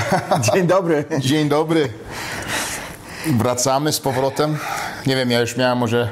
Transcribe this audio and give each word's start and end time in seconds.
Dzień 0.52 0.66
dobry. 0.66 1.04
Dzień 1.20 1.48
dobry. 1.48 1.88
Wracamy 3.38 3.92
z 3.92 4.00
powrotem. 4.00 4.56
Nie 5.06 5.16
wiem, 5.16 5.30
ja 5.30 5.40
już 5.40 5.56
miałem 5.56 5.78
może 5.78 6.08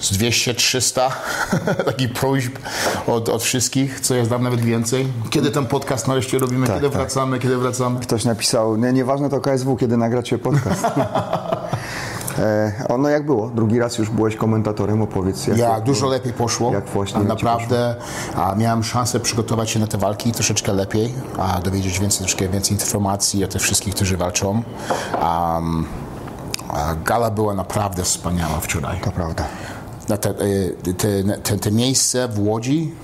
z 0.00 0.12
200-300 0.18 1.10
takich 1.86 2.12
próśb 2.12 2.52
od, 3.06 3.28
od 3.28 3.42
wszystkich, 3.42 4.00
co 4.00 4.14
jest 4.14 4.30
tam 4.30 4.42
nawet 4.42 4.60
więcej. 4.60 5.06
Kiedy 5.30 5.50
ten 5.50 5.66
podcast 5.66 6.08
nareszcie 6.08 6.38
robimy, 6.38 6.66
Tak, 6.66 6.76
kiedy 6.76 6.88
tak. 6.88 6.98
wracamy, 6.98 7.38
kiedy 7.38 7.56
wracamy. 7.56 8.00
Ktoś 8.00 8.24
napisał, 8.24 8.76
nie, 8.76 8.92
nieważne 8.92 9.30
to 9.30 9.40
KSW, 9.40 9.76
kiedy 9.76 9.96
nagracie 9.96 10.38
podcast. 10.38 10.84
e, 12.38 12.98
no 12.98 13.08
jak 13.08 13.26
było? 13.26 13.48
Drugi 13.48 13.78
raz 13.78 13.98
już 13.98 14.10
byłeś 14.10 14.36
komentatorem, 14.36 15.02
opowiedz. 15.02 15.46
Jak 15.46 15.58
Ja, 15.58 15.68
jak 15.68 15.84
dużo 15.84 16.06
lepiej 16.06 16.32
poszło. 16.32 16.72
Jak 16.72 16.86
właśnie, 16.86 17.20
A 17.20 17.22
naprawdę 17.22 17.94
a 18.36 18.54
miałem 18.54 18.84
szansę 18.84 19.20
przygotować 19.20 19.70
się 19.70 19.80
na 19.80 19.86
te 19.86 19.98
walki 19.98 20.32
troszeczkę 20.32 20.72
lepiej, 20.72 21.14
a 21.38 21.60
dowiedzieć 21.60 21.98
więcej, 21.98 22.18
troszkę 22.18 22.48
więcej 22.48 22.72
informacji 22.72 23.44
o 23.44 23.48
tych 23.48 23.62
wszystkich, 23.62 23.94
którzy 23.94 24.16
walczą. 24.16 24.62
Um, 25.22 25.86
gala 27.04 27.30
była 27.30 27.54
naprawdę 27.54 28.02
wspaniała 28.02 28.60
wczoraj. 28.60 29.00
To 29.00 29.10
prawda. 29.10 29.44
te, 30.06 30.30
y, 30.30 30.76
te, 30.94 31.38
te, 31.42 31.58
te 31.58 31.70
miejsce 31.70 32.28
w 32.28 32.40
Łodzi 32.40 32.94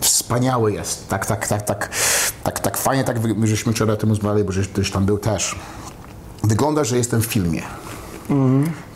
wspaniałe 0.00 0.72
jest. 0.72 1.08
Tak, 1.08 1.26
tak, 1.26 1.46
tak, 1.46 1.62
tak, 1.62 1.90
tak, 2.42 2.60
tak 2.60 2.76
fajnie, 2.76 3.04
tak 3.04 3.16
żeśmy 3.44 3.72
wczoraj 3.72 3.94
o 3.94 3.96
tym 3.96 4.08
rozmawiali, 4.08 4.44
bo 4.44 4.52
żeś 4.52 4.90
tam 4.92 5.06
był 5.06 5.18
też. 5.18 5.58
Wygląda, 6.44 6.84
że 6.84 6.96
jestem 6.96 7.22
w 7.22 7.26
filmie. 7.26 7.62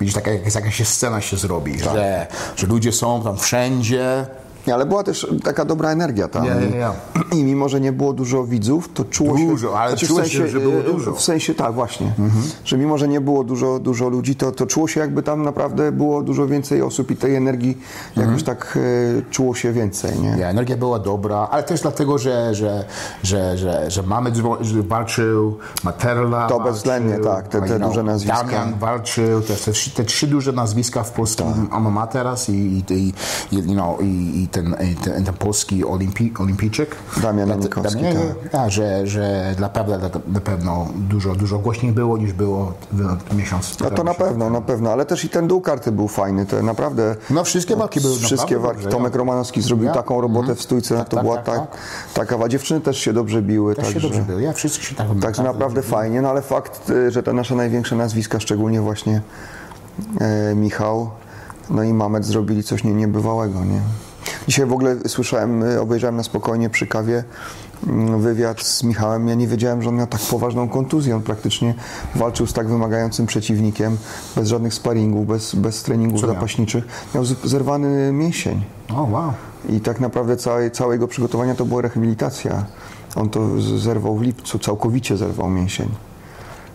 Widzisz, 0.00 0.14
taka 0.14 0.30
jakaś, 0.30 0.54
jakaś 0.54 0.74
się 0.74 0.84
scena 0.84 1.20
się 1.20 1.36
zrobi, 1.36 1.78
że, 1.80 2.26
że 2.56 2.66
ludzie 2.66 2.92
są 2.92 3.22
tam 3.22 3.38
wszędzie. 3.38 4.26
Nie, 4.66 4.74
ale 4.74 4.86
była 4.86 5.02
też 5.02 5.26
taka 5.44 5.64
dobra 5.64 5.90
energia 5.90 6.28
tam. 6.28 6.44
Ja, 6.44 6.54
ja, 6.60 6.76
ja. 6.76 6.92
I 7.32 7.44
mimo, 7.44 7.68
że 7.68 7.80
nie 7.80 7.92
było 7.92 8.12
dużo 8.12 8.44
widzów, 8.44 8.88
to 8.94 9.04
czuło 9.04 9.38
się... 9.38 9.46
Dużo, 9.48 9.78
ale 9.80 9.90
znaczy 9.90 10.06
w 10.06 10.08
czułeś, 10.08 10.32
sensie, 10.32 10.48
że 10.48 10.60
było 10.60 10.74
e, 10.80 10.82
dużo. 10.82 11.12
W 11.12 11.20
sensie, 11.22 11.54
tak, 11.54 11.74
właśnie. 11.74 12.12
Że 12.64 12.78
mimo, 12.78 12.98
że 12.98 13.08
nie 13.08 13.20
było 13.20 13.44
dużo, 13.44 13.78
dużo 13.78 14.08
ludzi, 14.08 14.36
to, 14.36 14.52
to 14.52 14.66
czuło 14.66 14.88
się 14.88 15.00
jakby 15.00 15.22
tam 15.22 15.42
naprawdę 15.42 15.92
było 15.92 16.22
dużo 16.22 16.46
więcej 16.46 16.82
osób 16.82 17.10
i 17.10 17.16
tej 17.16 17.34
energii 17.36 17.78
jakoś 18.16 18.42
tak 18.42 18.78
e, 19.18 19.22
czuło 19.30 19.54
się 19.54 19.72
więcej, 19.72 20.18
nie? 20.20 20.28
Ja, 20.38 20.48
energia 20.48 20.76
była 20.76 20.98
dobra, 20.98 21.48
ale 21.50 21.62
też 21.62 21.80
dlatego, 21.80 22.18
że, 22.18 22.54
że, 22.54 22.84
że, 23.22 23.58
że, 23.58 23.90
że 23.90 24.02
mamy 24.02 24.32
walczył, 24.82 25.58
Materla 25.84 26.46
To 26.46 26.54
walczył, 26.54 26.64
bezwzględnie, 26.72 27.18
tak, 27.18 27.48
te- 27.48 27.62
te 27.62 27.78
you 27.78 27.78
duże 27.78 28.02
nazwiska. 28.02 28.44
Damian 28.44 28.78
walczył, 28.78 29.40
te, 29.40 29.54
te, 29.56 29.72
trzy- 29.72 29.90
te 29.90 30.04
trzy 30.04 30.26
duże 30.26 30.52
nazwiska 30.52 31.02
w 31.02 31.12
polskim 31.12 31.46
Tak. 31.46 31.56
alma 31.74 31.90
materas 31.90 32.48
i, 32.48 32.52
i, 32.52 32.84
i, 32.94 33.12
i, 33.52 33.56
you 33.56 33.62
know, 33.74 34.00
i, 34.02 34.42
i 34.42 34.48
ten, 34.52 34.76
i 34.92 34.94
ten, 34.94 35.24
ten 35.24 35.34
polski 35.34 35.84
olimpi, 35.84 36.32
olimpijczyk. 36.38 36.96
Damian 37.22 37.46
Dla- 37.46 37.56
Janikowski, 37.56 38.02
Damian- 38.02 38.34
tak. 38.42 38.50
tak, 38.52 38.70
że, 38.70 39.06
że 39.06 39.54
naprawdę 39.60 39.98
na, 39.98 40.10
na 40.32 40.40
pewno 40.40 40.88
dużo, 40.96 41.34
dużo 41.34 41.58
głośniej 41.58 41.92
było 41.92 42.18
niż 42.18 42.32
było 42.32 42.72
miesiąc 43.36 43.80
No 43.80 43.90
to 43.90 44.04
na 44.04 44.14
pewno, 44.14 44.50
na 44.50 44.60
pewno, 44.60 44.92
ale 44.92 45.04
też 45.06 45.24
i 45.24 45.28
ten 45.28 45.48
dół 45.48 45.60
karty 45.60 45.92
był 45.92 46.08
fajny, 46.08 46.46
to 46.46 46.62
naprawdę... 46.62 47.16
No, 47.30 47.44
wszystkie 47.44 47.76
walki 47.76 48.00
były 48.00 48.16
Wszystkie 48.16 48.58
walki. 48.58 48.86
Tomek. 48.86 49.14
Romanowski 49.14 49.62
zrobił 49.62 49.86
Ja. 49.86 49.92
taką 49.92 50.20
robotę 50.20 50.54
w 50.54 50.62
stójce, 50.62 50.96
Tak, 50.98 51.08
to 51.08 51.16
tak, 51.16 51.24
była 51.24 51.36
tak, 51.36 51.44
tak, 51.46 51.70
tak. 51.70 51.78
taka, 52.14 52.44
a 52.44 52.48
dziewczyny 52.48 52.80
też 52.80 52.98
się 52.98 53.12
dobrze 53.12 53.42
biły, 53.42 53.74
Też 53.74 53.86
się 53.86 53.92
także, 53.92 54.08
dobrze 54.08 54.22
było. 54.22 54.38
Ja 54.40 54.52
wszyscy 54.52 54.82
się 54.82 54.94
tak 54.94 55.06
także 55.22 55.42
naprawdę 55.42 55.82
fajnie, 55.82 56.22
no 56.22 56.30
ale 56.30 56.42
fakt, 56.42 56.90
y, 56.90 57.10
że 57.10 57.22
te 57.22 57.32
nasze 57.32 57.54
największe 57.54 57.96
nazwiska, 57.96 58.40
szczególnie 58.40 58.80
właśnie 58.80 59.20
e, 60.20 60.54
Michał, 60.54 61.10
no 61.70 61.82
i 61.82 61.92
Mamet 61.92 62.24
zrobili 62.24 62.62
coś 62.62 62.84
nie, 62.84 62.94
niebywałego, 62.94 63.64
nie? 63.64 63.80
Dzisiaj 64.48 64.66
w 64.66 64.72
ogóle 64.72 64.96
słyszałem, 65.06 65.62
y, 65.62 65.80
obejrzałem 65.80 66.16
na 66.16 66.22
spokojnie 66.22 66.70
przy 66.70 66.86
kawie 66.86 67.24
mm, 67.86 68.20
wywiad 68.20 68.62
z 68.62 68.82
Michałem. 68.82 69.28
Ja 69.28 69.34
nie 69.34 69.48
wiedziałem, 69.48 69.82
że 69.82 69.88
on 69.88 69.96
miał 69.96 70.06
tak 70.06 70.20
poważną 70.20 70.68
kontuzję. 70.68 71.16
On 71.16 71.22
praktycznie 71.22 71.74
walczył 72.14 72.46
z 72.46 72.52
tak 72.52 72.68
wymagającym 72.68 73.26
przeciwnikiem, 73.26 73.96
bez 74.36 74.48
żadnych 74.48 74.74
sparingów, 74.74 75.26
bez, 75.26 75.54
bez 75.54 75.82
treningów 75.82 76.20
zapaśniczych. 76.20 76.84
Miał 77.14 77.24
zerwany 77.24 78.12
mięsień. 78.12 78.62
O, 78.94 79.02
wow. 79.02 79.32
I 79.68 79.80
tak 79.80 80.00
naprawdę 80.00 80.36
całe, 80.36 80.70
całe 80.70 80.94
jego 80.94 81.08
przygotowania 81.08 81.54
to 81.54 81.64
była 81.64 81.82
rehabilitacja. 81.82 82.64
On 83.16 83.30
to 83.30 83.60
zerwał 83.60 84.16
w 84.16 84.22
lipcu, 84.22 84.58
całkowicie 84.58 85.16
zerwał 85.16 85.50
mięsień. 85.50 85.88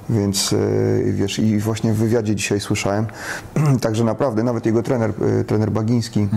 Więc 0.10 0.52
yy, 0.52 1.14
wiesz, 1.14 1.40
i 1.40 1.60
właśnie 1.60 1.94
w 1.94 1.98
wywiadzie 1.98 2.36
dzisiaj 2.36 2.60
słyszałem, 2.60 3.06
także 3.82 4.04
naprawdę 4.04 4.44
nawet 4.44 4.66
jego 4.66 4.84
trener, 4.84 5.14
yy, 5.38 5.44
trener 5.44 5.72
Bagiński 5.72 6.28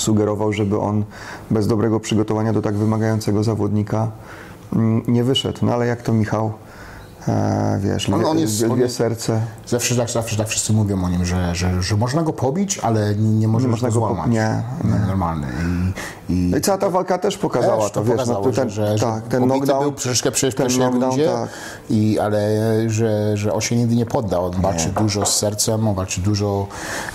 sugerował, 0.00 0.52
żeby 0.52 0.78
on 0.78 1.04
bez 1.50 1.66
dobrego 1.66 2.00
przygotowania 2.00 2.52
do 2.52 2.62
tak 2.62 2.76
wymagającego 2.76 3.44
zawodnika 3.44 4.10
mm, 4.72 5.02
nie 5.08 5.24
wyszedł. 5.24 5.58
No 5.62 5.72
ale 5.72 5.86
jak 5.86 6.02
to 6.02 6.12
Michał, 6.12 6.52
e, 7.28 7.78
wiesz, 7.82 8.08
On- 8.08 8.24
on 8.24 8.38
jest- 8.38 8.64
jest- 8.76 8.96
serce. 8.96 9.40
Zawsze, 9.66 9.94
zawsze, 9.94 10.14
zawsze 10.14 10.36
tak 10.36 10.48
wszyscy 10.48 10.72
mówią 10.72 11.04
o 11.04 11.08
nim, 11.08 11.24
że, 11.24 11.54
że, 11.54 11.82
że 11.82 11.96
można 11.96 12.22
go 12.22 12.32
pobić, 12.32 12.78
ale 12.78 13.14
nie, 13.14 13.28
nie 13.30 13.48
możesz 13.48 13.70
można 13.70 13.88
go 13.88 14.00
po- 14.00 14.06
złamać. 14.06 14.30
nie, 14.30 14.62
No, 14.84 15.06
Normalny. 15.06 15.46
I, 16.28 16.32
i 16.32 16.48
No 16.50 16.56
i 16.56 16.60
cała 16.60 16.78
ta 16.78 16.90
walka 16.90 17.18
też 17.18 17.38
pokazała 17.38 17.82
też 17.82 17.92
to, 17.92 18.04
wiesz, 18.04 18.12
pokazało, 18.12 18.46
no, 18.46 18.52
ten, 18.52 18.70
że, 18.70 18.86
że, 18.86 18.98
że 18.98 19.04
tak, 19.06 19.28
ten 19.28 19.42
knockdown, 19.42 19.82
był 19.82 19.92
troszeczkę 19.92 20.30
przecież 20.30 20.54
ten 20.54 20.66
pierwszej 20.66 20.80
knockdown, 20.80 21.10
rundzie, 21.10 21.26
tak. 21.32 21.48
i, 21.90 22.18
ale 22.18 22.40
że, 22.86 23.36
że 23.36 23.52
on 23.52 23.60
się 23.60 23.76
nigdy 23.76 23.96
nie 23.96 24.06
poddał. 24.06 24.44
On 24.44 24.60
walczy 24.60 24.88
dużo 24.88 25.26
z 25.26 25.36
sercem, 25.36 25.88
on 25.88 25.94
walczy 25.94 26.20
dużo 26.20 26.66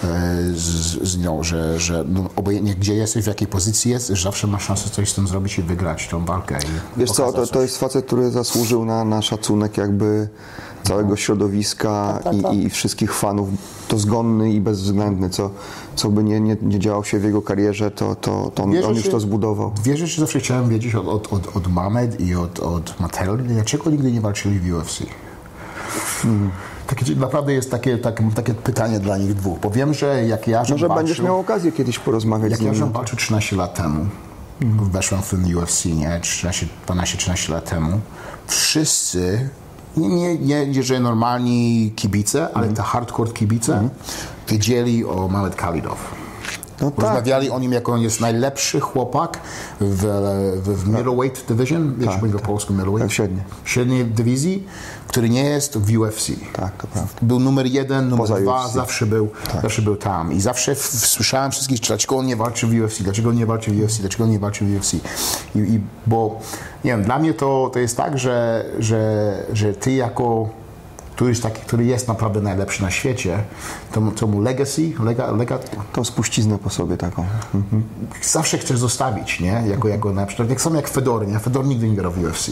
e, 0.04 0.08
z, 0.54 1.04
z 1.04 1.18
nią, 1.18 1.44
że, 1.44 1.80
że 1.80 2.04
no, 2.08 2.24
obojętnie 2.36 2.76
gdzie 2.76 2.96
jesteś, 2.96 3.24
w 3.24 3.28
jakiej 3.28 3.48
pozycji 3.48 3.92
jesteś, 3.92 4.24
zawsze 4.24 4.48
masz 4.48 4.64
szansę 4.64 4.90
coś 4.90 5.10
z 5.12 5.16
tym 5.16 5.28
zrobić 5.28 5.58
i 5.58 5.62
wygrać 5.64 6.08
tą 6.08 6.26
walkę. 6.26 6.58
Wiesz 6.98 7.12
co, 7.12 7.32
to, 7.32 7.40
coś. 7.42 7.50
to 7.50 7.62
jest 7.62 7.78
facet, 7.78 8.06
który 8.06 8.32
zasłużył 8.32 8.86
na, 8.86 9.06
na 9.06 9.22
szacunek 9.22 9.78
jakby 9.78 9.95
całego 10.84 11.16
środowiska 11.16 12.20
tak, 12.24 12.34
tak. 12.42 12.54
I, 12.54 12.64
i 12.64 12.70
wszystkich 12.70 13.14
fanów. 13.14 13.50
To 13.88 13.98
zgonny 13.98 14.54
i 14.54 14.62
bezwzględny, 14.62 15.30
co, 15.30 15.50
co 15.96 16.10
by 16.10 16.24
nie, 16.24 16.40
nie, 16.40 16.58
nie 16.62 16.80
działo 16.80 17.04
się 17.04 17.20
w 17.20 17.24
jego 17.24 17.42
karierze, 17.42 17.92
to, 17.92 18.16
to, 18.16 18.52
to 18.56 18.64
on, 18.64 18.84
on 18.86 18.96
już 18.96 19.10
to 19.10 19.20
zbudował. 19.20 19.72
Dwie 19.72 19.98
rzeczy 19.98 20.22
zawsze 20.22 20.40
chciałem 20.40 20.70
wiedzieć 20.70 20.96
od, 20.96 21.08
od, 21.08 21.34
od, 21.34 21.58
od 21.58 21.68
Mamed 21.68 22.22
i 22.22 22.36
od, 22.36 22.60
od 22.60 23.00
Mattel. 23.00 23.38
Dlaczego 23.38 23.90
nigdy 23.90 24.12
nie 24.12 24.22
walczyli 24.22 24.60
w 24.60 24.74
UFC? 24.74 25.04
Takie, 26.88 27.16
naprawdę 27.16 27.54
jest 27.54 27.72
takie, 27.72 27.98
tak, 27.98 28.22
takie 28.36 28.54
pytanie 28.54 29.00
dla 29.00 29.18
nich 29.18 29.34
dwóch. 29.34 29.60
Bo 29.60 29.70
wiem, 29.70 29.94
że 29.94 30.26
jak 30.26 30.48
ja 30.48 30.60
Może 30.60 30.88
walczył, 30.88 30.96
będziesz 30.96 31.20
miał 31.22 31.40
okazję 31.40 31.72
kiedyś 31.72 32.00
porozmawiać 32.00 32.52
Jak 32.52 32.60
z 32.60 32.64
ja 32.64 32.70
nim. 32.70 32.80
żem 32.80 32.92
walczył 32.92 33.18
13 33.18 33.56
lat 33.56 33.76
temu, 33.76 34.06
weszłem 34.92 35.22
w 35.22 35.30
ten 35.30 35.56
UFC, 35.56 35.86
nie? 35.86 36.20
13, 36.22 36.68
12-13 36.88 37.52
lat 37.52 37.70
temu, 37.70 38.00
wszyscy, 38.48 39.50
nie, 39.98 40.38
nie, 40.38 40.68
nie 40.68 40.84
że 40.84 41.00
normalni 41.00 41.92
kibice, 41.96 42.50
ale 42.54 42.68
te 42.68 42.82
hardcore 42.82 43.32
kibice, 43.32 43.90
wiedzieli 44.50 45.06
o 45.06 45.28
Mamet 45.28 45.56
Kalidow. 45.56 46.25
No 46.82 46.92
tak, 46.92 47.00
Rozmawiali 47.06 47.50
o 47.50 47.60
nim 47.60 47.72
jako 47.72 47.92
on 47.92 48.02
jest 48.02 48.22
najlepszy 48.22 48.80
chłopak 48.80 49.40
w, 49.82 50.06
w, 50.64 50.84
w 50.84 50.88
middleweight 50.88 51.54
division, 51.54 51.96
wiesz, 51.98 52.10
tak, 52.22 52.32
po 52.32 52.40
polsku 52.40 52.74
middleweight? 52.74 53.08
Tak, 53.08 53.12
średnie. 53.12 53.44
Średniej 53.66 54.06
dywizji, 54.06 54.68
który 55.08 55.30
nie 55.30 55.44
jest 55.44 55.78
w 55.78 55.98
UFC. 55.98 56.32
tak, 56.54 56.78
to 56.82 56.88
prawda. 56.88 57.14
Był 57.22 57.40
numer 57.40 57.66
jeden, 57.66 58.10
numer 58.10 58.28
Poza 58.28 58.42
dwa, 58.42 58.66
UFC. 58.66 58.74
zawsze 58.74 59.06
był, 59.06 59.30
zawsze 59.62 59.82
był 59.82 59.96
tam. 59.96 60.34
I 60.34 60.42
zawsze 60.42 60.76
w, 60.76 60.80
w, 60.80 61.08
słyszałem 61.08 61.52
wszystkich, 61.52 61.80
dlaczego 61.80 62.18
on 62.18 62.26
nie 62.26 62.36
walczy 62.36 62.68
w 62.68 62.84
UFC, 62.84 63.04
dlaczego 63.04 63.30
on 63.30 63.36
nie 63.36 63.46
walczy 63.46 63.72
w 63.72 63.84
UFC, 63.84 64.00
dlaczego 64.00 64.24
on 64.24 64.30
nie 64.30 64.40
walczy 64.40 64.66
w 64.66 64.78
UFC. 64.78 64.94
I, 65.56 65.60
i, 65.60 65.80
bo, 66.08 66.40
nie 66.84 66.92
wiem, 66.92 67.04
dla 67.04 67.20
mnie 67.20 67.34
to, 67.34 67.70
to 67.74 67.80
jest 67.80 67.98
tak, 67.98 68.18
że, 68.20 68.66
że, 68.80 69.34
że 69.54 69.74
ty 69.74 69.92
jako 69.92 70.50
któryś 71.16 71.40
taki, 71.40 71.62
który 71.62 71.86
jest 71.86 72.08
naprawdę 72.08 72.42
najlepszy 72.42 72.82
na 72.82 72.92
świecie, 72.92 73.44
to, 73.92 74.02
to 74.16 74.28
mu 74.28 74.42
legacy, 74.42 74.92
lega, 75.00 75.32
lega, 75.32 75.60
Tą 75.94 76.04
spuściznę 76.04 76.58
po 76.58 76.70
sobie 76.70 76.98
taką. 76.98 77.26
Mhm. 77.56 77.84
zawsze 78.22 78.58
chcesz 78.58 78.80
zostawić, 78.80 79.40
nie? 79.40 79.64
Jako, 79.68 79.88
jako 79.88 80.14
na 80.14 80.26
przykład, 80.26 80.50
tak 80.50 80.62
samo 80.62 80.76
jak 80.76 80.88
Fedor, 80.88 81.28
nie? 81.28 81.40
Fedor 81.40 81.66
nigdy 81.66 81.90
nie 81.90 81.96
grał 81.96 82.12
w 82.12 82.24
UFC. 82.24 82.52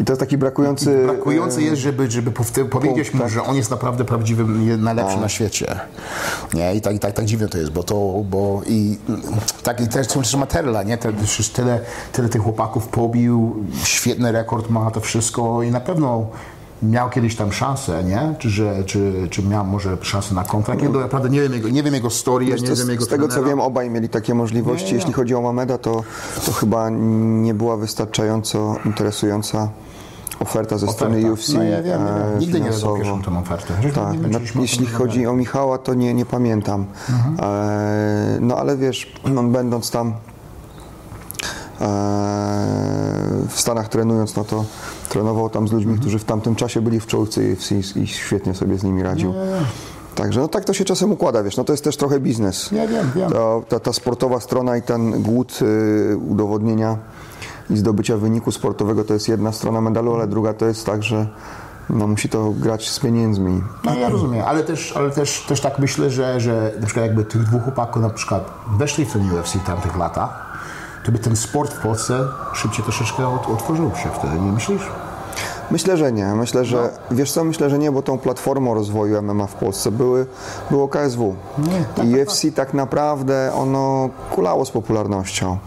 I 0.00 0.04
to 0.04 0.12
jest 0.12 0.20
taki 0.20 0.38
brakujący... 0.38 1.02
Brakujący 1.06 1.62
jest, 1.62 1.82
żeby, 1.82 2.10
żeby 2.10 2.30
powiedzieć 2.70 3.14
mu, 3.14 3.20
tak. 3.20 3.30
że 3.30 3.42
on 3.42 3.56
jest 3.56 3.70
naprawdę 3.70 4.04
prawdziwym, 4.04 4.66
nie- 4.66 4.76
najlepszy 4.76 5.16
na 5.16 5.28
świecie. 5.28 5.80
Nie? 6.54 6.74
I 6.74 6.80
tak, 6.80 6.94
i 6.94 6.98
tak, 6.98 7.12
tak 7.12 7.24
dziwne 7.24 7.48
to 7.48 7.58
jest, 7.58 7.72
bo 7.72 7.82
to, 7.82 7.94
bo 8.30 8.62
i 8.66 8.98
tak, 9.62 9.80
i 9.80 9.88
też, 9.88 10.06
też 10.06 10.34
Materla, 10.34 10.82
nie? 10.82 10.98
Te, 10.98 11.12
tyle, 11.52 11.80
tyle 12.12 12.28
tych 12.28 12.42
chłopaków 12.42 12.88
pobił, 12.88 13.64
świetny 13.84 14.32
rekord 14.32 14.70
ma 14.70 14.90
to 14.90 15.00
wszystko 15.00 15.62
i 15.62 15.70
na 15.70 15.80
pewno 15.80 16.26
miał 16.82 17.10
kiedyś 17.10 17.36
tam 17.36 17.52
szansę, 17.52 18.04
nie? 18.04 18.34
Czy, 18.38 18.50
że, 18.50 18.84
czy, 18.84 19.28
czy 19.30 19.42
miał 19.42 19.64
może 19.64 19.96
szansę 20.02 20.34
na 20.34 20.44
kontrakt? 20.44 20.82
Ja 20.82 20.88
naprawdę 20.88 21.30
nie 21.30 21.40
wiem 21.40 21.52
jego, 21.52 21.68
nie 21.68 21.82
wiem 21.82 21.94
jego 21.94 22.10
story, 22.10 22.46
Wiesz, 22.46 22.60
nie 22.60 22.66
wiem 22.66 22.76
z, 22.76 22.88
jego 22.88 23.04
z 23.04 23.08
tego 23.08 23.28
co 23.28 23.34
trenera. 23.34 23.50
wiem, 23.50 23.60
obaj 23.60 23.90
mieli 23.90 24.08
takie 24.08 24.34
możliwości. 24.34 24.84
Nie, 24.84 24.90
nie. 24.92 24.96
Jeśli 24.96 25.12
chodzi 25.12 25.34
o 25.34 25.40
Mameda, 25.40 25.78
to, 25.78 26.02
to 26.46 26.52
chyba 26.52 26.90
nie 26.90 27.54
była 27.54 27.76
wystarczająco 27.76 28.76
interesująca 28.84 29.68
oferta 30.40 30.78
ze 30.78 30.88
strony 30.88 31.16
Oferta. 31.16 31.32
UFC. 31.32 31.52
No 31.54 31.62
ja 31.62 31.82
wiem, 31.82 32.02
e, 32.02 32.04
ja 32.06 32.30
wiem. 32.30 32.38
Nigdy 32.38 32.60
nie 32.60 32.68
rozpopieszą 32.70 33.22
tą 33.22 33.38
ofertę. 33.38 33.74
Tak, 33.94 34.14
no, 34.30 34.38
o 34.38 34.60
jeśli 34.60 34.86
chodzi 34.86 35.26
o 35.26 35.32
Michała, 35.32 35.78
to 35.78 35.94
nie, 35.94 36.14
nie 36.14 36.26
pamiętam. 36.26 36.86
Mhm. 37.10 37.36
E, 37.40 38.38
no 38.40 38.56
ale 38.56 38.76
wiesz, 38.76 39.12
on 39.36 39.52
będąc 39.52 39.90
tam 39.90 40.12
w 43.48 43.60
Stanach 43.60 43.88
trenując, 43.88 44.36
no 44.36 44.44
to 44.44 44.64
trenował 45.08 45.50
tam 45.50 45.68
z 45.68 45.72
ludźmi, 45.72 45.90
Mhm. 45.90 46.00
którzy 46.00 46.18
w 46.18 46.24
tamtym 46.24 46.54
czasie 46.54 46.80
byli 46.80 47.00
w 47.00 47.06
czołówce 47.06 47.40
UFC 47.52 47.72
i 47.96 48.06
świetnie 48.06 48.54
sobie 48.54 48.78
z 48.78 48.84
nimi 48.84 49.02
radził. 49.02 49.34
Także 50.14 50.40
no 50.40 50.48
tak 50.48 50.64
to 50.64 50.72
się 50.72 50.84
czasem 50.84 51.12
układa, 51.12 51.42
wiesz, 51.42 51.56
no 51.56 51.64
to 51.64 51.72
jest 51.72 51.84
też 51.84 51.96
trochę 51.96 52.20
biznes. 52.20 52.72
Ja 52.72 52.86
wiem, 52.86 53.10
wiem. 53.14 53.30
To, 53.30 53.62
ta, 53.68 53.80
ta 53.80 53.92
sportowa 53.92 54.40
strona 54.40 54.76
i 54.76 54.82
ten 54.82 55.22
głód 55.22 55.58
y, 55.62 56.16
udowodnienia 56.16 56.96
i 57.70 57.76
zdobycia 57.76 58.16
wyniku 58.16 58.52
sportowego 58.52 59.04
to 59.04 59.14
jest 59.14 59.28
jedna 59.28 59.52
strona 59.52 59.80
medalu, 59.80 60.14
ale 60.14 60.26
druga 60.26 60.54
to 60.54 60.66
jest 60.66 60.86
tak, 60.86 61.02
że 61.02 61.26
no, 61.90 62.06
musi 62.06 62.28
to 62.28 62.50
grać 62.50 62.90
z 62.90 62.98
pieniędzmi. 62.98 63.62
No 63.84 63.94
ja 63.94 64.08
rozumiem, 64.08 64.44
ale 64.46 64.62
też, 64.64 64.96
ale 64.96 65.10
też, 65.10 65.46
też 65.48 65.60
tak 65.60 65.78
myślę, 65.78 66.10
że, 66.10 66.40
że 66.40 66.72
na 66.80 66.86
przykład 66.86 67.06
jakby 67.06 67.24
tych 67.24 67.42
dwóch 67.42 67.62
chłopaków 67.62 68.02
na 68.02 68.10
przykład 68.10 68.50
weszli 68.78 69.04
w 69.04 69.12
ten 69.12 69.32
UFC 69.32 69.54
w 69.54 69.64
tamtych 69.66 69.96
latach, 69.96 70.47
to 71.08 71.12
by 71.12 71.18
ten 71.18 71.36
sport 71.36 71.74
w 71.74 71.78
Polsce 71.82 72.24
szybciej 72.54 72.84
troszeczkę 72.84 73.22
ot- 73.28 73.50
otworzył 73.54 73.90
się 74.02 74.08
wtedy, 74.18 74.34
nie 74.40 74.52
myślisz? 74.52 74.82
Myślę, 75.70 75.96
że 75.96 76.12
nie. 76.12 76.26
Myślę, 76.34 76.64
że 76.64 76.90
No. 77.10 77.16
wiesz 77.16 77.32
co, 77.32 77.44
myślę, 77.44 77.70
że 77.70 77.78
nie, 77.78 77.92
bo 77.92 78.02
tą 78.02 78.18
platformą 78.18 78.74
rozwoju 78.74 79.22
MMA 79.22 79.46
w 79.46 79.54
Polsce 79.54 79.90
były, 79.92 80.26
było 80.70 80.88
KSW. 80.88 81.34
Nie, 81.58 81.84
tak, 81.96 82.06
I 82.06 82.12
tak, 82.14 82.28
UFC 82.28 82.42
tak 82.54 82.74
naprawdę 82.74 83.52
ono 83.54 84.08
kulało 84.30 84.64
z 84.64 84.70
popularnością. 84.70 85.58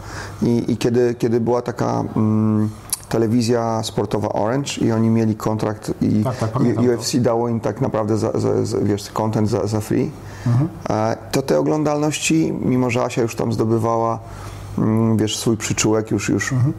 I, 0.42 0.72
i 0.72 0.78
kiedy, 0.78 1.16
kiedy 1.16 1.40
była 1.40 1.62
taka 1.62 2.04
mm, 2.16 2.70
telewizja 3.10 3.84
sportowa 3.84 4.30
Orange 4.30 4.72
i 4.82 4.92
oni 4.92 5.10
mieli 5.10 5.36
kontrakt 5.36 5.92
i, 6.02 6.24
Tak, 6.24 6.38
tak, 6.38 6.50
i. 6.84 6.90
UFC 6.90 7.16
dało 7.20 7.50
im 7.50 7.60
tak 7.60 7.82
naprawdę 7.82 8.18
za, 8.18 8.32
za, 8.40 8.66
za, 8.66 8.78
wiesz, 8.78 9.12
content 9.12 9.50
za, 9.50 9.68
za 9.68 9.80
free, 9.82 10.12
Mhm. 10.48 10.70
e, 10.90 11.18
to 11.32 11.42
te 11.42 11.60
oglądalności, 11.60 12.54
mimo 12.62 12.90
że 12.90 13.04
Asia 13.04 13.22
już 13.22 13.36
tam 13.36 13.54
zdobywała 13.54 14.20
wiesz, 15.16 15.38
swój 15.38 15.58
przyczółek 15.58 16.12
już, 16.12 16.30
już 16.30 16.52
Mhm. 16.54 16.74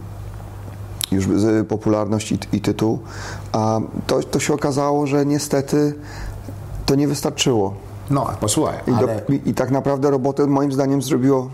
już 1.13 1.27
popularność 1.69 2.33
i, 2.33 2.39
i 2.53 2.61
tytuł, 2.61 2.99
a 3.53 3.81
to, 4.07 4.23
to 4.23 4.41
się 4.41 4.55
okazało, 4.55 5.07
że 5.07 5.27
niestety 5.27 5.95
to 6.87 6.95
nie 6.95 7.09
wystarczyło. 7.09 7.75
No, 8.11 8.27
posłuchaj, 8.41 8.79
I, 8.87 8.91
ale... 8.91 9.07
do, 9.07 9.33
i, 9.33 9.51
i 9.51 9.55
tak 9.55 9.71
naprawdę 9.71 10.11
robotę 10.11 10.47
moim 10.47 10.73
zdaniem 10.73 11.03
zrobiło, 11.03 11.51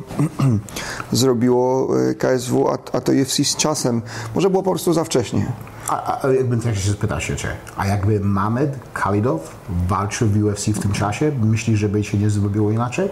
zrobiło 1.12 1.88
y, 2.00 2.14
KSW, 2.14 2.68
a, 2.68 2.78
a 2.96 3.00
to 3.00 3.12
UFC 3.12 3.34
z 3.34 3.56
czasem. 3.56 4.02
Może 4.34 4.50
było 4.50 4.62
po 4.62 4.70
prostu 4.70 4.92
za 4.92 5.04
wcześnie. 5.04 5.52
A, 5.88 6.26
a 6.26 6.28
jakbym 6.28 6.60
tak 6.60 6.76
się 6.76 6.90
spytał 6.92 7.20
się 7.20 7.36
cię, 7.36 7.48
a 7.76 7.86
jakby 7.86 8.20
Mamed 8.20 8.78
Khalidow 8.94 9.40
walczył 9.88 10.28
w 10.28 10.44
UFC 10.44 10.66
w 10.66 10.78
tym 10.78 10.92
czasie, 10.92 11.32
myślisz, 11.42 11.78
że 11.80 11.88
by 11.88 12.04
się 12.04 12.18
nie 12.18 12.30
zrobiło 12.30 12.70
inaczej? 12.70 13.08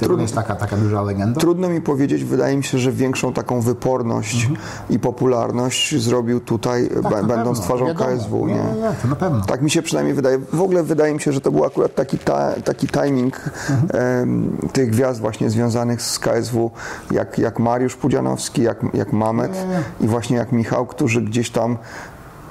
To 0.00 0.16
jest 0.20 0.34
taka, 0.34 0.54
taka 0.56 0.76
duża 0.76 1.02
legenda? 1.02 1.40
Trudno 1.40 1.68
mi 1.68 1.80
powiedzieć, 1.80 2.24
wydaje 2.24 2.56
mi 2.56 2.64
się, 2.64 2.78
że 2.78 2.92
większą 2.92 3.32
taką 3.32 3.60
wyporność 3.60 4.48
i 4.90 4.98
popularność 4.98 6.02
zrobił 6.02 6.40
tutaj, 6.40 6.88
b- 6.88 6.96
Mhm. 6.96 7.26
na 7.26 7.34
będąc 7.36 7.60
twarzą 7.60 7.86
wiadomo. 7.86 8.10
KSW. 8.16 8.46
Nie, 8.46 8.54
Nie? 8.54 8.60
nie, 8.62 8.72
nie, 8.82 8.90
to 9.02 9.08
na 9.08 9.16
pewno. 9.16 9.44
Tak 9.44 9.62
mi 9.62 9.70
się 9.70 9.82
przynajmniej 9.82 10.14
wydaje. 10.14 10.38
W 10.52 10.60
ogóle 10.60 10.82
wydaje 10.82 11.14
mi 11.14 11.20
się, 11.20 11.32
że 11.32 11.40
to 11.40 11.50
był 11.50 11.64
akurat 11.64 11.94
taki, 11.94 12.18
ta, 12.18 12.52
taki 12.64 12.88
timing 12.88 13.50
em, 13.94 14.56
tych 14.72 14.90
gwiazd 14.90 15.20
właśnie 15.20 15.50
związanych 15.50 16.02
z 16.02 16.18
KSW, 16.18 16.70
jak, 17.10 17.38
jak 17.38 17.58
Mariusz 17.58 17.96
Pudzianowski, 17.96 18.62
jak, 18.62 18.80
jak 18.94 19.12
Mamet 19.12 19.66
i 20.00 20.08
właśnie 20.08 20.36
jak 20.36 20.52
Michał, 20.52 20.86
którzy 20.86 21.22
gdzieś 21.22 21.50
tam 21.50 21.76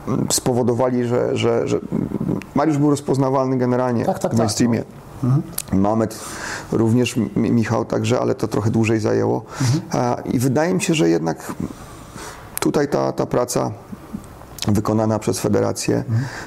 mm, 0.08 0.28
spowodowali, 0.32 1.06
że, 1.06 1.38
że, 1.38 1.68
że 1.68 1.80
Mariusz 2.56 2.78
był 2.78 2.90
rozpoznawalny 2.90 3.58
generalnie 3.58 4.06
Tak, 4.06 4.20
tak, 4.20 4.36
w 4.36 4.38
mainstreamie. 4.38 4.78
tak, 4.80 4.88
Mamet 5.74 6.19
również, 6.72 7.16
Mi- 7.16 7.52
Michał 7.52 7.86
także, 7.86 8.19
ale 8.19 8.36
to 8.36 8.48
trochę 8.48 8.72
dłużej 8.72 9.00
zajęło. 9.00 9.46
A, 9.92 10.18
I 10.34 10.40
wydaje 10.40 10.74
mi 10.74 10.81
się, 10.81 10.94
że 10.94 11.10
jednak 11.10 11.54
tutaj 12.60 12.88
ta, 12.88 13.12
ta 13.12 13.25
praca 13.25 13.72
wykonana 14.68 15.19
przez 15.19 15.40
federację. 15.40 16.04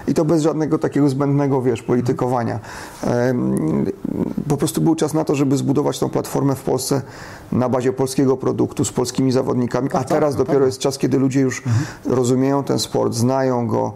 I 0.09 0.15
to 0.15 0.25
bez 0.25 0.43
żadnego 0.43 0.79
takiego 0.79 1.09
zbędnego, 1.09 1.63
wiesz, 1.63 1.83
politykowania. 1.83 2.59
Po 4.49 4.57
prostu 4.57 4.81
był 4.81 4.95
czas 4.95 5.15
na 5.15 5.25
to, 5.25 5.35
żeby 5.35 5.57
zbudować 5.57 5.99
tą 5.99 6.09
platformę 6.09 6.55
w 6.55 6.63
Polsce 6.63 7.03
na 7.53 7.69
bazie 7.69 7.93
polskiego 7.93 8.37
produktu, 8.37 8.85
z 8.85 8.93
polskimi 8.93 9.33
zawodnikami, 9.33 9.89
a 9.93 10.05
teraz 10.05 10.37
dopiero 10.37 10.67
jest 10.67 10.79
czas, 10.79 10.99
kiedy 10.99 11.19
ludzie 11.19 11.41
już 11.41 11.63
rozumieją 12.07 12.65
ten 12.65 12.79
sport, 12.79 13.15
znają 13.15 13.67
go. 13.67 13.93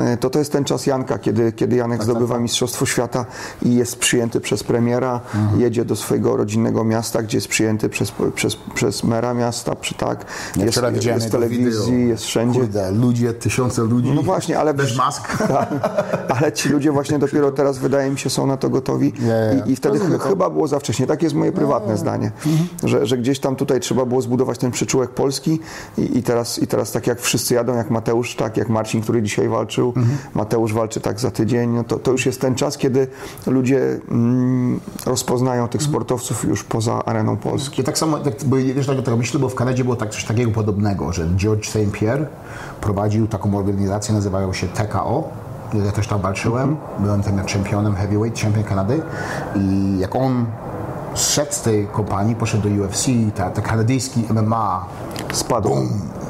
E, 0.00 0.16
To 0.16 0.30
to 0.30 0.38
jest 0.38 0.52
ten 0.52 0.64
czas 0.64 0.86
Janka, 0.86 1.18
kiedy, 1.18 1.52
kiedy 1.52 1.76
Janek 1.76 2.04
zdobywa 2.04 2.38
Mistrzostwo 2.38 2.86
Świata 2.86 3.24
i 3.62 3.74
jest 3.74 3.96
przyjęty 3.96 4.40
przez 4.40 4.64
premiera, 4.64 5.20
jedzie 5.56 5.84
do 5.84 5.96
swojego 5.96 6.36
rodzinnego 6.36 6.84
miasta, 6.84 7.22
gdzie 7.22 7.36
jest 7.36 7.48
przyjęty 7.48 7.88
przez, 7.88 8.12
przez, 8.34 8.56
przez 8.74 9.04
mera 9.04 9.34
miasta, 9.34 9.74
przy, 9.74 9.94
tak, 9.94 10.24
jest, 10.56 10.78
jest 11.14 11.26
w 11.26 11.30
telewizji, 11.30 12.08
jest 12.08 12.24
wszędzie. 12.24 12.60
Kurde, 12.60 12.90
ludzie, 12.90 13.34
tysiące 13.70 13.94
ludzi. 13.94 14.12
No 14.14 14.22
właśnie, 14.22 14.58
ale 14.58 14.74
Bez 14.74 14.96
mask. 14.96 15.28
Tak, 15.52 15.68
ale 16.28 16.52
ci 16.52 16.68
ludzie 16.68 16.92
właśnie 16.92 17.18
dopiero 17.18 17.50
teraz, 17.50 17.78
wydaje 17.78 18.10
mi 18.10 18.18
się, 18.18 18.30
są 18.30 18.46
na 18.46 18.56
to 18.56 18.70
gotowi 18.70 19.12
ja, 19.20 19.34
ja. 19.34 19.64
I, 19.64 19.72
i 19.72 19.76
wtedy 19.76 19.98
Rozumiem 19.98 20.20
chyba 20.20 20.50
było 20.50 20.68
za 20.68 20.78
wcześnie. 20.78 21.06
Tak 21.06 21.22
jest 21.22 21.34
moje 21.34 21.52
prywatne 21.52 21.96
zdanie, 21.96 22.32
że, 22.84 23.06
że 23.06 23.18
gdzieś 23.18 23.38
tam 23.38 23.56
tutaj 23.56 23.80
trzeba 23.80 24.04
było 24.04 24.22
zbudować 24.22 24.58
ten 24.58 24.70
przyczółek 24.70 25.10
Polski 25.10 25.60
i, 25.98 26.18
i, 26.18 26.22
teraz, 26.22 26.58
i 26.58 26.66
teraz 26.66 26.92
tak 26.92 27.06
jak 27.06 27.20
wszyscy 27.20 27.54
jadą, 27.54 27.76
jak 27.76 27.90
Mateusz, 27.90 28.36
tak 28.36 28.56
jak 28.56 28.68
Marcin, 28.68 29.02
który 29.02 29.22
dzisiaj 29.22 29.48
walczył, 29.48 29.94
Mateusz 30.34 30.72
walczy 30.72 31.00
tak 31.00 31.20
za 31.20 31.30
tydzień, 31.30 31.70
no 31.70 31.84
to, 31.84 31.98
to 31.98 32.12
już 32.12 32.26
jest 32.26 32.40
ten 32.40 32.54
czas, 32.54 32.78
kiedy 32.78 33.06
ludzie 33.46 34.00
mm, 34.10 34.80
rozpoznają 35.06 35.68
tych 35.68 35.82
sportowców 35.82 36.44
już 36.44 36.64
poza 36.64 37.04
areną 37.04 37.36
Polski. 37.36 37.80
Ja 37.80 37.86
tak 37.86 37.98
samo, 37.98 38.18
tak, 38.18 38.34
bo 38.44 38.56
wiesz, 38.56 38.74
dlaczego 38.74 39.02
tego 39.02 39.16
myślę, 39.16 39.40
bo 39.40 39.48
w 39.48 39.54
Kanadzie 39.54 39.84
było 39.84 39.96
tak, 39.96 40.10
coś 40.10 40.24
takiego 40.24 40.50
podobnego, 40.50 41.12
że 41.12 41.28
George 41.36 41.68
St. 41.68 41.92
Pierre 41.92 42.26
prowadził 42.82 43.28
taką 43.28 43.56
organizację, 43.56 44.14
nazywają 44.14 44.52
się 44.52 44.68
TKO. 44.68 45.28
Ja 45.84 45.92
też 45.92 46.06
tam 46.06 46.20
walczyłem, 46.20 46.76
byłem 46.98 47.22
tam 47.22 47.36
jak 47.36 47.46
czempionem 47.46 47.94
heavyweight, 47.94 48.40
champion 48.40 48.64
Kanady 48.64 49.02
i 49.56 49.98
jak 49.98 50.16
on 50.16 50.46
zszedł 51.14 51.52
z 51.52 51.60
tej 51.60 51.86
kompanii, 51.86 52.36
poszedł 52.36 52.68
do 52.68 52.84
UFC, 52.84 53.06
ta, 53.34 53.50
ta 53.50 53.62
kanadyjski 53.62 54.24
MMA 54.30 54.86
Spadł. 55.32 55.70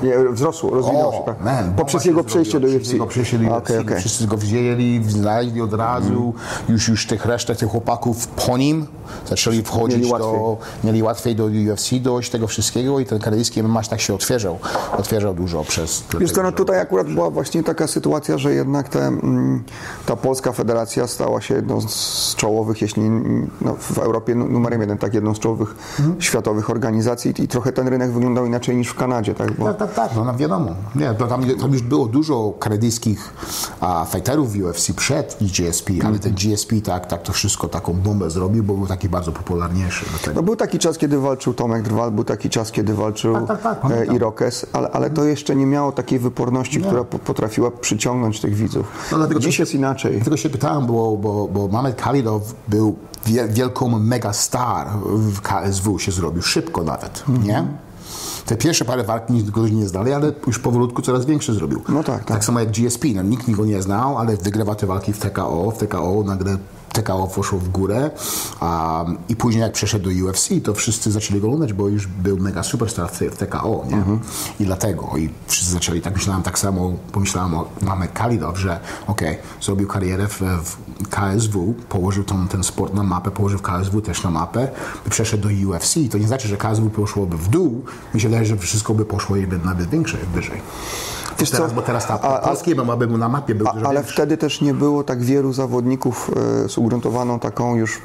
Nie, 0.03 0.15
wzrosł, 0.33 0.71
rozwinął 0.71 1.13
się. 1.13 1.19
Tak. 1.27 1.45
man, 1.45 1.75
Poprzez 1.77 2.05
jego 2.05 2.25
przejście 2.25 2.61
do. 2.61 2.69
UFC. 2.69 2.93
Jego 2.93 3.07
przejście 3.07 3.39
do 3.39 3.45
UFC. 3.45 3.57
okej, 3.57 3.79
okej. 3.79 3.99
Wszyscy 3.99 4.27
go 4.27 4.37
wzięli, 4.37 5.05
znaleźli 5.09 5.63
od 5.63 5.75
razu. 5.75 6.35
Już, 6.69 6.89
już 6.89 7.07
tych 7.07 7.27
resztę 7.27 7.55
tych 7.55 7.69
chłopaków 7.69 8.27
po 8.47 8.59
nim 8.59 8.87
zaczęli 9.29 9.63
wchodzić 9.63 9.99
Mieli 9.99 10.11
do... 10.11 10.33
łatwiej. 10.33 10.85
Mieli 10.85 11.03
łatwiej 11.03 11.37
do 11.37 11.45
UFC 11.45 11.91
dojść, 12.01 12.31
tego 12.31 12.47
wszystkiego 12.47 13.01
i 13.01 13.07
ten 13.07 13.19
kanadyjski 13.19 13.63
MMA 13.63 13.83
tak 13.83 14.01
się 14.01 14.15
otwierzał. 14.15 14.59
Otwierzał 14.99 15.35
dużo 15.35 15.65
przez... 15.65 16.05
Wiesz 16.21 16.33
co, 16.33 16.43
no 16.43 16.53
tutaj 16.53 16.81
akurat 16.81 17.07
była 17.09 17.31
właśnie 17.31 17.63
taka 17.63 17.87
sytuacja, 17.87 18.39
że 18.39 18.55
jednak 18.55 18.89
te, 18.89 19.07
mm, 19.07 19.63
ta 20.07 20.17
polska 20.17 20.53
federacja 20.53 21.07
stała 21.07 21.41
się 21.41 21.55
jedną 21.55 21.81
z 21.81 22.35
czołowych, 22.37 22.83
jeśli 22.83 23.03
no, 23.61 23.75
w 23.79 23.99
Europie 23.99 24.35
nu- 24.35 24.49
numerem 24.49 24.81
jeden, 24.81 24.99
tak, 24.99 25.15
jedną 25.15 25.35
z 25.35 25.39
czołowych 25.39 25.75
światowych 26.19 26.71
organizacji 26.71 27.35
i 27.39 27.49
trochę 27.49 27.73
ten 27.73 27.89
rynek 27.89 28.11
wyglądał 28.11 28.47
inaczej 28.47 28.77
niż 28.77 28.89
w 28.89 28.95
Kanadzie, 28.95 29.35
tak, 29.35 29.53
bo 29.53 29.65
Tak, 29.65 29.77
tak, 29.77 29.95
tak, 29.95 30.17
no, 30.17 30.25
no 30.25 30.37
wiadomo. 30.37 30.71
Nie, 30.95 31.15
to 31.15 31.27
tam, 31.27 31.45
tam 31.61 31.73
już 31.73 31.83
było 31.83 32.07
dużo 32.07 32.53
kanadyjskich 32.59 33.35
a, 33.81 34.07
fighterów 34.11 34.53
w 34.53 34.63
UFC 34.65 34.93
przed 34.97 35.37
GSP, 35.41 35.93
ale 36.05 36.19
ten 36.19 36.35
GSP 36.35 36.81
tak, 36.81 37.07
tak 37.07 37.23
to 37.23 37.33
wszystko 37.33 37.69
taką 37.69 37.93
bombę 37.93 38.31
zrobił, 38.33 38.65
bo 38.65 38.75
był 38.75 38.87
taki 38.87 39.09
bardzo 39.09 39.33
popularniejszy. 39.33 40.05
No, 40.35 40.43
był 40.43 40.57
taki 40.57 40.79
czas, 40.79 40.99
kiedy 40.99 41.19
walczył 41.19 41.55
Tomek 41.55 41.83
Drwal, 41.83 42.13
był 42.13 42.25
taki 42.25 42.51
czas, 42.51 42.73
kiedy 42.73 42.95
walczył 42.95 43.35
Tak, 43.47 43.63
tak, 43.63 43.81
tak, 43.81 43.93
e. 43.93 44.15
Irokes, 44.15 44.67
ale, 44.73 44.91
ale 44.91 45.11
to 45.11 45.25
jeszcze 45.25 45.57
nie 45.57 45.67
miało 45.67 45.93
takiej 45.93 46.19
wyporności, 46.19 46.81
która 46.81 47.05
po, 47.05 47.19
potrafiła 47.19 47.71
przyciągnąć 47.71 48.41
tych 48.41 48.55
widzów. 48.55 48.87
No, 49.13 49.19
dlatego 49.19 49.41
Dziś 49.41 49.57
to- 49.57 49.63
jest 49.63 49.75
inaczej. 49.75 50.13
Dlatego 50.13 50.37
się 50.37 50.51
pytałem, 50.51 50.87
bo, 50.87 51.17
bo, 51.17 51.49
bo 51.49 51.69
Mamet 51.69 51.97
Khalidow 51.97 52.55
był 52.69 52.97
wiel, 53.27 53.49
wielką 53.49 53.99
megastar 53.99 54.89
w 55.07 55.41
KSW, 55.41 55.99
się 55.99 56.13
zrobił 56.13 56.43
szybko 56.43 56.85
nawet, 56.85 57.25
nie? 57.45 57.65
te 58.47 58.57
pierwsze 58.57 58.85
parę 58.85 59.05
walk 59.05 59.31
nikt 59.31 59.51
go 59.51 59.69
nie 59.69 59.89
znali, 59.89 60.13
ale 60.13 60.33
już 60.47 60.59
powolutku 60.59 61.03
coraz 61.03 61.25
większy 61.27 61.55
zrobił. 61.55 61.83
No 61.89 62.03
tak, 62.03 62.19
tak. 62.19 62.27
Tak 62.27 62.45
samo 62.45 62.61
jak 62.61 62.71
GSP, 62.71 63.09
no, 63.15 63.23
nikt 63.23 63.51
go 63.51 63.65
nie 63.65 63.83
znał, 63.83 64.19
ale 64.19 64.37
wygrywa 64.37 64.75
te 64.75 64.87
walki 64.87 65.13
w 65.13 65.19
TKO, 65.19 65.71
w 65.71 65.79
TKO 65.79 66.23
nagle 66.27 66.57
TKO 66.93 67.27
poszło 67.27 67.59
w 67.59 67.69
górę 67.69 68.11
um, 68.61 69.19
i 69.29 69.37
później 69.37 69.63
jak 69.63 69.73
przeszedł 69.73 70.11
do 70.11 70.27
UFC, 70.27 70.49
to 70.65 70.75
wszyscy 70.75 71.13
zaczęli 71.13 71.41
go 71.41 71.47
oglądać, 71.47 71.73
bo 71.73 71.89
już 71.89 72.07
był 72.07 72.37
mega 72.37 72.63
superstar 72.63 73.11
w, 73.11 73.37
TKO, 73.37 73.85
nie? 73.91 73.97
I 74.61 74.65
dlatego. 74.65 75.17
I 75.17 75.31
wszyscy 75.47 75.73
zaczęli, 75.73 76.01
tak 76.01 76.15
myślałem 76.15 76.43
tak 76.43 76.59
samo, 76.59 76.93
pomyślałem 77.13 77.55
o 77.55 77.69
mamy 77.83 78.09
Kalidow, 78.09 78.59
że 78.59 78.81
okej, 79.07 79.39
zrobił 79.61 79.89
karierę 79.89 80.29
w, 80.29 80.41
w 80.41 80.77
KSW, 81.11 81.75
położył 81.89 82.25
tą, 82.25 82.49
ten 82.49 82.65
sport 82.65 82.95
na 82.95 83.03
mapę, 83.03 83.31
położył 83.31 83.59
KSW 83.59 84.01
też 84.01 84.23
na 84.23 84.31
mapę, 84.31 84.69
by 85.05 85.11
przeszedł 85.11 85.49
do 85.49 85.69
UFC. 85.69 85.95
To 86.11 86.19
nie 86.19 86.27
znaczy, 86.27 86.49
że 86.49 86.57
KSW 86.57 86.91
poszłoby 86.91 87.37
w 87.37 87.49
dół, 87.49 87.85
mi 88.15 88.21
się 88.21 88.29
wydaje, 88.29 88.47
że 88.47 88.57
wszystko 88.57 88.95
by 88.95 89.05
poszło 89.05 89.37
nawet, 89.37 89.65
nawet 89.65 89.91
większe, 89.91 90.19
wyżej. 90.35 90.61
Wiesz 91.41 91.51
teraz, 91.51 91.69
co, 91.71 91.75
bo 91.75 91.83
teraz 91.83 92.07
ta 92.07 92.15
a- 92.21 92.41
a- 92.41 92.49
polskie 92.49 92.75
mapy 92.75 93.07
był 93.07 93.19
na 93.19 93.29
mapie 93.29 93.55
był 93.55 93.67
A, 93.69 93.71
ale 93.73 93.95
większy. 93.95 94.13
wtedy 94.13 94.37
też 94.37 94.61
nie 94.61 94.75
było 94.75 95.05
tak 95.05 95.23
wielu 95.23 95.53
zawodników 95.53 96.31
e, 96.65 96.69
z 96.69 96.79
ugruntowaną 96.79 97.39
taką 97.39 97.75
już 97.77 98.01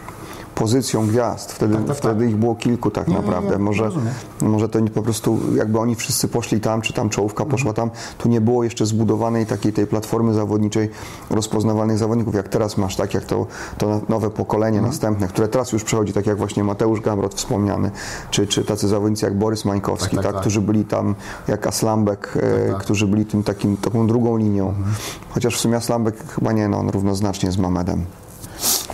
pozycją 0.58 1.08
gwiazd. 1.08 1.52
Wtedy, 1.52 1.78
tak, 1.88 1.98
wtedy 1.98 2.28
ich 2.28 2.36
było 2.36 2.56
kilku 2.56 2.92
tak 2.92 3.08
naprawdę. 3.08 3.52
nie, 3.52 3.58
może, 3.58 3.84
rozumiem. 3.84 4.14
może 4.42 4.70
to 4.70 4.80
nie 4.80 4.90
po 4.90 5.02
prostu, 5.02 5.40
jakby 5.56 5.80
oni 5.80 5.96
wszyscy 5.96 6.28
poszli 6.28 6.60
tam, 6.62 6.82
czy 6.82 6.94
tam 6.94 7.10
czołówka 7.10 7.44
Mhm. 7.44 7.52
poszła 7.52 7.74
tam, 7.74 7.90
tu 8.18 8.30
nie 8.30 8.42
było 8.42 8.64
jeszcze 8.64 8.86
zbudowanej 8.86 9.46
takiej 9.46 9.74
tej 9.74 9.88
platformy 9.88 10.34
zawodniczej 10.34 10.90
rozpoznawalnych 11.30 11.98
zawodników, 11.98 12.36
jak 12.36 12.48
teraz 12.48 12.78
masz, 12.78 12.96
tak 12.96 13.14
jak 13.14 13.26
to, 13.26 13.46
to 13.78 14.02
nowe 14.10 14.30
pokolenie 14.30 14.78
Mhm. 14.78 14.92
następne, 14.92 15.28
które 15.28 15.48
teraz 15.48 15.72
już 15.72 15.84
przechodzi, 15.84 16.14
tak 16.14 16.26
jak 16.28 16.38
właśnie 16.38 16.64
Mateusz 16.64 17.02
Gamrot 17.02 17.34
wspomniany, 17.36 17.92
czy, 18.32 18.48
czy 18.48 18.64
tacy 18.64 18.88
zawodnicy 18.88 19.26
jak 19.26 19.38
Borys 19.38 19.66
Mańkowski, 19.66 20.16
Tak, 20.16 20.16
tak, 20.16 20.24
tak, 20.26 20.34
tak. 20.34 20.42
którzy 20.42 20.62
byli 20.62 20.86
tam, 20.86 21.16
jak 21.48 21.68
Aslambek, 21.68 22.34
e, 22.68 22.72
tak. 22.72 22.78
którzy 22.82 23.08
byli 23.08 23.26
tym 23.26 23.44
takim, 23.44 23.78
taką 23.78 24.08
drugą 24.08 24.38
linią. 24.38 24.70
Mhm. 24.70 24.96
Chociaż 25.30 25.56
w 25.56 25.60
sumie 25.60 25.76
Aslambek 25.78 26.16
chyba 26.36 26.52
nie, 26.52 26.68
no 26.68 26.78
on 26.80 26.90
równoznacznie 26.90 27.52
z 27.52 27.58
Mamedem. 27.58 28.06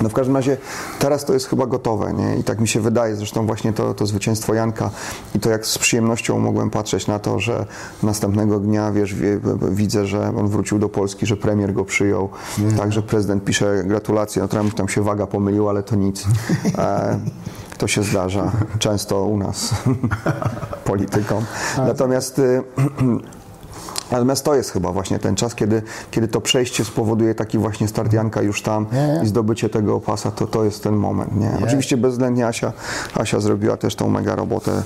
No 0.01 0.09
w 0.09 0.13
każdym 0.13 0.35
razie 0.35 0.57
teraz 0.99 1.25
to 1.25 1.33
jest 1.33 1.47
chyba 1.47 1.65
gotowe, 1.65 2.13
nie? 2.13 2.37
I 2.37 2.43
tak 2.43 2.59
mi 2.59 2.67
się 2.67 2.79
wydaje, 2.79 3.15
zresztą 3.15 3.45
właśnie 3.45 3.73
to, 3.73 3.93
to 3.93 4.05
zwycięstwo 4.05 4.53
Janka 4.53 4.89
i 5.35 5.39
to 5.39 5.49
jak 5.49 5.65
z 5.65 5.77
przyjemnością 5.77 6.39
mogłem 6.39 6.69
patrzeć 6.69 7.07
na 7.07 7.19
to, 7.19 7.39
że 7.39 7.65
następnego 8.03 8.59
dnia, 8.59 8.91
wiesz, 8.91 9.15
wie, 9.15 9.39
widzę, 9.71 10.07
że 10.07 10.33
on 10.37 10.47
wrócił 10.47 10.79
do 10.79 10.89
Polski, 10.89 11.25
że 11.25 11.37
premier 11.37 11.73
go 11.73 11.85
przyjął, 11.85 12.29
tak, 12.77 12.93
że 12.93 13.01
prezydent 13.01 13.43
pisze 13.43 13.83
gratulacje, 13.85 14.47
no 14.53 14.63
mu 14.63 14.71
tam 14.71 14.89
się 14.89 15.03
waga 15.03 15.27
pomyliła, 15.27 15.69
ale 15.69 15.83
to 15.83 15.95
nic. 15.95 16.25
E, 16.77 17.19
to 17.77 17.87
się 17.87 18.03
zdarza 18.03 18.51
często 18.79 19.25
u 19.25 19.37
nas, 19.37 19.73
politykom. 20.85 21.45
Natomiast 21.77 22.39
y, 22.39 22.63
Natomiast 24.11 24.45
to 24.45 24.55
jest 24.55 24.71
chyba 24.71 24.91
właśnie 24.91 25.19
ten 25.19 25.35
czas, 25.35 25.55
kiedy, 25.55 25.81
kiedy 26.11 26.27
to 26.27 26.41
przejście 26.41 26.85
spowoduje 26.85 27.35
taki 27.35 27.57
właśnie 27.57 27.87
start 27.87 28.13
Janka 28.13 28.41
już 28.41 28.61
tam 28.61 28.87
nie. 28.91 29.21
i 29.23 29.27
zdobycie 29.27 29.69
tego 29.69 29.99
pasa, 29.99 30.31
to 30.31 30.47
to 30.47 30.63
jest 30.63 30.83
ten 30.83 30.95
moment. 30.95 31.35
Nie? 31.35 31.51
Oczywiście 31.63 31.97
bezwzględnie 31.97 32.47
Asia, 32.47 32.73
Asia 33.13 33.39
zrobiła 33.39 33.77
też 33.77 33.95
tą 33.95 34.09
mega 34.09 34.35
robotę 34.35 34.83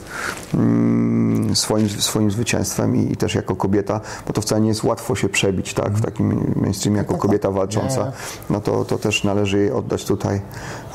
mm, 0.54 1.56
swoim, 1.56 1.90
swoim 1.90 2.32
zwycięstwem 2.32 2.96
i, 2.96 3.12
i 3.12 3.18
też 3.18 3.36
jako 3.36 3.56
kobieta, 3.56 4.02
bo 4.28 4.34
to 4.34 4.42
wcale 4.42 4.62
nie 4.62 4.68
jest 4.68 4.84
łatwo 4.84 5.16
się 5.16 5.30
przebić 5.30 5.74
tak, 5.74 5.94
w 5.94 6.02
takim 6.02 6.54
mainstreamie 6.56 6.98
jako 6.98 7.18
kobieta 7.18 7.52
walcząca. 7.52 8.12
No 8.50 8.62
to, 8.62 8.86
to 8.86 8.98
też 8.98 9.24
należy 9.24 9.58
jej 9.58 9.72
oddać 9.72 10.06
tutaj 10.06 10.42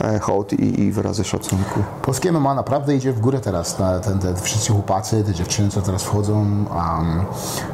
e, 0.01 0.19
hołd 0.19 0.53
i, 0.53 0.81
i 0.81 0.93
wyrazy 0.93 1.25
szacunku. 1.25 1.81
Polskie 2.03 2.33
MMA 2.33 2.55
naprawdę 2.55 2.97
idzie 2.97 3.13
w 3.13 3.21
górę 3.21 3.41
teraz. 3.41 3.79
Na 3.79 4.01
ten, 4.01 4.19
te 4.19 4.35
wszyscy 4.35 4.73
chłopacy, 4.73 5.25
te 5.25 5.35
dziewczyny, 5.35 5.69
co 5.69 5.83
teraz 5.83 6.03
wchodzą. 6.03 6.35
Um, 6.35 6.67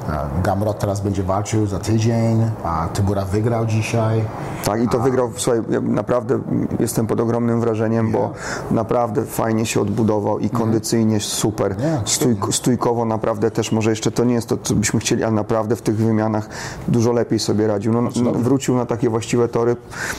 um, 0.08 0.37
Gamrot 0.44 0.78
teraz 0.78 1.00
będzie 1.00 1.22
walczył 1.22 1.66
za 1.66 1.78
tydzień, 1.78 2.50
a 2.64 2.88
Tybura 2.94 3.24
wygrał 3.24 3.66
dzisiaj. 3.66 4.24
Tak, 4.64 4.82
i 4.82 4.88
to 4.88 4.98
wygrał, 5.00 5.30
słuchaj, 5.36 5.62
ja 5.70 5.80
naprawdę 5.80 6.38
jestem 6.80 7.06
pod 7.06 7.20
ogromnym 7.20 7.60
wrażeniem, 7.60 8.12
bo 8.12 8.32
naprawdę 8.70 9.24
fajnie 9.24 9.66
się 9.66 9.80
odbudował 9.80 10.38
i 10.38 10.50
kondycyjnie 10.50 11.20
super. 11.20 11.76
Stój, 12.04 12.36
stójkowo 12.50 13.04
naprawdę 13.04 13.50
też, 13.50 13.72
może 13.72 13.90
jeszcze 13.90 14.10
to 14.10 14.24
nie 14.24 14.34
jest 14.34 14.48
to, 14.48 14.56
co 14.56 14.74
byśmy 14.74 15.00
chcieli, 15.00 15.24
ale 15.24 15.32
naprawdę 15.32 15.76
w 15.76 15.82
tych 15.82 15.96
wymianach 15.96 16.48
dużo 16.88 17.12
lepiej 17.12 17.38
sobie 17.38 17.66
radził. 17.66 17.92
No, 17.92 17.98
n- 17.98 18.42
wrócił 18.42 18.76
na 18.76 18.86
takie 18.86 19.10
właściwe 19.10 19.48
tory. 19.48 19.76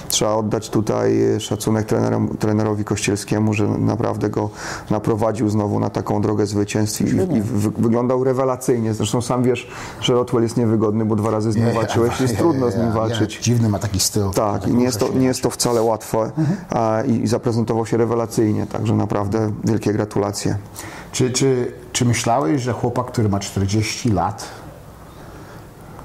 Trzeba 0.07 0.33
oddać 0.33 0.69
tutaj 0.69 1.19
szacunek 1.39 1.85
trenerom, 1.85 2.37
trenerowi 2.39 2.83
Kościelskiemu, 2.85 3.53
że 3.53 3.67
naprawdę 3.67 4.29
go 4.29 4.49
naprowadził 4.89 5.49
znowu 5.49 5.79
na 5.79 5.89
taką 5.89 6.21
drogę 6.21 6.45
zwycięstw 6.45 7.01
i, 7.01 7.05
i 7.05 7.41
wy, 7.41 7.69
wyglądał 7.77 8.23
rewelacyjnie. 8.23 8.93
Zresztą 8.93 9.21
sam 9.21 9.43
wiesz, 9.43 9.67
że 10.01 10.08
Rotwell 10.13 10.43
jest 10.43 10.57
niewygodny, 10.57 11.05
bo 11.05 11.15
dwa 11.15 11.31
razy 11.31 11.51
z 11.51 11.55
nim 11.55 11.73
walczyłeś, 11.73 12.21
jest 12.21 12.37
trudno 12.37 12.71
z 12.71 12.75
nim 12.75 12.91
walczyć. 12.91 13.39
Dziwny 13.41 13.69
ma 13.69 13.79
taki 13.79 13.99
styl. 13.99 14.29
Tak, 14.35 14.67
i 14.67 14.73
nie 14.73 14.83
jest, 14.83 14.99
to, 14.99 15.09
nie 15.13 15.25
jest 15.27 15.41
to 15.41 15.49
wcale 15.49 15.81
łatwe 15.81 16.31
a, 16.69 17.01
i, 17.07 17.11
i 17.23 17.27
zaprezentował 17.27 17.85
się 17.85 17.97
rewelacyjnie, 17.97 18.65
także 18.67 18.93
naprawdę 18.93 19.51
wielkie 19.63 19.93
gratulacje. 19.93 20.57
Czy, 21.11 21.31
czy, 21.31 21.71
czy 21.91 22.05
myślałeś, 22.05 22.61
że 22.61 22.73
chłopak, 22.73 23.05
który 23.05 23.29
ma 23.29 23.39
40 23.39 24.11
lat, 24.11 24.45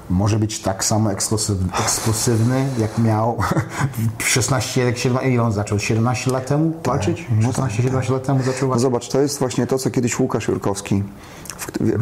może 0.09 0.39
być 0.39 0.61
tak 0.61 0.83
samo 0.83 1.11
eksplosywny, 1.11 1.67
eksplosywny 1.83 2.65
jak 2.79 2.97
miał 2.97 3.37
16, 4.19 4.85
jak 4.85 4.97
17, 4.97 5.29
ile 5.31 5.43
on 5.43 5.51
zaczął? 5.51 5.79
17 5.79 6.31
lat 6.31 6.45
temu 6.47 6.73
walczyć? 6.85 7.27
16-17 7.41 8.11
lat 8.11 8.23
temu 8.23 8.39
zaczął 8.43 8.61
No 8.61 8.67
walczyć? 8.67 8.81
zobacz, 8.81 9.09
to 9.09 9.21
jest 9.21 9.39
właśnie 9.39 9.67
to, 9.67 9.77
co 9.77 9.89
kiedyś 9.91 10.19
Łukasz 10.19 10.47
Jurkowski 10.47 11.03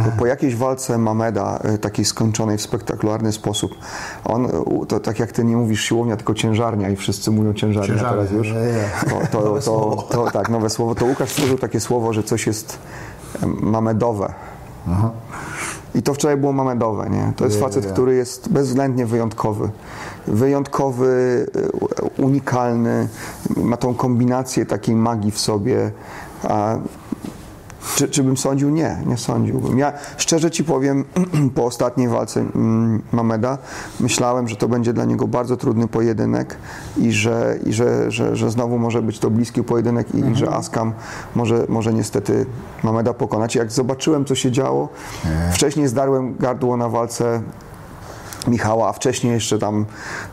po, 0.04 0.12
po 0.20 0.26
jakiejś 0.26 0.56
walce 0.56 0.98
Mameda, 0.98 1.60
e, 1.64 1.78
takiej 1.78 2.06
skończonej 2.06 2.58
w 2.58 2.62
spektakularny 2.62 3.32
sposób, 3.32 3.72
on, 4.26 4.48
to 4.88 5.00
tak 5.00 5.20
jak 5.20 5.32
ty 5.32 5.44
nie 5.44 5.58
mówisz 5.58 5.82
siłownia, 5.82 6.18
tylko 6.18 6.34
ciężarnia 6.34 6.90
i 6.90 6.96
wszyscy 6.96 7.32
mówią 7.32 7.54
ciężarnia, 7.54 7.88
Ciężarnia, 7.88 8.24
teraz 8.24 8.32
już, 8.32 8.54
to, 9.10 9.28
to, 9.32 9.46
Nowe 9.46 9.60
to, 9.60 9.62
słowo. 9.62 10.02
to, 10.02 10.32
tak, 10.32 10.50
nowe 10.50 10.70
słowo, 10.70 10.96
to 10.96 11.06
Łukasz 11.06 11.30
stworzył 11.30 11.58
takie 11.58 11.80
słowo, 11.80 12.14
że 12.14 12.24
coś 12.24 12.48
jest 12.48 12.80
mamedowe. 13.46 14.34
I 15.96 16.02
to 16.02 16.14
wczoraj 16.14 16.38
było 16.38 16.54
mamedowe, 16.54 17.10
nie? 17.10 17.34
To 17.36 17.46
jest 17.46 17.60
facet, 17.60 17.86
który 17.86 18.16
jest 18.16 18.50
bezwzględnie 18.50 19.06
wyjątkowy. 19.06 19.70
Wyjątkowy, 20.28 21.46
unikalny, 22.18 23.08
ma 23.58 23.78
tą 23.78 23.94
kombinację 23.94 24.66
takiej 24.66 24.96
magii 24.96 25.32
w 25.32 25.40
sobie. 25.40 25.92
A 26.44 26.78
czy, 27.96 28.08
czy 28.08 28.24
bym 28.24 28.38
sądził? 28.38 28.70
Nie, 28.70 28.98
nie 29.06 29.18
sądziłbym. 29.18 29.78
Ja 29.78 29.94
szczerze 30.18 30.52
ci 30.52 30.64
powiem, 30.64 31.06
po 31.56 31.66
ostatniej 31.66 32.08
walce 32.08 32.40
mm, 32.40 33.02
Mameda 33.12 33.58
myślałem, 34.00 34.48
że 34.48 34.56
to 34.56 34.68
będzie 34.68 34.94
dla 34.94 35.06
niego 35.06 35.28
bardzo 35.28 35.58
trudny 35.58 35.88
pojedynek 35.88 36.58
i 36.98 37.12
że, 37.12 37.60
i 37.66 37.74
że, 37.74 38.12
że, 38.12 38.36
że 38.36 38.52
znowu 38.52 38.80
może 38.80 39.02
być 39.02 39.20
to 39.20 39.30
bliski 39.30 39.64
pojedynek 39.64 40.16
i, 40.16 40.20
i 40.20 40.36
że 40.36 40.50
Askam 40.50 40.94
może, 41.36 41.66
może 41.70 41.94
niestety 41.94 42.46
Mameda 42.84 43.14
pokonać. 43.14 43.56
Jak 43.56 43.72
zobaczyłem, 43.72 44.26
co 44.26 44.36
się 44.36 44.52
działo, 44.52 44.90
wcześniej 45.54 45.88
zdarłem 45.88 46.36
gardło 46.40 46.78
na 46.78 46.90
walce 46.90 47.42
Michała, 48.48 48.90
a 48.90 48.94
wcześniej 48.94 49.34
jeszcze 49.34 49.60
tam 49.60 49.86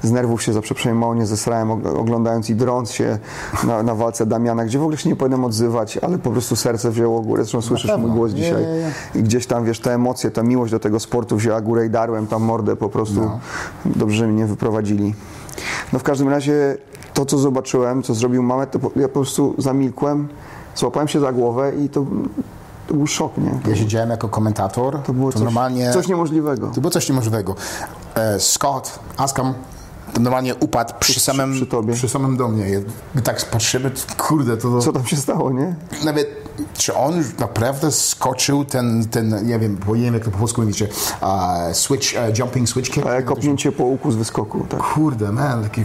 z 0.02 0.10
nerwów 0.10 0.42
się 0.42 0.52
za 0.52 0.60
przeproszeniem 0.60 0.98
mało 0.98 1.14
nie 1.14 1.26
zesrałem, 1.26 1.68
og- 1.70 1.98
oglądając 1.98 2.50
i 2.50 2.54
drąc 2.54 2.92
się 2.92 3.18
na, 3.64 3.82
na 3.82 3.94
walce 3.94 4.26
Damiana, 4.26 4.64
gdzie 4.64 4.78
w 4.78 4.82
ogóle 4.82 4.96
się 4.96 5.08
nie 5.08 5.16
powinienem 5.16 5.44
odzywać, 5.44 5.98
ale 5.98 6.18
po 6.18 6.30
prostu 6.30 6.56
serce 6.56 6.90
wzięło 6.90 7.20
górę, 7.20 7.42
zresztą 7.44 7.60
słyszysz 7.62 7.90
mój 7.98 8.10
głos 8.10 8.32
dzisiaj. 8.32 8.64
I 9.14 9.22
gdzieś 9.22 9.46
tam, 9.46 9.64
wiesz, 9.64 9.80
te 9.80 9.94
emocje, 9.94 10.30
ta 10.30 10.42
miłość 10.42 10.72
do 10.72 10.78
tego 10.80 11.00
sportu 11.00 11.36
wzięła 11.36 11.60
górę 11.60 11.86
i 11.86 11.90
darłem 11.90 12.26
tam 12.26 12.42
mordę 12.42 12.76
po 12.76 12.88
prostu. 12.88 13.20
No. 13.20 13.40
Dobrze, 13.86 14.16
że 14.16 14.26
mnie 14.26 14.46
wyprowadzili. 14.46 15.14
No 15.92 15.98
w 15.98 16.02
każdym 16.02 16.28
razie 16.28 16.76
to, 17.14 17.24
co 17.26 17.38
zobaczyłem, 17.38 18.02
co 18.02 18.14
zrobił 18.14 18.42
Mamet, 18.42 18.70
to 18.70 18.78
ja 18.96 19.08
po 19.08 19.14
prostu 19.14 19.54
zamilkłem, 19.58 20.28
złapałem 20.74 21.08
się 21.08 21.20
za 21.20 21.32
głowę 21.32 21.72
i 21.84 21.88
to, 21.88 22.06
to 22.86 22.94
był 22.94 23.06
szok, 23.06 23.32
nie? 23.38 23.70
Ja 23.70 23.76
siedziałem 23.76 24.10
jako 24.10 24.28
komentator, 24.28 24.98
To 25.02 25.12
było 25.12 25.32
coś, 25.32 25.42
normalnie... 25.42 25.92
coś 25.92 26.08
niemożliwego. 26.08 26.70
To 26.74 26.80
było 26.80 26.90
coś 26.90 27.08
niemożliwego. 27.08 27.54
E, 28.20 28.38
Scott, 28.38 29.00
Askam 29.16 29.54
normalnie 30.20 30.54
upadł 30.54 30.94
przy 31.00 31.20
samym, 31.20 31.52
przy 31.52 31.66
tobie. 31.66 31.94
przy 31.94 32.08
samym 32.08 32.36
do 32.36 32.48
mnie. 32.48 32.66
Tak 33.24 33.50
patrzymy, 33.50 33.90
kurde, 34.18 34.56
to... 34.56 34.78
Co 34.78 34.92
tam 34.92 35.06
się 35.06 35.16
stało, 35.16 35.50
nie? 35.52 35.74
Nawet, 36.04 36.28
czy 36.74 36.94
on 36.94 37.24
naprawdę 37.38 37.90
skoczył 37.90 38.64
ten, 38.64 39.08
ten 39.08 39.46
nie 39.46 39.58
wiem, 39.58 39.78
bo 39.86 39.96
nie 39.96 40.02
wiem 40.02 40.14
jak 40.14 40.24
to 40.24 40.30
po 40.30 40.38
polsku 40.38 40.60
mówicie, 40.60 40.88
uh, 41.22 41.28
switch, 41.76 42.06
uh, 42.30 42.38
jumping 42.38 42.68
switch 42.68 42.90
kick? 42.90 43.06
E, 43.06 43.22
Kopnięcie 43.22 43.72
po 43.72 43.84
łuku 43.84 44.12
z 44.12 44.16
wyskoku, 44.16 44.66
tak. 44.68 44.80
Kurde, 44.82 45.32
man, 45.32 45.62
takie, 45.62 45.84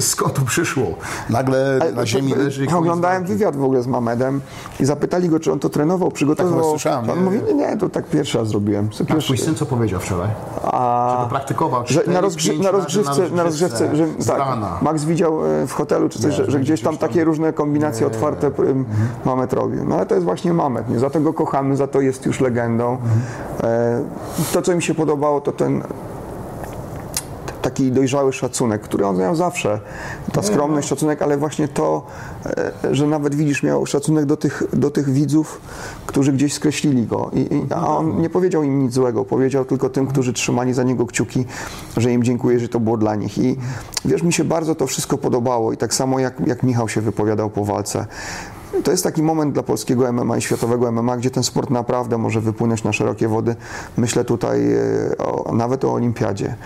skąd 0.00 0.34
to 0.34 0.42
przyszło? 0.42 0.86
Nagle 1.30 1.78
na 1.94 2.06
ziemi 2.06 2.34
leży... 2.34 2.64
i 2.64 2.68
Ja 2.68 2.78
oglądałem 2.78 3.24
wywiad 3.24 3.56
w 3.56 3.64
ogóle 3.64 3.82
z 3.82 3.86
Mamedem 3.86 4.40
i 4.80 4.84
zapytali 4.84 5.28
go, 5.28 5.40
czy 5.40 5.52
on 5.52 5.58
to 5.58 5.68
trenował, 5.68 6.10
przygotowywał. 6.10 6.60
Tak, 6.60 6.70
słyszałem, 6.70 7.10
on 7.10 7.18
nie? 7.18 7.24
mówi, 7.24 7.40
nie, 7.48 7.54
nie, 7.54 7.76
to 7.76 7.88
tak 7.88 8.06
pierwszy 8.06 8.38
raz 8.38 8.48
zrobiłem. 8.48 8.88
To 8.88 9.04
A 9.04 9.06
pierwszy, 9.06 9.26
twój 9.26 9.38
syn 9.38 9.54
co 9.54 9.66
powiedział 9.66 10.00
wczoraj? 10.00 10.30
a, 10.62 11.16
Że 11.18 11.24
to 11.24 11.30
praktykował 11.30 11.82
że 11.86 12.02
na, 12.06 12.12
na, 12.12 12.20
rozgrzewce, 12.20 12.62
na 12.62 12.70
rozgrzewce, 12.70 13.30
że 13.56 14.06
z 14.18 14.26
tak, 14.26 14.38
rana. 14.38 14.78
Max 14.82 15.04
widział 15.04 15.46
e, 15.46 15.66
w 15.66 15.72
hotelu 15.72 16.08
czy 16.08 16.18
coś, 16.18 16.34
że, 16.34 16.44
że 16.44 16.50
że 16.50 16.60
gdzieś 16.60 16.82
tam 16.82 16.96
takie 16.96 17.24
różne 17.24 17.52
kombinacje 17.52 18.06
otwarte 18.06 18.50
m, 18.58 18.84
Mamet 19.24 19.52
robił. 19.52 19.84
No 19.84 19.94
ale 19.94 20.06
to 20.06 20.14
jest 20.14 20.24
właśnie 20.24 20.52
Mamet, 20.52 20.88
nie? 20.88 20.98
Za 20.98 21.10
to 21.10 21.20
go 21.20 21.32
kochamy, 21.32 21.76
za 21.76 21.86
to 21.86 22.00
jest 22.00 22.26
już 22.26 22.40
legendą. 22.40 22.98
E, 23.62 24.02
to, 24.52 24.62
co 24.62 24.76
mi 24.76 24.82
się 24.82 24.94
podobało, 24.94 25.40
to 25.40 25.52
ten 25.52 25.82
taki 27.66 27.92
dojrzały 27.92 28.32
szacunek, 28.32 28.82
który 28.82 29.06
on 29.06 29.16
miał 29.16 29.36
zawsze. 29.36 29.80
Ta 30.32 30.42
skromność, 30.42 30.88
szacunek, 30.88 31.22
ale 31.22 31.36
właśnie 31.36 31.68
to, 31.68 32.06
e, 32.46 32.94
że 32.94 33.06
nawet 33.06 33.34
widzisz, 33.34 33.62
miał 33.62 33.86
szacunek 33.86 34.24
do 34.24 34.36
tych, 34.36 34.62
do 34.72 34.90
tych 34.90 35.10
widzów, 35.10 35.60
którzy 36.06 36.32
gdzieś 36.32 36.54
skreślili 36.54 37.06
go. 37.06 37.30
I, 37.32 37.40
i, 37.40 37.66
a 37.74 37.96
on 37.96 38.20
nie 38.20 38.30
powiedział 38.30 38.62
im 38.62 38.82
nic 38.82 38.92
złego, 38.92 39.24
powiedział 39.24 39.64
tylko 39.64 39.88
tym, 39.88 40.06
którzy 40.06 40.32
trzymali 40.32 40.74
za 40.74 40.82
niego 40.82 41.06
kciuki, 41.06 41.44
że 41.96 42.12
im 42.12 42.22
dziękuję, 42.22 42.60
że 42.60 42.68
to 42.68 42.80
było 42.80 42.96
dla 42.96 43.14
nich. 43.14 43.38
I 43.38 43.56
wiesz, 44.04 44.22
mi 44.22 44.32
się 44.32 44.44
bardzo 44.44 44.74
to 44.74 44.86
wszystko 44.86 45.18
podobało 45.18 45.72
i 45.72 45.76
tak 45.76 45.94
samo 45.94 46.18
jak, 46.18 46.46
jak 46.46 46.62
Michał 46.62 46.88
się 46.88 47.00
wypowiadał 47.00 47.50
po 47.50 47.64
walce. 47.64 48.06
To 48.84 48.90
jest 48.90 49.04
taki 49.04 49.22
moment 49.22 49.54
dla 49.54 49.62
polskiego 49.62 50.12
MMA 50.12 50.36
i 50.36 50.42
światowego 50.42 50.92
MMA, 50.92 51.16
gdzie 51.16 51.30
ten 51.30 51.42
sport 51.42 51.70
naprawdę 51.70 52.18
może 52.18 52.40
wypłynąć 52.40 52.84
na 52.84 52.92
szerokie 52.92 53.28
wody. 53.28 53.56
Myślę 53.96 54.24
tutaj 54.24 54.72
e, 54.72 55.18
o, 55.18 55.52
nawet 55.52 55.84
o 55.84 55.92
olimpiadzie. 55.92 56.56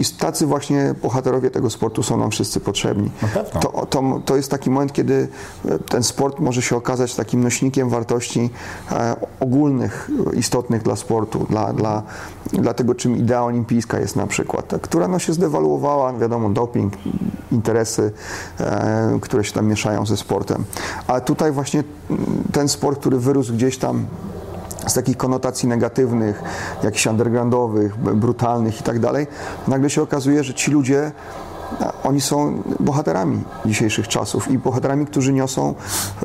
I 0.00 0.04
tacy 0.18 0.46
właśnie 0.46 0.94
bohaterowie 1.02 1.50
tego 1.50 1.70
sportu 1.70 2.02
są 2.02 2.16
nam 2.16 2.30
wszyscy 2.30 2.60
potrzebni. 2.60 3.10
To, 3.60 3.86
to, 3.86 4.20
to 4.24 4.36
jest 4.36 4.50
taki 4.50 4.70
moment, 4.70 4.92
kiedy 4.92 5.28
e, 5.64 5.78
ten 5.78 6.02
sport 6.02 6.38
może 6.38 6.62
się 6.62 6.76
okazać 6.76 7.14
takim 7.14 7.42
nośnikiem 7.44 7.88
wartości 7.88 8.50
e, 8.90 9.16
ogólnych, 9.40 10.10
istotnych 10.34 10.82
dla 10.82 10.96
sportu, 10.96 11.46
dla, 11.50 11.72
dla, 11.72 12.02
dla 12.52 12.74
tego, 12.74 12.94
czym 12.94 13.16
idea 13.16 13.44
olimpijska 13.44 14.00
jest 14.00 14.16
na 14.16 14.26
przykład, 14.26 14.74
która 14.82 15.08
no, 15.08 15.18
się 15.18 15.32
zdewaluowała, 15.32 16.12
wiadomo, 16.12 16.50
doping, 16.50 16.92
interesy, 17.52 18.12
e, 18.60 19.18
które 19.20 19.44
się 19.44 19.52
tam 19.52 19.66
mieszają 19.66 20.06
ze 20.06 20.16
sportem. 20.16 20.64
Ale 21.06 21.20
tutaj 21.20 21.52
właśnie 21.52 21.84
ten 22.52 22.68
sport, 22.68 23.00
który 23.00 23.18
wyrósł 23.18 23.54
gdzieś 23.54 23.78
tam 23.78 24.06
z 24.86 24.94
takich 24.94 25.16
konotacji 25.16 25.68
negatywnych, 25.68 26.42
jakichś 26.82 27.06
undergroundowych, 27.06 27.98
brutalnych 27.98 28.80
i 28.80 28.82
tak 28.82 28.98
dalej, 28.98 29.26
nagle 29.68 29.90
się 29.90 30.02
okazuje, 30.02 30.44
że 30.44 30.54
ci 30.54 30.70
ludzie 30.70 31.12
oni 32.04 32.20
są 32.20 32.62
bohaterami 32.80 33.42
dzisiejszych 33.66 34.08
czasów 34.08 34.50
i 34.50 34.58
bohaterami, 34.58 35.06
którzy 35.06 35.32
niosą 35.32 35.74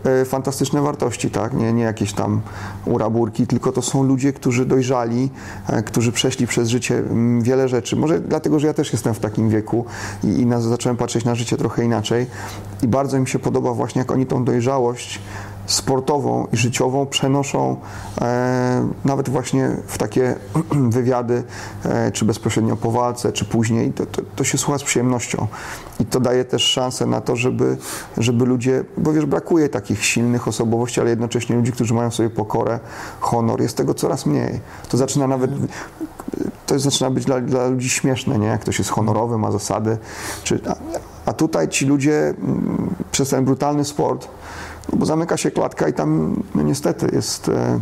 e, 0.04 0.26
fantastyczne 0.26 0.82
wartości, 0.82 1.30
tak? 1.30 1.54
Nie, 1.54 1.74
nie 1.74 1.84
jakieś 1.84 2.14
tam 2.14 2.42
uraburki, 2.86 3.48
tylko 3.48 3.72
to 3.72 3.82
są 3.82 4.04
ludzie, 4.04 4.34
którzy 4.34 4.66
dojrzali, 4.66 5.30
e, 5.68 5.84
którzy 5.84 6.12
przeszli 6.12 6.48
przez 6.48 6.70
życie 6.70 7.04
wiele 7.42 7.68
rzeczy. 7.68 7.96
Może 7.96 8.20
dlatego, 8.20 8.60
że 8.60 8.68
ja 8.68 8.74
też 8.74 8.94
jestem 8.94 9.14
w 9.14 9.20
takim 9.20 9.50
wieku 9.50 9.86
i, 10.24 10.28
i 10.28 10.46
na, 10.46 10.62
zacząłem 10.62 10.98
patrzeć 10.98 11.26
na 11.26 11.36
życie 11.36 11.58
trochę 11.58 11.86
inaczej 11.86 12.28
i 12.82 12.88
bardzo 12.88 13.20
mi 13.20 13.28
się 13.28 13.40
podoba 13.40 13.74
właśnie, 13.74 14.00
jak 14.00 14.12
oni 14.12 14.26
tą 14.26 14.46
dojrzałość 14.46 15.20
sportową 15.66 16.48
i 16.54 16.58
życiową 16.58 17.06
przenoszą 17.06 17.78
e, 18.22 18.88
nawet 19.06 19.30
właśnie 19.30 19.70
w 19.88 19.98
takie 19.98 20.36
wywiady, 20.96 21.44
e, 21.86 22.12
czy 22.12 22.26
bezpośrednio 22.26 22.76
po 22.76 22.92
walce, 22.92 23.32
czy 23.32 23.46
później. 23.46 23.94
To, 23.94 24.06
to, 24.06 24.22
to 24.36 24.44
się 24.44 24.58
słucha 24.58 24.78
z 24.78 24.84
przyjemnością. 24.84 25.48
I 26.00 26.06
to 26.06 26.20
daje 26.20 26.46
też 26.46 26.64
szansę 26.64 27.06
na 27.06 27.22
to, 27.22 27.36
żeby, 27.36 27.78
żeby 28.18 28.46
ludzie, 28.46 28.84
bo 28.98 29.14
wiesz, 29.14 29.26
brakuje 29.26 29.70
takich 29.70 30.06
silnych 30.06 30.48
osobowości, 30.48 31.02
ale 31.02 31.10
jednocześnie 31.10 31.56
ludzi, 31.56 31.72
którzy 31.72 31.94
mają 31.94 32.12
sobie 32.12 32.30
pokorę, 32.30 32.80
honor. 33.20 33.62
Jest 33.62 33.78
tego 33.78 33.94
coraz 33.94 34.26
mniej. 34.26 34.60
To 34.90 34.98
zaczyna 34.98 35.28
nawet 35.28 35.52
to 36.66 36.80
zaczyna 36.80 37.10
być 37.10 37.26
dla, 37.26 37.42
dla 37.42 37.68
ludzi 37.68 37.90
śmieszne, 37.90 38.40
nie? 38.40 38.48
Jak 38.48 38.62
ktoś 38.62 38.80
jest 38.80 38.92
honorowy, 38.92 39.38
ma 39.38 39.52
zasady. 39.52 39.98
Czy, 40.44 40.60
a, 40.68 40.76
a 41.26 41.34
tutaj 41.34 41.70
ci 41.70 41.86
ludzie 41.86 42.14
mm, 42.14 42.96
przez 43.12 43.30
ten 43.30 43.46
brutalny 43.46 43.86
sport, 43.86 44.28
no 44.94 44.98
bo 44.98 45.06
zamyka 45.06 45.38
się 45.38 45.52
klatka 45.52 45.88
i 45.88 45.94
tam 45.94 46.42
no 46.56 46.62
niestety 46.62 47.16
jest, 47.16 47.50
e, 47.50 47.80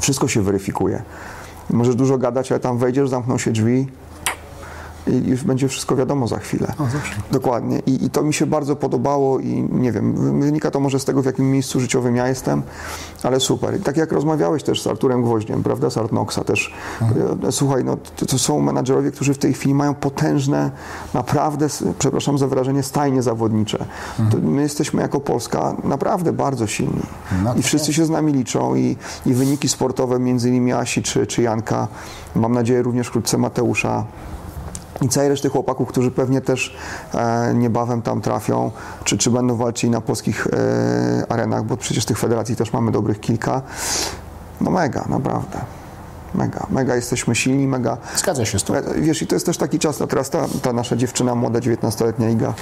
wszystko 0.00 0.28
się 0.28 0.42
weryfikuje. 0.42 1.02
Możesz 1.70 1.94
dużo 1.94 2.18
gadać, 2.18 2.52
ale 2.52 2.60
tam 2.60 2.78
wejdziesz, 2.78 3.08
zamkną 3.08 3.38
się 3.38 3.50
drzwi 3.50 3.86
i 5.06 5.28
już 5.28 5.44
będzie 5.44 5.68
wszystko 5.68 5.96
wiadomo 5.96 6.28
za 6.28 6.38
chwilę. 6.38 6.72
Dokładnie. 7.30 7.78
I, 7.86 8.04
I 8.04 8.10
to 8.10 8.22
mi 8.22 8.34
się 8.34 8.46
bardzo 8.46 8.76
podobało 8.76 9.40
i 9.40 9.68
nie 9.72 9.92
wiem, 9.92 10.40
wynika 10.40 10.70
to 10.70 10.80
może 10.80 11.00
z 11.00 11.04
tego, 11.04 11.22
w 11.22 11.26
jakim 11.26 11.50
miejscu 11.50 11.80
życiowym 11.80 12.16
ja 12.16 12.28
jestem, 12.28 12.62
ale 13.22 13.40
super. 13.40 13.76
I 13.76 13.80
tak 13.80 13.96
jak 13.96 14.12
rozmawiałeś 14.12 14.62
też 14.62 14.82
z 14.82 14.86
Arturem 14.86 15.22
Gwoździem, 15.22 15.62
prawda, 15.62 15.90
z 15.90 15.98
Artnoxa 15.98 16.44
też. 16.46 16.74
E, 17.48 17.52
Słuchaj, 17.52 17.84
no 17.84 17.96
to, 18.16 18.26
to 18.26 18.38
są 18.38 18.60
menadżerowie, 18.60 19.10
którzy 19.10 19.34
w 19.34 19.38
tej 19.38 19.54
chwili 19.54 19.74
mają 19.74 19.94
potężne, 19.94 20.70
naprawdę, 21.14 21.66
przepraszam 21.98 22.38
za 22.38 22.46
wyrażenie, 22.46 22.82
stajnie 22.82 23.22
zawodnicze. 23.22 23.84
To 24.30 24.36
my 24.42 24.62
jesteśmy 24.62 25.02
jako 25.02 25.20
Polska 25.20 25.76
naprawdę 25.84 26.32
bardzo 26.32 26.66
silni. 26.66 27.02
No 27.44 27.52
I 27.54 27.56
to 27.56 27.62
wszyscy 27.62 27.92
się 27.92 28.04
z 28.04 28.10
nami 28.10 28.32
liczą 28.32 28.74
i, 28.74 28.96
i 29.26 29.34
wyniki 29.34 29.68
sportowe, 29.68 30.18
między 30.18 30.48
innymi 30.48 30.72
Asi 30.72 31.02
czy, 31.02 31.26
czy 31.26 31.42
Janka, 31.42 31.88
mam 32.34 32.52
nadzieję 32.52 32.82
również 32.82 33.06
wkrótce 33.06 33.38
Mateusza, 33.38 34.04
i 35.02 35.08
całej 35.08 35.28
reszty 35.28 35.48
chłopaków, 35.48 35.88
którzy 35.88 36.10
pewnie 36.10 36.40
też 36.40 36.76
e, 37.14 37.54
niebawem 37.54 38.02
tam 38.02 38.20
trafią, 38.20 38.70
czy, 39.04 39.18
czy 39.18 39.30
będą 39.30 39.56
walczyli 39.56 39.90
na 39.90 40.00
polskich 40.00 40.46
e, 40.46 41.32
arenach, 41.32 41.64
bo 41.64 41.76
przecież 41.76 42.04
tych 42.04 42.18
federacji 42.18 42.56
też 42.56 42.72
mamy 42.72 42.92
dobrych 42.92 43.20
kilka. 43.20 43.62
No 44.60 44.70
mega, 44.70 45.04
naprawdę. 45.08 45.79
Mega, 46.34 46.66
mega 46.70 46.96
jesteśmy 46.96 47.34
silni, 47.34 47.66
mega. 47.66 47.96
Zgadza 48.16 48.44
się 48.44 48.58
z 48.58 48.64
tym. 48.64 48.76
Wiesz, 48.96 49.22
i 49.22 49.26
to 49.26 49.36
jest 49.36 49.46
też 49.46 49.56
taki 49.56 49.78
czas, 49.78 50.00
no 50.00 50.06
teraz 50.06 50.30
ta, 50.30 50.46
ta 50.62 50.72
nasza 50.72 50.96
dziewczyna, 50.96 51.34
młoda 51.34 51.58
19-letnia 51.58 52.30
Iga 52.30 52.54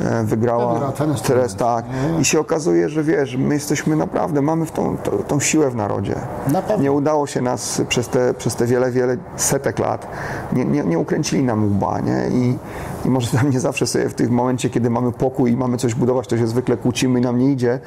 e, 0.00 0.24
wygrała. 0.24 0.72
Wygrała 0.72 0.92
tenis 0.92 1.22
teraz 1.22 1.56
tak. 1.56 1.84
I 2.20 2.24
się 2.24 2.40
okazuje, 2.40 2.88
że 2.88 3.02
wiesz, 3.02 3.36
my 3.36 3.54
jesteśmy 3.54 3.96
naprawdę, 3.96 4.42
mamy 4.42 4.66
w 4.66 4.72
tą, 4.72 4.96
tą, 4.96 5.10
tą 5.10 5.40
siłę 5.40 5.70
w 5.70 5.76
narodzie. 5.76 6.14
Na 6.52 6.62
pewno. 6.62 6.82
Nie 6.82 6.92
udało 6.92 7.26
się 7.26 7.42
nas 7.42 7.82
przez 7.88 8.08
te, 8.08 8.34
przez 8.34 8.54
te 8.54 8.66
wiele, 8.66 8.90
wiele 8.90 9.16
setek 9.36 9.78
lat, 9.78 10.06
nie, 10.52 10.64
nie, 10.64 10.84
nie 10.84 10.98
ukręcili 10.98 11.42
nam 11.42 11.64
łba, 11.64 12.00
nie? 12.00 12.28
I, 12.28 12.58
I 13.04 13.10
może 13.10 13.30
tam 13.30 13.50
nie 13.50 13.60
zawsze 13.60 13.86
sobie 13.86 14.08
w 14.08 14.14
tym 14.14 14.30
momencie, 14.30 14.70
kiedy 14.70 14.90
mamy 14.90 15.12
pokój 15.12 15.52
i 15.52 15.56
mamy 15.56 15.76
coś 15.76 15.94
budować, 15.94 16.28
to 16.28 16.38
się 16.38 16.46
zwykle 16.46 16.76
kłócimy 16.76 17.18
i 17.18 17.22
nam 17.22 17.38
nie 17.38 17.52
idzie, 17.52 17.80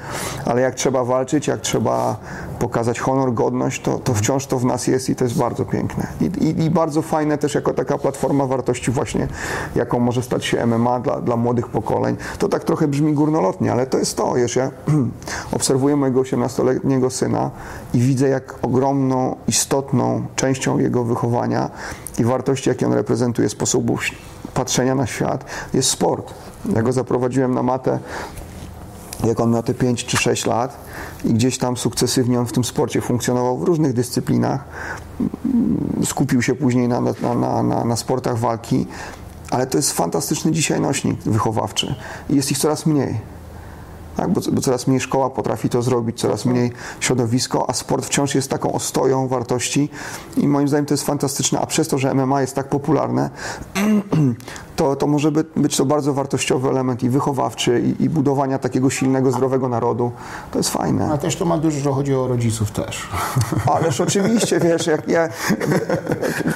ale 0.46 0.62
jak 0.62 0.76
trzeba 0.76 1.04
walczyć, 1.04 1.48
jak 1.48 1.62
trzeba 1.62 2.18
pokazać 2.60 3.00
honor, 3.00 3.34
godność, 3.34 3.82
to, 3.82 4.00
to 4.00 4.14
wciąż 4.14 4.46
to 4.46 4.60
w 4.60 4.66
nas 4.66 4.88
jest 4.88 5.10
i 5.10 5.16
to 5.16 5.24
jest 5.24 5.38
bardzo 5.38 5.66
piękne. 5.66 6.08
I, 6.22 6.26
i, 6.26 6.64
I 6.64 6.70
bardzo 6.70 7.02
fajne 7.02 7.38
też 7.38 7.56
jako 7.56 7.74
taka 7.74 7.98
platforma 7.98 8.46
wartości 8.46 8.92
właśnie, 8.92 9.28
jaką 9.76 10.00
może 10.00 10.22
stać 10.22 10.46
się 10.46 10.66
MMA 10.66 11.00
dla, 11.00 11.22
dla 11.22 11.36
młodych 11.36 11.68
pokoleń. 11.68 12.16
To 12.40 12.50
tak 12.50 12.64
trochę 12.64 12.88
brzmi 12.88 13.14
górnolotnie, 13.14 13.72
ale 13.72 13.88
to 13.88 13.98
jest 13.98 14.18
to, 14.18 14.34
wiesz, 14.34 14.56
ja 14.56 14.72
obserwuję 15.52 15.96
mojego 15.96 16.22
18-letniego 16.22 17.10
syna 17.10 17.52
i 17.94 18.00
widzę, 18.00 18.30
jak 18.30 18.60
ogromną, 18.62 19.36
istotną 19.48 20.26
częścią 20.36 20.78
jego 20.78 21.04
wychowania 21.04 21.70
i 22.20 22.24
wartości, 22.24 22.70
jakie 22.70 22.88
on 22.88 22.94
reprezentuje, 22.94 23.50
sposobu 23.50 23.98
patrzenia 24.60 24.96
na 24.96 25.08
świat, 25.08 25.46
jest 25.74 25.90
sport. 25.90 26.34
Ja 26.76 26.82
go 26.82 26.92
zaprowadziłem 26.92 27.54
na 27.54 27.64
matę 27.64 28.00
jak 29.24 29.40
on 29.40 29.52
miał 29.52 29.64
te 29.64 29.74
5 29.74 30.06
czy 30.06 30.18
6 30.18 30.46
lat 30.46 30.78
i 31.26 31.34
gdzieś 31.34 31.58
tam 31.58 31.78
sukcesywnie 31.78 32.40
on 32.40 32.46
w 32.46 32.52
tym 32.52 32.64
sporcie 32.64 33.02
funkcjonował 33.02 33.58
w 33.58 33.64
różnych 33.64 33.94
dyscyplinach. 33.94 34.64
Skupił 36.06 36.42
się 36.42 36.56
później 36.56 36.88
na, 36.88 37.02
na, 37.02 37.14
na, 37.36 37.64
na, 37.64 37.86
na 37.86 37.96
sportach 37.96 38.38
walki, 38.38 38.88
ale 39.50 39.68
to 39.68 39.78
jest 39.78 39.94
fantastyczny 39.94 40.52
dzisiaj 40.52 40.82
nośnik 40.82 41.22
wychowawczy 41.22 41.96
i 42.30 42.36
jest 42.36 42.52
ich 42.52 42.58
coraz 42.58 42.86
mniej. 42.86 43.20
Tak, 44.20 44.30
bo, 44.30 44.42
bo 44.52 44.62
coraz 44.62 44.88
mniej 44.88 45.00
szkoła 45.00 45.30
potrafi 45.30 45.70
to 45.70 45.82
zrobić, 45.82 46.20
coraz 46.20 46.46
mniej 46.46 46.72
środowisko, 47.00 47.70
a 47.70 47.74
sport 47.74 48.06
wciąż 48.06 48.36
jest 48.36 48.50
taką 48.50 48.74
ostoją 48.74 49.28
wartości 49.28 49.90
i 50.38 50.48
moim 50.48 50.68
zdaniem 50.68 50.86
to 50.86 50.94
jest 50.94 51.06
fantastyczne, 51.06 51.60
a 51.60 51.66
przez 51.66 51.88
to, 51.88 51.98
że 51.98 52.14
MMA 52.14 52.42
jest 52.42 52.56
tak 52.56 52.70
popularne, 52.70 53.30
to, 54.80 54.96
to 54.96 55.08
może 55.08 55.32
być, 55.32 55.48
być 55.56 55.78
to 55.78 55.86
bardzo 55.86 56.14
wartościowy 56.14 56.70
element 56.70 57.04
i 57.04 57.10
wychowawczy, 57.10 57.82
i, 58.00 58.04
i 58.04 58.10
budowania 58.10 58.60
takiego 58.60 58.90
silnego, 58.90 59.32
zdrowego 59.32 59.70
narodu. 59.70 60.12
To 60.52 60.60
jest 60.60 60.70
fajne. 60.70 61.12
A 61.14 61.18
też 61.18 61.36
to 61.36 61.46
ma 61.46 61.58
dużo, 61.58 61.80
że 61.80 61.92
chodzi 61.92 62.16
o 62.16 62.28
rodziców 62.28 62.72
też. 62.72 63.08
Ależ 63.76 64.02
oczywiście, 64.02 64.60
wiesz, 64.60 64.88
jak 64.88 65.08
ja, 65.08 65.30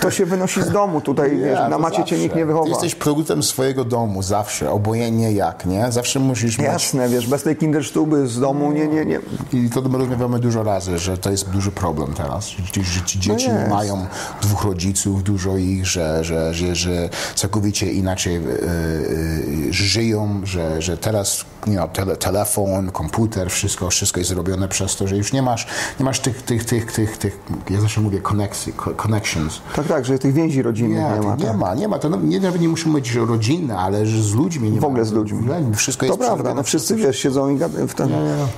to 0.01 0.11
się 0.11 0.25
wynosi 0.25 0.61
z 0.61 0.69
domu 0.71 1.01
tutaj, 1.01 1.37
wiesz, 1.37 1.59
Ja, 1.59 1.69
na 1.69 1.77
macie 1.77 1.95
cię 1.95 2.01
zawsze. 2.03 2.17
nikt 2.17 2.35
nie 2.35 2.45
wychowa. 2.45 2.63
Ty 2.65 2.69
jesteś 2.69 2.95
produktem 2.95 3.43
swojego 3.43 3.85
domu, 3.85 4.21
zawsze, 4.23 4.71
obojętnie 4.71 5.31
jak, 5.31 5.65
nie? 5.65 5.91
Zawsze 5.91 6.19
musisz 6.19 6.57
mieć... 6.57 6.67
Jasne, 6.67 7.09
wiesz, 7.09 7.27
bez 7.27 7.43
tej 7.43 7.55
kindersztuby 7.55 8.27
z 8.27 8.39
domu 8.39 8.71
nie, 8.71 8.87
nie, 8.87 9.05
nie. 9.05 9.19
I 9.53 9.69
to 9.69 9.81
my 9.81 9.97
rozmawiamy 9.97 10.39
dużo 10.39 10.63
razy, 10.63 10.97
że 10.99 11.17
to 11.17 11.31
jest 11.31 11.49
duży 11.49 11.71
problem 11.71 12.13
teraz, 12.13 12.47
że, 12.47 12.63
ci- 13.05 13.19
dzieci 13.19 13.47
nie 13.49 13.65
No 13.69 13.75
mają 13.75 14.05
dwóch 14.41 14.63
rodziców, 14.63 15.23
dużo 15.23 15.57
ich, 15.57 15.85
że, 15.85 16.23
że, 16.23 16.53
że, 16.53 16.75
że 16.75 17.09
całkowicie 17.35 17.91
inaczej 17.93 18.12
inaczej 18.13 18.35
e, 18.35 18.39
e, 18.39 19.73
żyją, 19.73 20.41
że, 20.43 20.81
że 20.81 20.97
teraz 20.97 21.45
know, 21.63 21.91
tele, 21.91 22.15
telefon, 22.17 22.91
komputer, 22.91 23.49
wszystko, 23.49 23.89
wszystko 23.89 24.19
jest 24.19 24.29
zrobione 24.29 24.67
przez 24.67 24.95
to, 24.95 25.07
że 25.07 25.17
już 25.17 25.33
nie 25.33 25.41
masz, 25.41 25.67
nie 25.99 26.05
masz 26.05 26.19
tych, 26.19 26.41
tych, 26.41 26.65
tych, 26.65 26.91
tych, 26.91 27.17
tych 27.17 27.39
ja 27.69 27.81
zawsze 27.81 28.01
mówię 28.01 28.21
connections. 28.21 28.77
connections. 28.97 29.61
Tak, 29.75 29.87
tak, 29.87 30.05
że 30.05 30.19
tych 30.19 30.33
więzi 30.33 30.61
rodzinnych 30.61 30.97
nie, 30.97 31.19
Nie, 31.19 31.27
ma. 31.27 31.35
nie 31.35 31.45
tak. 31.45 31.57
ma, 31.57 31.75
nie 31.75 31.87
ma. 31.87 31.99
To 31.99 32.09
no, 32.09 32.17
nie, 32.23 32.39
nawet 32.39 32.61
nie 32.61 32.69
muszą 32.69 32.93
być 32.93 33.15
rodzinne, 33.15 33.77
ale 33.77 34.05
że 34.05 34.23
z 34.23 34.33
ludźmi 34.33 34.71
nie 34.71 34.79
W 34.79 34.81
ma. 34.81 34.87
ogóle 34.87 35.05
z 35.05 35.11
ludźmi. 35.11 35.39
Wszystko 35.75 36.05
To 36.05 36.11
jest 36.11 36.19
prawda, 36.19 36.53
no 36.53 36.63
wszyscy 36.63 36.95
wiesz, 36.95 37.19
siedzą 37.19 37.49
i 37.49 37.57
gadają 37.57 37.87
w 37.87 37.95
ten... 37.95 38.09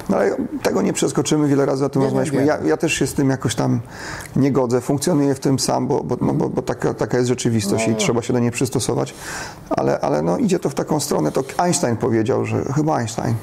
No 0.09 0.17
ale 0.17 0.35
tego 0.63 0.81
nie 0.81 0.93
przeskoczymy, 0.93 1.47
wiele 1.47 1.65
razy 1.65 1.85
o 1.85 1.89
tym 1.89 2.01
Nie, 2.01 2.07
nie, 2.07 2.13
rozmawialiśmy. 2.13 2.39
nie. 2.41 2.45
Ja, 2.47 2.69
ja 2.69 2.77
też 2.77 2.93
się 2.93 3.07
z 3.07 3.13
tym 3.13 3.29
jakoś 3.29 3.55
tam 3.55 3.79
nie 4.35 4.51
godzę, 4.51 4.81
funkcjonuję 4.81 5.35
w 5.35 5.39
tym 5.39 5.59
sam, 5.59 5.87
bo, 5.87 6.03
bo, 6.03 6.17
no, 6.21 6.33
bo, 6.33 6.49
bo 6.49 6.61
taka, 6.61 6.93
taka 6.93 7.17
jest 7.17 7.27
rzeczywistość 7.29 7.87
No. 7.87 7.93
i 7.93 7.95
trzeba 7.95 8.21
się 8.21 8.33
do 8.33 8.39
niej 8.39 8.51
przystosować, 8.51 9.13
ale, 9.69 9.99
ale 9.99 10.21
no, 10.21 10.37
idzie 10.37 10.59
to 10.59 10.69
w 10.69 10.75
taką 10.75 10.99
stronę, 10.99 11.31
to 11.31 11.43
Einstein 11.57 11.97
powiedział, 11.97 12.45
że 12.45 12.65
chyba 12.75 12.97
Einstein, 12.97 13.35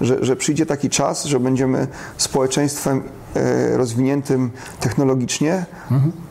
że, 0.00 0.24
że 0.24 0.36
przyjdzie 0.36 0.66
taki 0.66 0.90
czas, 0.90 1.24
że 1.24 1.40
będziemy 1.40 1.86
społeczeństwem 2.16 3.02
e, 3.34 3.76
rozwiniętym 3.76 4.50
technologicznie, 4.80 5.64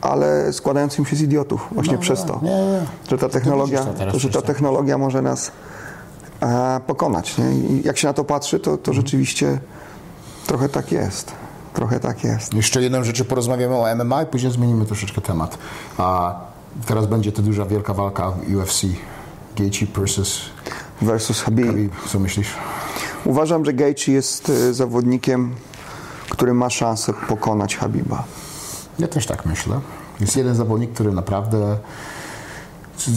ale 0.00 0.52
składającym 0.52 1.06
się 1.06 1.16
z 1.16 1.22
idiotów 1.22 1.68
właśnie 1.72 1.98
przez 1.98 2.24
to. 2.24 2.34
Mhm. 2.34 2.52
No, 2.52 2.58
nie, 2.58 2.72
nie. 2.72 2.86
Że 3.10 3.18
ta 3.18 3.28
technologia, 3.28 3.84
to 4.12 4.18
że 4.18 4.28
ta 4.28 4.42
technologia 4.42 4.98
może 4.98 5.22
nas 5.22 5.52
e, 6.40 6.80
pokonać. 6.86 7.36
Jak 7.84 7.98
się 7.98 8.06
na 8.06 8.12
to 8.12 8.24
patrzy, 8.24 8.60
to, 8.60 8.76
to 8.76 8.92
rzeczywiście 8.92 9.58
trochę 10.46 10.68
tak 10.68 10.92
jest. 10.92 11.32
Trochę 11.74 12.00
tak 12.00 12.24
jest. 12.24 12.54
Jeszcze 12.54 12.82
jedną 12.82 13.04
rzecz 13.04 13.22
porozmawiamy 13.22 13.76
o 13.76 13.94
MMA 13.96 14.22
i 14.22 14.26
później 14.26 14.52
zmienimy 14.52 14.86
troszeczkę 14.86 15.20
temat. 15.20 15.58
A 15.98 16.34
teraz 16.86 17.06
będzie 17.06 17.32
ta 17.32 17.42
duża, 17.42 17.64
wielka 17.66 17.94
walka 17.94 18.28
UFC. 18.28 18.82
Gaethje 19.56 19.86
versus 19.94 20.40
Versus 21.02 21.42
Habib. 21.42 21.66
Khabib. 21.66 21.92
Co 22.08 22.18
myślisz? 22.18 22.54
Uważam, 23.24 23.64
że 23.64 23.72
Gaethje 23.72 24.14
jest 24.14 24.48
e, 24.48 24.74
zawodnikiem, 24.74 25.54
który 26.30 26.54
ma 26.54 26.70
szansę 26.70 27.12
pokonać 27.28 27.76
Habiba. 27.76 28.24
Ja 28.98 29.08
też 29.08 29.26
tak 29.26 29.46
myślę. 29.46 29.80
Jest 30.20 30.36
jeden 30.36 30.54
zawodnik, 30.54 30.92
który 30.92 31.12
naprawdę... 31.12 31.78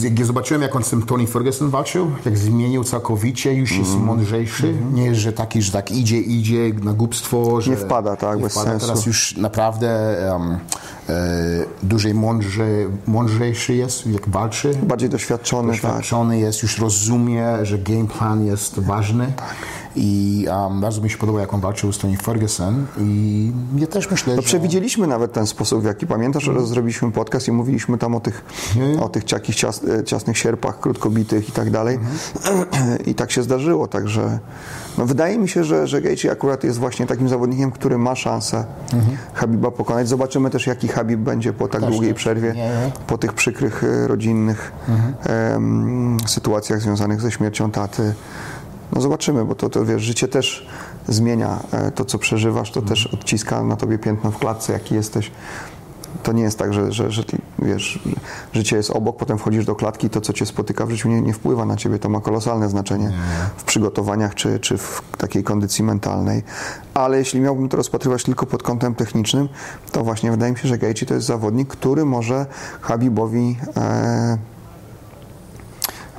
Jak 0.00 0.18
ja 0.18 0.24
zobaczyłem, 0.24 0.62
jak 0.62 0.76
on 0.76 0.84
z 0.84 0.90
tym 0.90 1.02
Tony 1.02 1.26
Ferguson 1.26 1.70
walczył, 1.70 2.10
jak 2.24 2.38
zmienił 2.38 2.84
całkowicie, 2.84 3.54
już 3.54 3.70
jest 3.72 3.90
Mhm. 3.90 4.04
mądrzejszy. 4.06 4.74
Nie 4.92 5.04
jest, 5.04 5.20
że 5.20 5.32
taki, 5.32 5.62
że 5.62 5.72
tak 5.72 5.90
idzie, 5.90 6.18
idzie 6.18 6.72
na 6.82 6.92
głupstwo. 6.92 7.60
Że 7.60 7.70
Nie 7.70 7.76
wpada, 7.76 8.16
tak, 8.16 8.36
nie 8.36 8.42
bez 8.42 8.52
wpada. 8.52 8.70
sensu. 8.70 8.86
Teraz 8.86 9.06
już 9.06 9.36
naprawdę 9.36 10.16
um, 10.32 10.58
e, 11.08 11.14
dłużej 11.82 12.14
mądrze, 12.14 12.66
mądrzejszy 13.06 13.74
jest, 13.74 14.06
jak 14.06 14.28
walczy. 14.28 14.74
Bardziej 14.82 15.08
doświadczony, 15.08 15.72
tak. 15.72 15.82
doświadczony 15.82 16.38
jest, 16.38 16.62
już 16.62 16.78
rozumie, 16.78 17.46
że 17.62 17.78
game 17.78 18.06
plan 18.06 18.46
jest 18.46 18.78
ważny. 18.80 19.32
I 19.96 20.46
um, 20.50 20.80
bardzo 20.80 21.00
mi 21.00 21.10
się 21.10 21.18
podoba, 21.18 21.40
jak 21.40 21.54
on 21.54 21.60
walczył 21.60 21.92
z 21.92 21.98
Tony 21.98 22.16
Ferguson. 22.16 22.86
I 23.00 23.52
ja 23.76 23.86
też 23.86 24.10
myślę, 24.10 24.36
No 24.36 24.42
że... 24.42 24.46
przewidzieliśmy 24.46 25.06
nawet 25.06 25.32
ten 25.32 25.46
sposób, 25.46 25.82
w 25.82 25.84
jaki 25.84 26.06
pamiętasz, 26.06 26.42
że 26.44 26.66
zrobiliśmy 26.66 27.12
podcast 27.12 27.48
i 27.48 27.52
mówiliśmy 27.52 27.98
tam 27.98 28.14
o 28.14 28.20
tych, 28.20 28.44
o 29.00 29.08
tych 29.08 29.24
ciakich, 29.24 29.54
cias, 29.56 29.80
e, 29.84 30.04
ciasnych 30.04 30.38
sierpach, 30.38 30.80
krótkobitych 30.80 31.48
i 31.48 31.52
tak 31.52 31.70
dalej. 31.70 31.98
I 33.06 33.14
tak 33.14 33.30
się 33.32 33.42
zdarzyło, 33.42 33.86
także 33.88 34.38
no 34.98 35.06
wydaje 35.06 35.38
mi 35.38 35.48
się, 35.48 35.64
że, 35.64 35.86
że 35.86 36.02
Gaethje 36.02 36.30
akurat 36.32 36.64
jest 36.64 36.78
właśnie 36.78 37.06
takim 37.06 37.28
zawodnikiem, 37.28 37.70
który 37.70 37.98
ma 37.98 38.14
szansę 38.14 38.64
Habiba 39.34 39.70
pokonać. 39.70 40.08
Zobaczymy 40.08 40.50
też, 40.50 40.66
jaki 40.66 40.88
Habib 40.88 41.20
będzie 41.20 41.52
po 41.52 41.68
tak 41.68 41.80
Też, 41.80 41.90
długiej 41.90 42.14
przerwie, 42.14 42.48
Nie, 42.48 42.54
nie. 42.54 42.90
po 43.06 43.18
tych 43.18 43.32
przykrych 43.32 43.84
e, 43.84 44.06
rodzinnych 44.06 44.72
em, 45.26 46.16
sytuacjach 46.26 46.80
związanych 46.80 47.20
ze 47.20 47.30
śmiercią 47.30 47.70
taty. 47.70 48.14
No 48.92 49.00
zobaczymy, 49.00 49.44
bo 49.44 49.54
to, 49.54 49.70
to 49.70 49.84
wiesz, 49.84 50.02
życie 50.02 50.28
też 50.28 50.66
zmienia 51.08 51.58
e, 51.72 51.90
to, 51.90 52.04
co 52.04 52.18
przeżywasz, 52.18 52.70
to 52.70 52.82
też 52.82 53.06
odciska 53.06 53.62
na 53.62 53.76
tobie 53.76 53.98
piętno 53.98 54.30
w 54.30 54.38
klatce, 54.38 54.72
jaki 54.72 54.94
jesteś. 54.94 55.30
To 56.22 56.32
nie 56.32 56.42
jest 56.42 56.58
tak, 56.58 56.74
że, 56.74 56.92
że, 56.92 57.10
że 57.10 57.22
wiesz, 57.58 57.98
życie 58.52 58.76
jest 58.76 58.90
obok, 58.90 59.16
potem 59.16 59.38
wchodzisz 59.38 59.64
do 59.64 59.74
klatki, 59.74 60.10
to 60.10 60.20
co 60.20 60.32
cię 60.32 60.46
spotyka 60.46 60.86
w 60.86 60.90
życiu 60.90 61.08
nie, 61.08 61.22
nie 61.22 61.32
wpływa 61.32 61.64
na 61.64 61.76
ciebie. 61.76 61.98
To 61.98 62.08
ma 62.08 62.20
kolosalne 62.20 62.68
znaczenie 62.68 63.12
w 63.56 63.64
przygotowaniach 63.64 64.34
czy, 64.34 64.58
czy 64.58 64.78
w 64.78 65.02
takiej 65.18 65.44
kondycji 65.44 65.84
mentalnej. 65.84 66.42
Ale 66.94 67.18
jeśli 67.18 67.40
miałbym 67.40 67.68
to 67.68 67.76
rozpatrywać 67.76 68.22
tylko 68.22 68.46
pod 68.46 68.62
kątem 68.62 68.94
technicznym, 68.94 69.48
to 69.92 70.04
właśnie 70.04 70.30
wydaje 70.30 70.52
mi 70.52 70.58
się, 70.58 70.68
że 70.68 70.78
Gaethje 70.78 71.06
to 71.06 71.14
jest 71.14 71.26
zawodnik, 71.26 71.68
który 71.68 72.04
może 72.04 72.46
Habibowi 72.80 73.56
e, 73.76 74.38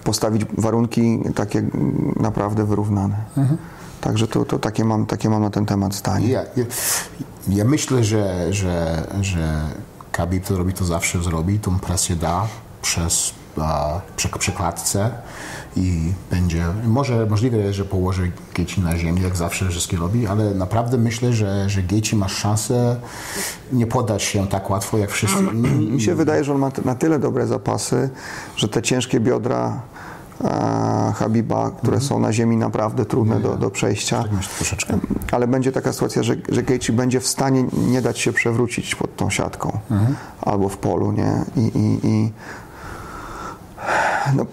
postawić 0.06 0.46
warunki 0.58 1.20
takie 1.36 1.64
naprawdę 2.20 2.66
wyrównane. 2.66 3.16
Także 4.02 4.28
to, 4.28 4.46
to 4.46 4.60
takie, 4.60 4.86
mam, 4.86 5.06
takie 5.06 5.30
mam 5.30 5.42
na 5.42 5.50
ten 5.50 5.66
temat 5.66 5.94
zdanie. 5.94 6.28
Ja, 6.28 6.42
ja, 6.58 6.66
ja 7.48 7.66
myślę, 7.66 8.04
że, 8.04 8.54
że, 8.54 9.08
że 9.22 9.62
Khabib 10.12 10.46
to 10.46 10.58
robi, 10.58 10.74
to 10.74 10.86
zawsze 10.86 11.24
zrobi, 11.24 11.60
tą 11.60 11.80
presję 11.80 12.16
da 12.16 12.48
przez 12.82 13.34
a, 13.62 14.02
przekładce 14.40 15.12
i 15.76 16.12
będzie, 16.32 16.66
może 16.84 17.26
możliwe 17.26 17.58
jest, 17.58 17.76
że 17.78 17.86
położy 17.86 18.32
Gaethje 18.56 18.84
na 18.84 18.98
ziemi, 18.98 19.22
jak 19.22 19.36
zawsze 19.36 19.70
wszystkie 19.70 19.98
robi, 19.98 20.28
ale 20.28 20.54
naprawdę 20.54 20.98
myślę, 20.98 21.34
że, 21.34 21.70
że 21.70 21.84
Gaethje 21.84 22.18
ma 22.18 22.28
szansę 22.28 22.96
nie 23.74 23.88
poddać 23.88 24.24
się 24.24 24.48
tak 24.48 24.70
łatwo 24.70 24.98
jak 24.98 25.12
wszyscy 25.12 25.44
inni. 25.54 25.92
Mi 25.92 26.02
się 26.02 26.16
wydaje, 26.16 26.44
że 26.44 26.54
on 26.54 26.60
ma 26.60 26.72
na 26.86 26.96
tyle 26.96 27.20
dobre 27.20 27.48
zapasy, 27.48 28.10
że 28.56 28.68
te 28.68 28.82
ciężkie 28.82 29.20
biodra 29.20 29.82
Habiba, 31.16 31.72
które 31.72 32.02
są 32.02 32.20
na 32.20 32.34
ziemi 32.34 32.58
naprawdę 32.58 33.06
trudne 33.06 33.40
do, 33.40 33.56
do 33.56 33.70
przejścia, 33.70 34.24
Tak 34.88 35.00
ale 35.32 35.48
będzie 35.48 35.72
taka 35.72 35.94
sytuacja, 35.94 36.24
że, 36.24 36.36
że 36.50 36.64
Gaethje 36.64 36.96
będzie 36.96 37.20
w 37.20 37.28
stanie 37.28 37.66
nie 37.88 38.02
dać 38.02 38.20
się 38.20 38.34
przewrócić 38.34 38.96
pod 38.96 39.16
tą 39.16 39.30
siatką. 39.30 39.80
Albo 40.42 40.70
w 40.70 40.78
polu, 40.78 41.12
nie? 41.12 41.32
I, 41.58 41.62
i, 41.62 42.08
i 42.08 42.32
no, 44.36 44.46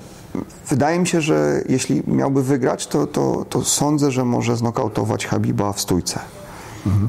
wydaje 0.69 0.99
mi 0.99 1.07
się, 1.07 1.21
że 1.21 1.63
jeśli 1.69 2.03
miałby 2.07 2.43
wygrać, 2.43 2.87
to, 2.87 3.07
to, 3.07 3.45
to 3.49 3.65
sądzę, 3.65 4.11
że 4.11 4.25
może 4.25 4.57
znokautować 4.57 5.27
Habiba 5.27 5.73
w 5.73 5.81
stójce. 5.81 6.21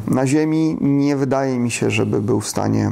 Na 0.07 0.27
ziemi 0.27 0.77
nie 0.81 1.15
wydaje 1.15 1.59
mi 1.59 1.71
się, 1.71 1.91
żeby 1.91 2.21
był 2.21 2.41
w 2.41 2.47
stanie 2.47 2.91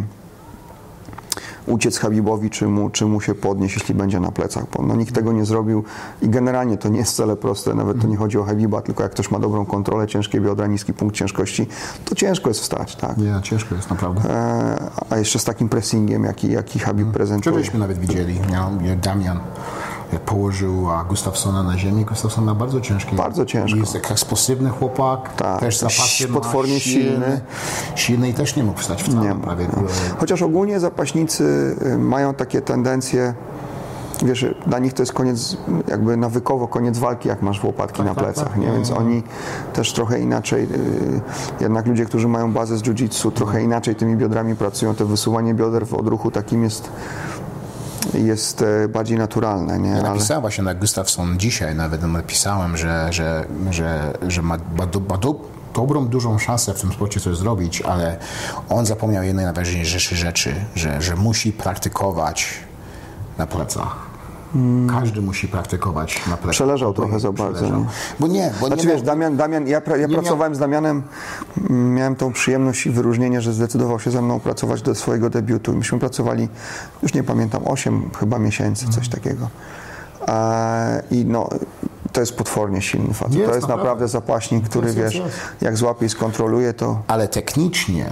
uciec 1.72 1.98
Habibowi, 1.98 2.50
czy 2.50 2.68
mu, 2.68 2.90
czy 2.90 3.06
mu 3.06 3.22
się 3.22 3.36
podnieść, 3.36 3.76
jeśli 3.76 3.96
będzie 3.96 4.20
na 4.20 4.32
plecach. 4.32 4.66
Bo 4.78 4.84
no, 4.84 4.96
nikt 4.96 5.16
tego 5.16 5.34
nie 5.34 5.46
zrobił 5.46 5.84
i 6.22 6.30
generalnie 6.30 6.78
to 6.78 6.90
nie 6.90 7.00
jest 7.00 7.14
wcale 7.14 7.36
proste, 7.36 7.74
nawet 7.74 8.02
to 8.02 8.08
nie 8.08 8.18
chodzi 8.18 8.38
o 8.38 8.44
Habiba, 8.44 8.82
tylko 8.82 9.04
jak 9.04 9.12
ktoś 9.12 9.32
ma 9.32 9.40
dobrą 9.40 9.66
kontrolę, 9.66 10.08
ciężkie 10.08 10.42
biodra, 10.42 10.68
niski 10.68 10.94
punkt 10.94 11.16
ciężkości, 11.16 11.68
to 12.06 12.16
ciężko 12.16 12.50
jest 12.50 12.62
wstać, 12.62 12.96
tak? 12.96 13.18
Nie, 13.18 13.40
ciężko 13.44 13.76
jest 13.76 13.90
naprawdę. 13.90 14.30
E, 14.30 14.92
a 15.10 15.18
jeszcze 15.18 15.40
z 15.40 15.44
takim 15.44 15.70
pressingiem, 15.70 16.24
jaki, 16.24 16.52
jaki 16.52 16.80
Habib 16.80 17.08
prezentuje. 17.08 17.54
Wczorajśmy 17.54 17.80
nawet 17.80 18.00
widzieli, 18.00 18.40
jak 18.84 19.00
Damian 19.00 19.40
położył 20.20 20.88
Gustafsona 21.10 21.64
na 21.64 21.78
ziemi. 21.78 22.06
Gustafson 22.06 22.44
ma 22.46 22.56
bardzo 22.56 22.82
ciężki. 22.82 23.16
Bardzo 23.16 23.46
ciężko. 23.46 23.80
Jest 23.80 23.96
eksplosywny 23.96 24.70
chłopak, 24.70 25.36
Tak, 25.36 25.60
też 25.60 25.78
zapasy 25.78 26.28
ma, 26.28 26.34
potwornie 26.34 26.80
silny. 26.80 27.42
Silny 27.96 28.30
i 28.30 28.34
też 28.34 28.56
nie 28.56 28.64
mógł 28.64 28.80
wstać 28.80 29.04
wcale. 29.04 29.30
Nie 29.30 29.36
prawie. 29.36 29.68
no. 29.76 29.84
Chociaż 30.20 30.42
ogólnie 30.42 30.80
zapaśnicy 30.80 31.76
y, 31.86 31.98
mają 31.98 32.34
takie 32.34 32.62
tendencje, 32.62 33.34
wiesz, 34.26 34.46
dla 34.68 34.80
nich 34.80 34.94
to 34.94 35.02
jest 35.02 35.14
koniec, 35.14 35.58
jakby 35.88 36.18
nawykowo 36.18 36.68
koniec 36.68 36.98
walki, 36.98 37.28
jak 37.30 37.42
masz 37.42 37.64
łopatki 37.64 38.02
na 38.02 38.16
tak, 38.16 38.24
plecach, 38.24 38.48
tak. 38.48 38.58
nie? 38.58 38.72
Więc 38.72 38.92
oni 38.92 39.24
też 39.74 39.94
trochę 39.94 40.20
inaczej, 40.20 40.64
y, 40.64 41.22
jednak 41.60 41.88
ludzie, 41.88 42.06
którzy 42.06 42.28
mają 42.28 42.52
bazę 42.54 42.78
z 42.78 42.82
jiu-jitsu, 42.82 43.32
trochę 43.32 43.64
inaczej 43.64 43.96
tymi 43.96 44.16
biodrami 44.16 44.56
pracują, 44.56 44.96
to 44.96 45.06
wysuwanie 45.06 45.54
bioder 45.54 45.88
w 45.88 45.94
odruchu 45.94 46.32
takim 46.32 46.64
jest 46.64 46.90
jest 48.14 48.62
e, 48.62 48.88
bardziej 48.88 49.18
naturalne, 49.18 49.80
nie? 49.80 49.90
Ja 49.90 50.02
napisałem 50.02 50.42
właśnie 50.42 50.64
na 50.64 50.74
Gustafson 50.74 51.40
dzisiaj, 51.40 51.76
nawet 51.76 52.04
napisałem, 52.04 52.78
że, 52.78 53.08
że, 53.14 53.46
że, 53.70 54.14
że 54.28 54.42
ma, 54.42 54.58
ma, 54.78 54.86
do, 54.86 55.00
ma 55.00 55.18
do, 55.18 55.36
dobrą, 55.74 56.08
dużą 56.08 56.40
szansę 56.40 56.74
w 56.74 56.82
tym 56.82 56.94
sporcie 56.94 57.20
coś 57.20 57.38
zrobić, 57.38 57.82
ale 57.82 58.18
on 58.70 58.86
zapomniał 58.86 59.24
jednej 59.24 59.46
najważniejszej 59.46 60.18
rzeczy, 60.18 60.56
że, 60.76 61.02
że 61.02 61.16
musi 61.16 61.54
praktykować 61.54 62.54
na 63.38 63.48
plecach. 63.48 64.11
Każdy 64.90 65.22
musi 65.22 65.48
praktykować 65.48 66.22
na 66.28 66.38
plecach. 66.38 66.52
Przeleżał 66.52 66.94
trochę 66.94 67.20
za 67.20 67.32
bardzo, 67.32 67.66
nie? 67.70 67.86
Bo 68.20 68.28
nie, 68.28 68.52
bo 68.62 68.68
Znaczy 68.68 68.82
nie 68.88 68.88
wiesz, 68.94 68.98
miał- 69.02 69.06
Damian, 69.06 69.38
Damian 69.38 69.68
ja, 69.68 69.82
pra, 69.82 69.98
ja 69.98 70.08
pracowałem 70.08 70.56
z 70.56 70.60
Damianem, 70.60 71.04
mm, 71.70 71.94
miałem 71.94 72.16
tą 72.16 72.34
przyjemność 72.34 72.86
i 72.86 72.90
wyróżnienie, 72.90 73.42
że 73.42 73.54
zdecydował 73.54 74.00
się 74.00 74.12
ze 74.12 74.22
mną 74.22 74.40
pracować 74.40 74.82
do 74.82 74.96
swojego 74.96 75.30
debiutu. 75.30 75.74
Myśmy 75.76 76.00
pracowali, 76.00 76.50
już 77.04 77.14
nie 77.14 77.24
pamiętam, 77.24 77.62
8 77.66 78.10
chyba 78.20 78.40
miesięcy, 78.40 78.86
coś 78.86 79.06
Mhm. 79.06 79.12
takiego. 79.12 79.48
I 81.12 81.26
no, 81.26 81.50
to 82.12 82.20
jest 82.22 82.38
potwornie 82.38 82.82
silny 82.82 83.14
facet. 83.14 83.34
Jest, 83.36 83.50
to 83.50 83.56
jest 83.56 83.68
naprawdę. 83.68 84.08
zapaśnik, 84.08 84.66
który 84.70 84.86
jest, 84.88 84.98
wiesz, 84.98 85.16
jest. 85.16 85.36
jak 85.62 85.78
złapie 85.78 86.06
i 86.06 86.10
skontroluje, 86.10 86.74
to 86.74 87.02
ale 87.08 87.28
technicznie 87.28 88.10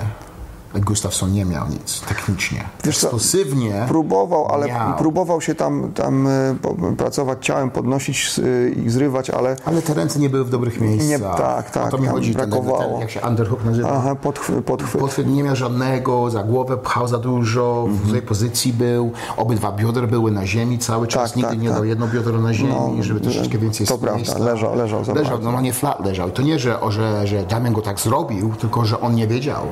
Gustafsson 0.73 1.31
nie 1.33 1.45
miał 1.45 1.67
nic 1.69 2.01
technicznie. 2.01 2.63
Wiesz 2.83 2.97
co, 2.97 3.07
Eksplosywnie 3.07 3.85
Próbował, 3.87 4.47
ale 4.51 4.67
miał. 4.67 4.97
próbował 4.97 5.41
się 5.41 5.55
tam, 5.55 5.91
tam 5.95 6.27
po- 6.61 6.75
pracować 6.97 7.45
ciałem, 7.45 7.71
podnosić 7.71 8.39
y, 8.39 8.75
i 8.85 8.89
zrywać, 8.89 9.29
ale 9.29 9.55
Ale 9.65 9.81
te 9.81 9.93
ręce 9.93 10.19
nie 10.19 10.29
były 10.29 10.43
w 10.45 10.49
dobrych 10.49 10.81
miejscach. 10.81 11.09
Nie, 11.09 11.19
tak, 11.19 11.71
tak, 11.71 11.87
O 11.87 11.89
to 11.89 11.97
mi 11.97 12.07
chodzi. 12.07 12.35
Ten, 12.35 12.41
ten, 12.41 12.49
brakowało. 12.49 12.91
ten, 12.91 12.99
jak 13.01 13.11
się 13.11 13.21
underhook 13.21 13.65
nazywa? 13.65 13.89
aha, 13.91 14.15
podchwy, 14.15 14.61
podchwyt. 14.61 15.01
Podchwyt 15.01 15.27
nie 15.27 15.43
miał 15.43 15.55
żadnego, 15.55 16.29
za 16.31 16.43
głowę 16.43 16.77
pchał 16.77 17.07
za 17.07 17.17
dużo, 17.17 17.83
Mhm. 17.87 18.05
w 18.05 18.09
złej 18.09 18.21
pozycji 18.21 18.73
był, 18.73 19.11
obydwa 19.37 19.71
biodra 19.71 20.07
były 20.07 20.31
na 20.31 20.45
ziemi 20.47 20.79
cały 20.79 21.07
czas, 21.07 21.29
Tak, 21.29 21.35
nigdy 21.35 21.49
tak, 21.51 21.59
nie 21.61 21.67
tak. 21.67 21.75
dał 21.77 21.85
jedno 21.85 22.07
biodro 22.07 22.39
na 22.41 22.53
ziemi, 22.53 22.73
No, 22.97 23.03
żeby 23.03 23.19
troszeczkę 23.21 23.57
więcej 23.57 23.87
to 23.87 23.97
prawda, 23.97 24.33
leżał- 24.39 24.75
leżał 24.75 25.01
Leżał, 25.15 25.39
normalnie 25.39 25.73
flat 25.73 26.05
leżał. 26.05 26.29
I 26.29 26.31
to 26.31 26.41
nie, 26.41 26.59
że, 26.59 26.79
że, 26.89 27.27
że 27.27 27.43
Damian 27.43 27.73
go 27.73 27.81
tak 27.81 27.99
zrobił, 27.99 28.53
tylko 28.59 28.85
że 28.85 29.01
on 29.01 29.15
nie 29.15 29.27
wiedział. 29.27 29.63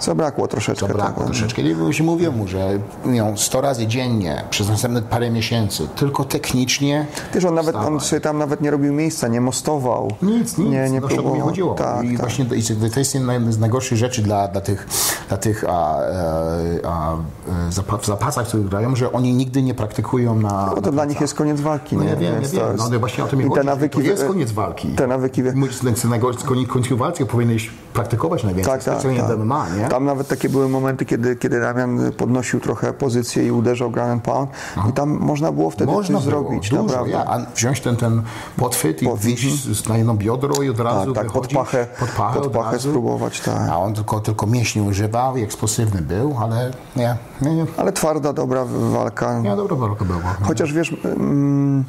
Zabrakło 0.00 0.48
troszeczkę. 0.48 0.86
Zabrakło 0.86 1.16
tak, 1.22 1.26
troszeczkę. 1.26 1.62
Nie 1.62 1.92
się 1.92 2.04
mówię 2.04 2.30
mu, 2.30 2.48
że 2.48 2.78
ją 3.04 3.36
100 3.36 3.60
razy 3.60 3.86
dziennie 3.86 4.44
przez 4.50 4.68
następne 4.68 5.02
parę 5.02 5.30
miesięcy, 5.30 5.88
tylko 5.96 6.24
technicznie. 6.24 7.06
Wiesz, 7.34 7.44
on 7.44 7.54
nawet, 7.54 7.76
on 7.76 8.00
sobie 8.00 8.20
tam 8.20 8.38
nawet 8.38 8.60
nie 8.60 8.70
robił 8.70 8.92
miejsca, 8.92 9.28
nie 9.28 9.40
mostował. 9.40 10.12
Nic, 10.22 10.58
nic, 10.58 10.68
Nie, 10.70 10.90
nie 10.90 11.00
no, 11.00 11.06
o 11.06 11.10
to 11.10 11.34
mi 11.34 11.40
chodziło. 11.40 11.74
Tak, 11.74 12.04
I 12.04 12.08
tak. 12.08 12.18
właśnie 12.18 12.44
to, 12.44 12.54
i 12.54 12.62
to 12.92 12.98
jest 12.98 13.14
jedna 13.14 13.32
z 13.52 13.58
najgorszych 13.58 13.98
rzeczy 13.98 14.22
dla, 14.22 14.48
dla 14.48 14.60
tych, 14.60 14.86
dla 15.28 15.36
tych 15.36 15.64
a, 15.68 16.00
e, 16.00 16.16
a, 16.86 17.12
e, 17.14 17.16
zapa- 17.70 17.98
w 17.98 18.06
zapasach, 18.06 18.46
które 18.46 18.62
grają, 18.62 18.96
że 18.96 19.12
oni 19.12 19.32
nigdy 19.32 19.62
nie 19.62 19.74
praktykują 19.74 20.34
na. 20.40 20.72
No 20.76 20.82
to 20.82 20.92
dla 20.92 21.04
nich 21.04 21.20
jest 21.20 21.34
koniec 21.34 21.60
walki, 21.60 21.96
No 21.96 22.04
nie? 22.04 22.10
ja 22.10 22.16
wiem, 22.16 22.24
ja 22.24 22.30
wiem. 22.32 22.42
jest- 22.42 22.90
No, 22.92 22.98
właśnie 22.98 23.24
o 23.24 23.26
to 23.26 23.36
mi 23.36 23.44
I 23.44 23.48
chodzi. 23.48 23.60
te 23.60 23.66
nawyki, 23.66 23.98
to 23.98 24.04
jest 24.04 24.24
koniec 24.26 24.52
walki. 24.52 24.88
Te 24.88 25.06
nawyki, 25.06 25.42
wy- 25.42 25.52
Mój 25.54 25.68
koniec 26.66 26.88
walki 26.92 27.26
powinieneś 27.26 27.70
praktykować 27.92 28.44
najwięcej, 28.44 28.72
tak, 28.72 28.84
tak, 28.84 29.02
tak. 29.02 29.38
MMA, 29.38 29.66
nie? 29.76 29.83
Tam 29.88 30.04
nawet 30.04 30.28
takie 30.28 30.48
były 30.48 30.68
momenty, 30.68 31.04
kiedy, 31.04 31.36
kiedy 31.36 31.60
Damian 31.60 32.12
podnosił 32.12 32.60
trochę 32.60 32.92
pozycję 32.92 33.46
i 33.46 33.50
uderzał 33.50 33.90
ground 33.90 34.24
pound 34.24 34.50
i 34.90 34.92
tam 34.92 35.10
można 35.10 35.52
było 35.52 35.70
wtedy 35.70 35.92
Można 35.92 36.18
coś 36.18 36.26
było, 36.28 36.42
zrobić, 36.42 36.70
dużo, 36.70 36.82
naprawdę. 36.82 37.10
ja, 37.12 37.24
a 37.24 37.38
wziąć 37.54 37.80
ten, 37.80 37.96
ten 37.96 38.22
podchwyt 38.56 39.02
i 39.02 39.08
wyjść 39.16 39.64
z- 39.64 39.88
na 39.88 39.96
jedno 39.96 40.14
biodro 40.14 40.62
i 40.62 40.68
od 40.70 40.80
razu 40.80 41.12
Tak, 41.12 41.24
tak, 41.24 41.32
pod 41.32 41.48
pachę, 41.48 41.86
pod 42.00 42.08
pachę, 42.10 42.34
pod 42.38 42.46
od 42.46 42.52
pachę 42.52 42.78
spróbować, 42.80 43.40
tak. 43.40 43.68
A 43.70 43.78
on 43.78 43.94
tylko, 43.94 44.20
tylko 44.20 44.46
mięśni 44.46 44.82
używał 44.82 45.36
i 45.36 45.42
eksplosywny 45.42 46.02
był, 46.02 46.36
ale 46.40 46.70
nie, 46.96 47.16
nie, 47.42 47.54
nie. 47.54 47.66
Ale 47.76 47.92
twarda, 47.92 48.32
dobra 48.32 48.64
walka. 48.90 49.40
Nie, 49.40 49.56
dobra 49.56 49.76
walka 49.76 50.04
była. 50.04 50.20
Chociaż 50.42 50.72
wiesz, 50.72 50.96
mm, 51.04 51.84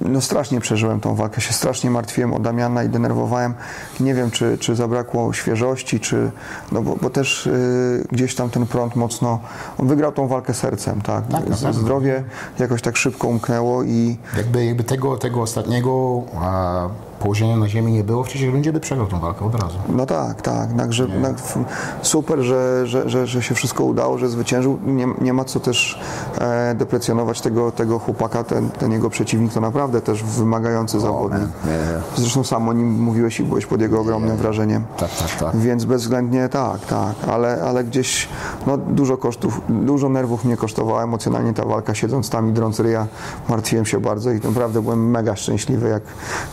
no 0.00 0.20
strasznie 0.20 0.60
przeżyłem 0.60 1.00
tą 1.00 1.14
walkę, 1.14 1.40
się 1.40 1.52
strasznie 1.52 1.90
martwiłem 1.90 2.34
o 2.34 2.38
Damiana 2.38 2.84
i 2.84 2.88
denerwowałem. 2.88 3.54
Nie 4.00 4.14
wiem, 4.14 4.30
czy, 4.30 4.58
czy 4.58 4.76
zabrakło 4.76 5.32
świeżości, 5.32 6.00
czy, 6.00 6.30
no 6.72 6.82
bo, 6.82 6.96
bo 6.96 7.10
też 7.10 7.46
y, 7.46 8.06
gdzieś 8.12 8.34
tam 8.34 8.50
ten 8.50 8.66
prąd 8.66 8.96
mocno, 8.96 9.40
on 9.78 9.88
wygrał 9.88 10.12
tą 10.12 10.28
walkę 10.28 10.54
sercem, 10.54 11.00
tak. 11.00 11.26
Tak, 11.26 11.44
pewno. 11.44 11.72
Zdrowie 11.72 12.24
jakoś 12.58 12.82
tak 12.82 12.96
szybko 12.96 13.28
umknęło 13.28 13.82
i 13.82 14.16
Jakby, 14.36 14.64
jakby 14.64 14.84
tego, 14.84 15.16
tego 15.16 15.42
ostatniego 15.42 16.22
a, 16.40 16.88
położenia 17.24 17.56
na 17.56 17.68
ziemi 17.68 17.92
nie 17.92 18.04
było, 18.04 18.24
w 18.24 18.28
trzeciej 18.28 18.50
rundzie 18.50 18.72
by 18.72 18.80
przegrał 18.80 19.06
tą 19.06 19.20
walkę 19.20 19.44
od 19.44 19.54
razu. 19.62 19.76
no 19.88 20.06
tak, 20.06 20.42
tak, 20.42 20.76
także 20.76 21.06
f- 21.30 21.58
super, 22.02 22.38
że, 22.40 22.86
że, 22.86 23.08
że, 23.10 23.26
że 23.26 23.42
się 23.42 23.54
wszystko 23.54 23.84
udało, 23.84 24.18
że 24.18 24.28
zwyciężył. 24.28 24.78
Nie, 24.86 25.06
nie 25.20 25.32
ma 25.32 25.44
co 25.44 25.60
też 25.60 26.00
e, 26.38 26.74
deprecjonować 26.74 27.40
tego, 27.40 27.72
tego 27.72 27.98
chłopaka, 27.98 28.44
ten, 28.44 28.70
ten 28.70 28.92
jego 28.92 29.10
przeciwnik 29.10 29.52
to 29.52 29.60
naprawdę 29.60 30.00
też 30.00 30.22
wymagający 30.24 31.00
zawodnik. 31.00 31.40
nie. 31.64 32.22
Zresztą 32.22 32.44
sam 32.44 32.68
o 32.68 32.72
nim 32.72 33.02
mówiłeś 33.02 33.40
i 33.40 33.44
byłeś 33.44 33.66
pod 33.66 33.80
jego 33.80 34.00
ogromnym 34.00 34.36
wrażeniem. 34.36 34.84
Tak, 34.96 35.10
tak, 35.16 35.30
tak. 35.40 35.56
Więc 35.56 35.84
bezwzględnie 35.84 36.48
tak, 36.48 36.80
tak, 36.86 37.14
ale, 37.30 37.62
ale 37.62 37.84
gdzieś 37.84 38.28
no, 38.66 38.76
dużo 38.78 39.16
kosztów, 39.16 39.60
dużo 39.68 40.08
nerwów 40.08 40.44
mnie 40.44 40.56
kosztowała 40.56 41.02
emocjonalnie 41.02 41.52
ta 41.54 41.64
walka, 41.64 41.94
siedząc 41.94 42.30
tam 42.30 42.50
i 42.50 42.52
drąc 42.52 42.80
ryja, 42.80 43.06
martwiłem 43.48 43.86
się 43.86 44.00
bardzo 44.00 44.30
i 44.32 44.40
naprawdę 44.40 44.82
byłem 44.82 45.10
mega 45.10 45.36
szczęśliwy, 45.36 45.88
jak, 45.88 46.02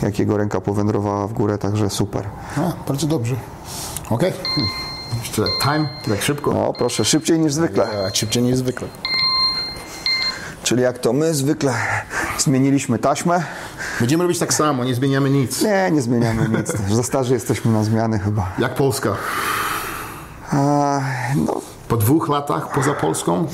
jak 0.01 0.19
jego 0.19 0.37
ręka 0.37 0.60
powędrowała 0.61 1.27
w 1.27 1.33
górę, 1.33 1.57
także 1.57 1.89
super. 1.89 2.25
A, 2.57 2.87
bardzo 2.87 3.07
dobrze. 3.07 3.35
Okej. 4.09 4.33
Jeszcze 5.19 5.41
tak 5.41 5.51
time, 5.63 5.89
tak 6.09 6.21
szybko. 6.21 6.51
O, 6.67 6.73
proszę, 6.73 7.05
szybciej 7.05 7.39
niż 7.39 7.53
zwykle. 7.53 7.87
Tak, 7.87 8.15
szybciej 8.15 8.43
niż 8.43 8.57
zwykle. 8.57 8.87
Czyli 10.63 10.81
jak 10.81 10.99
to 10.99 11.13
my 11.13 11.33
zwykle 11.33 11.73
zmieniliśmy 12.37 12.99
taśmę? 12.99 13.43
Będziemy 13.99 14.23
robić 14.23 14.39
tak 14.39 14.53
samo, 14.53 14.83
nie 14.83 14.95
zmieniamy 14.95 15.29
nic. 15.29 15.61
Nie, 15.61 15.89
nie 15.91 16.01
zmieniamy 16.01 16.49
nic. 16.57 16.73
Za 16.95 17.03
starzy 17.03 17.33
jesteśmy 17.33 17.71
na 17.71 17.83
zmiany 17.83 18.19
chyba. 18.19 18.51
Jak 18.59 18.75
Polska? 18.75 19.15
A, 20.51 20.99
no 21.35 21.61
Po 21.87 21.97
dwóch 21.97 22.29
latach 22.29 22.71
poza 22.73 22.93
Polską? 22.93 23.47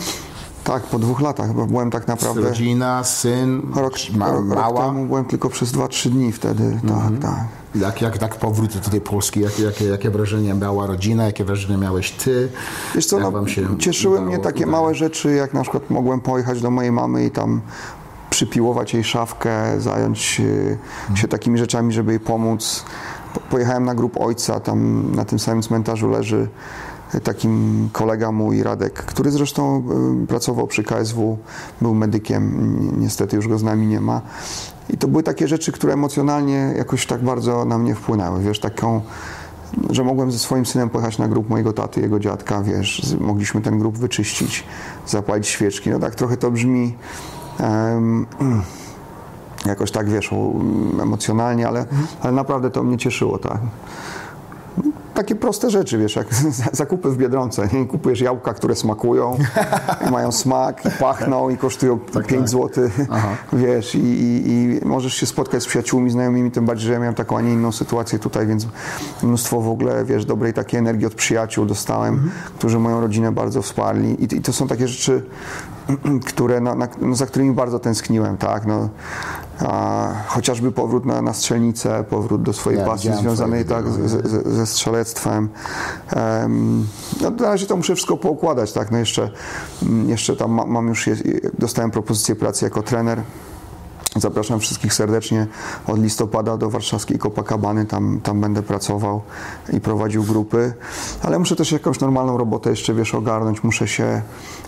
Tak, 0.67 0.83
po 0.83 0.99
dwóch 0.99 1.21
latach, 1.21 1.53
bo 1.53 1.65
byłem 1.65 1.91
tak 1.91 2.07
naprawdę... 2.07 2.41
Rodzina, 2.41 3.03
syn, 3.03 3.61
Rok, 3.75 3.93
ma, 4.15 4.31
rok, 4.31 4.35
rok 4.49 4.57
mała. 4.57 4.85
temu 4.85 5.05
byłem 5.05 5.25
tylko 5.25 5.49
przez 5.49 5.71
2-3 5.71 6.09
dni 6.09 6.31
wtedy, 6.31 6.79
tak, 6.87 7.21
tak. 7.21 7.45
Jak, 7.75 8.01
jak 8.01 8.17
tak 8.17 8.35
powrót 8.35 8.77
do 8.77 8.89
tej 8.89 9.01
Polski, 9.01 9.39
jakie, 9.39 9.63
jakie, 9.63 9.85
jakie 9.85 10.09
wrażenie 10.09 10.53
miała 10.53 10.87
rodzina, 10.87 11.25
jakie 11.25 11.43
wrażenie 11.45 11.77
miałeś 11.77 12.11
ty? 12.11 12.49
Wiesz 12.95 13.05
co, 13.05 13.19
no, 13.19 13.31
cieszyły 13.79 14.17
udało- 14.17 14.27
mnie 14.27 14.39
takie 14.39 14.65
udało? 14.67 14.71
małe 14.81 14.95
rzeczy, 14.95 15.33
jak 15.33 15.53
na 15.53 15.61
przykład 15.61 15.89
mogłem 15.89 16.19
pojechać 16.21 16.61
do 16.61 16.71
mojej 16.71 16.91
mamy 16.91 17.25
i 17.25 17.31
tam 17.31 17.61
przypiłować 18.29 18.93
jej 18.93 19.03
szafkę, 19.03 19.81
zająć 19.81 20.41
e, 21.11 21.17
się 21.17 21.27
takimi 21.27 21.57
rzeczami, 21.57 21.93
żeby 21.93 22.11
jej 22.11 22.19
pomóc. 22.19 22.85
Po- 23.33 23.39
Pojechałem 23.39 23.85
na 23.85 23.95
grób 23.95 24.17
ojca, 24.21 24.59
tam 24.59 25.11
na 25.15 25.25
tym 25.25 25.39
samym 25.39 25.61
cmentarzu 25.63 26.09
leży 26.09 26.47
takim 27.23 27.89
kolega 27.93 28.31
mój, 28.31 28.63
Radek, 28.63 28.93
który 28.93 29.31
zresztą 29.31 29.83
e, 30.23 30.27
pracował 30.27 30.67
przy 30.67 30.83
KSW, 30.83 31.37
był 31.81 31.93
medykiem, 31.93 32.75
Ni- 32.79 32.97
niestety 32.97 33.35
już 33.35 33.47
go 33.47 33.57
z 33.57 33.63
nami 33.63 33.87
nie 33.87 34.01
ma. 34.01 34.21
I 34.89 34.97
to 34.97 35.07
były 35.07 35.23
takie 35.23 35.47
rzeczy, 35.47 35.71
które 35.71 35.93
emocjonalnie 35.93 36.73
jakoś 36.77 37.05
tak 37.05 37.23
bardzo 37.23 37.65
na 37.65 37.77
mnie 37.77 37.95
wpłynęły, 37.95 38.43
wiesz, 38.43 38.59
taką 38.59 39.01
że 39.89 40.03
mogłem 40.03 40.31
ze 40.31 40.39
swoim 40.39 40.65
synem 40.65 40.89
pojechać 40.89 41.17
na 41.17 41.27
grób 41.27 41.49
mojego 41.49 41.73
taty, 41.73 42.01
jego 42.01 42.19
dziadka, 42.19 42.61
wiesz, 42.61 43.15
mogliśmy 43.19 43.61
ten 43.61 43.79
grób 43.79 43.97
wyczyścić, 43.97 44.63
zapalić 45.07 45.47
świeczki. 45.47 45.89
No 45.89 45.99
tak 45.99 46.15
trochę 46.15 46.37
to 46.37 46.51
brzmi 46.51 46.95
em, 47.59 48.25
jakoś 49.65 49.91
tak, 49.91 50.09
wiesz, 50.09 50.29
emocjonalnie, 51.01 51.67
ale, 51.67 51.85
ale 52.21 52.31
naprawdę 52.31 52.69
to 52.69 52.83
mnie 52.83 52.97
cieszyło, 52.97 53.37
tak. 53.37 53.57
Takie 55.17 55.35
proste 55.35 55.69
rzeczy, 55.69 55.97
wiesz, 55.97 56.15
jak 56.15 56.27
zakupy 56.71 57.09
w 57.09 57.17
Biedronce? 57.17 57.69
Kupujesz 57.89 58.21
jabłka, 58.21 58.53
które 58.53 58.75
smakują, 58.75 59.37
mają 60.11 60.31
smak, 60.31 60.85
i 60.85 60.89
pachną 60.99 61.49
i 61.49 61.57
kosztują 61.57 61.99
5 62.27 62.49
zł, 62.49 62.89
wiesz, 63.53 63.95
i, 63.95 63.99
i, 63.99 64.51
i 64.51 64.85
możesz 64.85 65.13
się 65.13 65.25
spotkać 65.25 65.63
z 65.63 65.65
przyjaciółmi, 65.65 66.09
znajomymi, 66.09 66.51
tym 66.51 66.65
bardziej, 66.65 66.87
że 66.87 66.93
ja 66.93 66.99
miałem 66.99 67.15
taką, 67.15 67.37
a 67.37 67.41
nie 67.41 67.53
inną 67.53 67.71
sytuację 67.71 68.19
tutaj, 68.19 68.47
więc 68.47 68.67
mnóstwo 69.23 69.61
w 69.61 69.69
ogóle, 69.69 70.05
wiesz, 70.05 70.25
dobrej 70.25 70.53
takiej 70.53 70.79
energii 70.79 71.05
od 71.05 71.15
przyjaciół 71.15 71.65
dostałem, 71.65 72.31
którzy 72.57 72.79
moją 72.79 73.01
rodzinę 73.01 73.31
bardzo 73.31 73.61
wsparli. 73.61 74.23
I, 74.23 74.35
i 74.35 74.41
to 74.41 74.53
są 74.53 74.67
takie 74.67 74.87
rzeczy, 74.87 75.23
które, 76.29 76.61
no, 76.61 76.75
na, 76.75 76.87
no, 77.01 77.15
za 77.15 77.25
którymi 77.25 77.53
bardzo 77.53 77.79
tęskniłem, 77.79 78.37
tak, 78.37 78.65
no, 78.65 78.89
a, 79.59 80.07
chociażby 80.27 80.71
powrót 80.71 81.05
na, 81.05 81.21
na 81.21 81.33
strzelnicę, 81.33 82.03
powrót 82.09 82.43
do 82.43 82.53
swojej 82.53 82.79
Ja 82.79 82.85
pasji 82.85 83.13
związanej 83.13 83.65
tak, 83.65 83.89
z, 83.89 84.27
z, 84.27 84.47
ze 84.47 84.65
strzelectwem. 84.65 85.49
Em, 86.09 86.87
no, 87.21 87.29
na 87.29 87.45
razie 87.45 87.65
to 87.65 87.77
muszę 87.77 87.95
wszystko 87.95 88.17
poukładać, 88.17 88.73
tak, 88.73 88.91
no 88.91 88.97
jeszcze, 88.97 89.31
mm, 89.83 90.09
jeszcze 90.09 90.35
tam 90.35 90.51
ma, 90.51 90.65
mam 90.65 90.87
już, 90.87 91.09
dostałem 91.59 91.91
propozycję 91.91 92.35
pracy 92.35 92.65
jako 92.65 92.83
trener. 92.83 93.21
Zapraszam 94.15 94.59
wszystkich 94.59 94.93
serdecznie 94.93 95.47
od 95.87 95.99
listopada 95.99 96.57
do 96.57 96.69
warszawskiej 96.69 97.19
Copacabany, 97.19 97.85
tam, 97.85 98.19
tam 98.23 98.41
będę 98.41 98.63
pracował 98.63 99.21
i 99.73 99.81
prowadził 99.81 100.23
grupy, 100.23 100.73
ale 101.23 101.39
muszę 101.39 101.55
też 101.55 101.71
jakąś 101.71 101.99
normalną 101.99 102.37
robotę 102.37 102.69
jeszcze, 102.69 102.93
wiesz, 102.93 103.15
ogarnąć, 103.15 103.63
muszę 103.63 103.87
się 103.87 104.21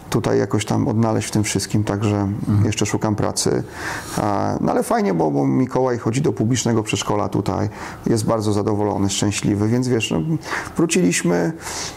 tutaj 0.10 0.40
jakoś 0.40 0.66
tam 0.66 0.88
odnaleźć 0.88 1.28
w 1.28 1.32
tym 1.32 1.44
wszystkim, 1.44 1.84
także 1.84 2.28
jeszcze 2.66 2.86
szukam 2.86 3.16
pracy. 3.16 3.64
No 4.62 4.72
ale 4.72 4.84
fajnie, 4.84 5.14
bo, 5.14 5.32
bo 5.32 5.48
Mikołaj 5.48 5.98
chodzi 5.98 6.22
do 6.22 6.34
publicznego 6.34 6.84
przedszkola 6.84 7.30
tutaj, 7.30 7.70
jest 8.06 8.26
bardzo 8.26 8.54
zadowolony, 8.54 9.10
szczęśliwy, 9.10 9.68
więc 9.68 9.88
wiesz, 9.88 10.12
no, 10.12 10.22
wróciliśmy, 10.78 11.54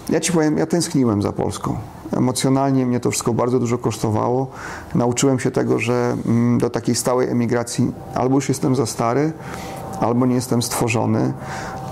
ja 0.09 0.21
Ci 0.21 0.33
powiem, 0.33 0.59
ja 0.59 0.67
tęskniłem 0.67 1.23
za 1.23 1.33
Polską. 1.33 1.77
Emocjonalnie 2.17 2.87
mnie 2.87 3.01
to 3.01 3.11
wszystko 3.11 3.35
bardzo 3.35 3.59
dużo 3.59 3.79
kosztowało. 3.79 4.51
Nauczyłem 4.95 5.39
się 5.39 5.51
tego, 5.51 5.79
że 5.79 6.17
mm, 6.27 6.59
do 6.59 6.71
takiej 6.71 6.95
stałej 6.95 7.29
emigracji 7.29 7.93
albo 8.15 8.35
już 8.35 8.49
jestem 8.49 8.77
za 8.77 8.87
stary, 8.87 9.33
albo 10.01 10.27
nie 10.27 10.35
jestem 10.35 10.63
stworzony. 10.63 11.33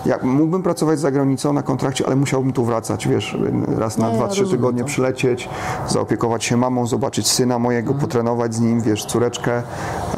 Ja 0.06 0.18
mógłbym 0.22 0.62
pracować 0.62 0.98
za 0.98 1.10
granicą 1.10 1.52
na 1.52 1.62
kontrakcie, 1.62 2.06
ale 2.06 2.16
musiałbym 2.16 2.52
tu 2.52 2.64
wracać, 2.64 3.08
wiesz, 3.08 3.38
raz 3.78 3.98
na 3.98 4.08
Nie, 4.08 4.14
dwa, 4.14 4.24
ja 4.24 4.30
trzy 4.30 4.46
tygodnie 4.46 4.82
to. 4.82 4.88
przylecieć, 4.88 5.48
zaopiekować 5.88 6.44
się 6.44 6.56
mamą, 6.56 6.86
zobaczyć 6.86 7.28
syna 7.28 7.58
mojego, 7.58 7.94
potrenować 7.94 8.54
z 8.54 8.60
nim, 8.60 8.80
wiesz, 8.80 9.04
córeczkę. 9.04 9.62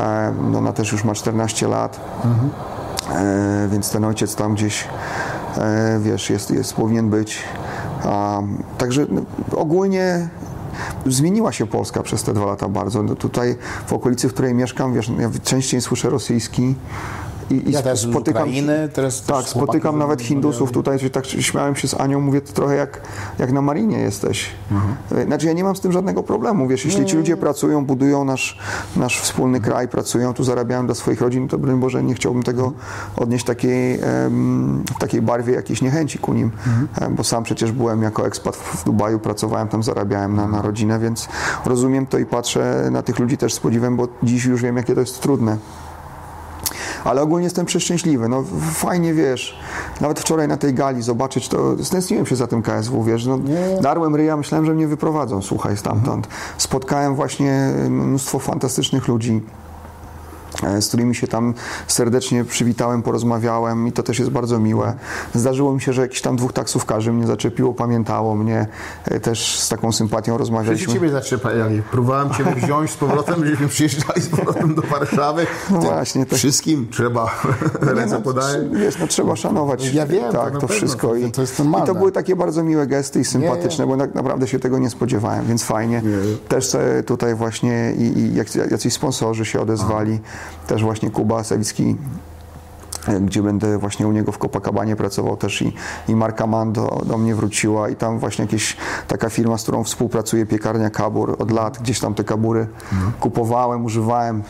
E, 0.00 0.34
no 0.50 0.58
ona 0.58 0.72
też 0.72 0.92
już 0.92 1.04
ma 1.04 1.14
14 1.14 1.68
lat, 1.68 2.00
e, 3.10 3.68
więc 3.72 3.90
ten 3.90 4.04
ojciec 4.04 4.34
tam 4.34 4.54
gdzieś, 4.54 4.88
e, 5.58 5.98
wiesz, 6.02 6.30
jest, 6.30 6.50
jest, 6.50 6.74
powinien 6.74 7.10
być. 7.10 7.42
A, 8.04 8.40
także 8.78 9.06
no, 9.10 9.22
ogólnie 9.56 10.28
zmieniła 11.06 11.52
się 11.52 11.66
Polska 11.66 12.02
przez 12.02 12.22
te 12.22 12.34
dwa 12.34 12.46
lata 12.46 12.68
bardzo. 12.68 13.02
No, 13.02 13.14
tutaj 13.14 13.56
w 13.86 13.92
okolicy, 13.92 14.28
w 14.28 14.32
której 14.32 14.54
mieszkam, 14.54 14.94
wiesz, 14.94 15.12
ja 15.18 15.30
częściej 15.44 15.80
słyszę 15.80 16.10
rosyjski. 16.10 16.74
I, 17.50 17.54
i 17.68 17.72
Ja 17.72 17.96
z 17.96 18.04
Ukrainy, 18.06 18.88
teraz 18.92 19.22
tak, 19.22 19.44
spotykam 19.48 19.98
nawet 19.98 20.22
Hindusów 20.22 20.72
tutaj, 20.72 21.10
tak 21.10 21.26
śmiałem 21.26 21.76
się 21.76 21.88
z 21.88 21.94
Anią, 21.94 22.20
mówię, 22.20 22.40
to 22.40 22.52
trochę 22.52 22.74
jak, 22.76 23.00
jak 23.38 23.52
na 23.52 23.62
Marinie 23.62 23.98
jesteś. 23.98 24.50
Mhm. 24.70 25.26
Znaczy 25.26 25.46
ja 25.46 25.52
nie 25.52 25.64
mam 25.64 25.76
z 25.76 25.80
tym 25.80 25.92
żadnego 25.92 26.22
problemu, 26.22 26.68
wiesz, 26.68 26.84
jeśli 26.84 27.06
ci 27.06 27.16
ludzie 27.16 27.36
pracują, 27.36 27.84
budują 27.84 28.24
nasz, 28.24 28.58
nasz 28.96 29.20
wspólny 29.20 29.56
Mhm. 29.58 29.72
kraj, 29.72 29.88
pracują, 29.88 30.34
tu 30.34 30.44
zarabiają 30.44 30.86
dla 30.86 30.94
swoich 30.94 31.20
rodzin, 31.20 31.48
to 31.48 31.58
broń 31.58 31.80
Boże 31.80 32.02
nie 32.02 32.14
chciałbym 32.14 32.42
tego 32.42 32.62
Mhm. 32.64 32.82
odnieść 33.16 33.44
takiej, 33.44 34.00
em, 34.02 34.84
takiej 34.98 35.22
barwie 35.22 35.54
jakiejś 35.54 35.82
niechęci 35.82 36.18
ku 36.18 36.34
nim, 36.34 36.50
Mhm. 36.66 36.88
em, 37.00 37.14
bo 37.14 37.24
sam 37.24 37.44
przecież 37.44 37.72
byłem 37.72 38.02
jako 38.02 38.26
ekspat 38.26 38.56
w, 38.56 38.80
w 38.80 38.84
Dubaju, 38.84 39.18
pracowałem 39.18 39.68
tam, 39.68 39.82
zarabiałem 39.82 40.36
na, 40.36 40.48
na 40.48 40.62
rodzinę, 40.62 40.98
więc 40.98 41.28
rozumiem 41.64 42.06
to 42.06 42.18
i 42.18 42.26
patrzę 42.26 42.88
na 42.90 43.02
tych 43.02 43.18
ludzi 43.18 43.36
też 43.36 43.54
z 43.54 43.60
podziwem, 43.60 43.96
bo 43.96 44.08
dziś 44.22 44.44
już 44.44 44.62
wiem, 44.62 44.76
jakie 44.76 44.94
to 44.94 45.00
jest 45.00 45.20
trudne. 45.20 45.56
Ale 47.04 47.22
ogólnie 47.22 47.44
jestem 47.44 47.66
przeszczęśliwy. 47.66 48.28
No 48.28 48.44
fajnie, 48.72 49.14
wiesz, 49.14 49.58
nawet 50.00 50.20
wczoraj 50.20 50.48
na 50.48 50.56
tej 50.56 50.74
gali 50.74 51.02
zobaczyć 51.02 51.48
to, 51.48 51.84
stęskniłem 51.84 52.26
się 52.26 52.36
za 52.36 52.46
tym 52.46 52.62
KSW, 52.62 53.04
wiesz, 53.04 53.26
no, 53.26 53.38
darłem 53.80 54.16
ryja, 54.16 54.36
myślałem, 54.36 54.66
że 54.66 54.74
mnie 54.74 54.86
wyprowadzą, 54.88 55.42
słuchaj, 55.42 55.76
stamtąd. 55.76 56.28
Spotkałem 56.58 57.14
właśnie 57.14 57.72
mnóstwo 57.88 58.38
fantastycznych 58.38 59.08
ludzi 59.08 59.42
z 60.80 60.88
którymi 60.88 61.14
się 61.14 61.26
tam 61.26 61.54
serdecznie 61.86 62.44
przywitałem, 62.44 63.02
porozmawiałem 63.02 63.86
i 63.86 63.92
to 63.92 64.02
też 64.02 64.18
jest 64.18 64.30
bardzo 64.30 64.58
miłe. 64.58 64.94
Zdarzyło 65.34 65.74
mi 65.74 65.80
się, 65.80 65.92
że 65.92 66.02
jakiś 66.02 66.20
tam 66.22 66.36
dwóch 66.36 66.52
taksówkarzy 66.52 67.12
mnie 67.12 67.26
zaczepiło, 67.26 67.74
pamiętało 67.74 68.34
mnie, 68.34 68.66
e, 69.04 69.20
też 69.20 69.58
z 69.58 69.68
taką 69.68 69.92
sympatią 69.92 70.22
Przecież 70.22 70.38
rozmawialiśmy. 70.38 70.92
ciebie 70.92 71.10
zaczepali. 71.10 71.82
Próbowałem 71.90 72.30
ciebie 72.30 72.54
wziąć 72.64 72.90
z 72.90 72.96
powrotem, 72.96 73.44
żebyśmy 73.44 73.68
przyjeżdżali 73.68 74.20
z 74.22 74.28
powrotem 74.28 74.74
do 74.74 74.82
Warszawy. 74.82 75.46
No 75.70 75.78
właśnie, 75.80 76.26
to- 76.26 76.36
Wszystkim 76.36 76.88
trzeba 76.90 77.40
Nie, 77.86 77.92
ręce 77.92 78.14
no, 78.14 78.20
podaję. 78.20 78.68
Wiesz, 78.72 78.98
no 78.98 79.06
trzeba 79.06 79.36
szanować 79.36 79.92
Ja 79.94 80.06
wiem, 80.06 80.24
to 80.24 80.32
tak, 80.32 80.44
to, 80.44 80.60
pewno, 80.60 80.68
wszystko. 80.68 81.08
to- 81.08 81.14
I, 81.16 81.30
to. 81.32 81.42
I 81.82 81.86
to 81.86 81.94
były 81.94 82.12
takie 82.12 82.36
bardzo 82.36 82.64
miłe 82.64 82.86
gesty 82.86 83.20
i 83.20 83.24
sympatyczne, 83.24 83.84
Nie, 83.86 83.90
bo 83.92 83.96
tak 83.98 84.14
naprawdę 84.14 84.46
się 84.46 84.58
tego 84.58 84.78
nie 84.78 84.90
spodziewałem, 84.90 85.46
więc 85.46 85.64
fajnie. 85.64 86.02
Też 86.48 86.66
se 86.66 87.02
tutaj 87.02 87.34
właśnie 87.34 87.92
i, 87.98 88.18
i 88.18 88.34
jak- 88.34 88.54
jacyś 88.70 88.92
sponsorzy 88.92 89.44
się 89.44 89.60
odezwali, 89.60 90.20
też 90.66 90.82
właśnie 90.82 91.10
Kuba 91.10 91.44
Sawicki 91.44 91.96
e, 93.08 93.20
gdzie 93.20 93.42
będę 93.42 93.78
właśnie 93.78 94.08
u 94.08 94.12
niego 94.12 94.32
w 94.32 94.38
Copacabanie 94.38 94.96
pracował 94.96 95.36
też 95.36 95.62
i, 95.62 95.72
i 96.08 96.16
Marka 96.16 96.46
Mann 96.46 96.72
do, 96.72 97.18
mnie 97.18 97.34
wróciła. 97.34 97.88
I 97.88 97.96
tam 97.96 98.18
właśnie 98.18 98.44
jakieś 98.44 98.76
taka 99.08 99.30
firma, 99.30 99.58
z 99.58 99.62
którą 99.62 99.84
współpracuję, 99.84 100.46
piekarnia 100.46 100.90
Kabur. 100.90 101.36
Od 101.38 101.50
lat, 101.50 101.78
gdzieś 101.78 102.00
tam 102.00 102.14
te 102.14 102.24
kabury 102.24 102.66
kupowałem, 103.20 103.84
używałem, 103.84 104.42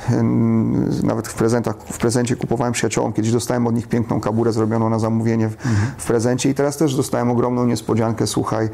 nawet 1.02 1.28
w 1.28 1.34
prezentach, 1.34 1.76
w 1.76 1.98
prezencie 1.98 2.36
kupowałem 2.36 2.72
przyjaciołom, 2.72 3.12
kiedyś 3.12 3.32
dostałem 3.32 3.66
od 3.66 3.74
nich 3.74 3.88
piękną 3.88 4.20
kaburę 4.20 4.52
zrobioną 4.52 4.88
na 4.88 4.98
zamówienie 4.98 5.48
w, 5.48 5.56
w 5.98 6.06
prezencie. 6.06 6.50
I 6.50 6.54
teraz 6.54 6.76
też 6.76 6.96
dostałem 6.96 7.30
ogromną 7.30 7.66
niespodziankę, 7.66 8.26
słuchaj, 8.26 8.68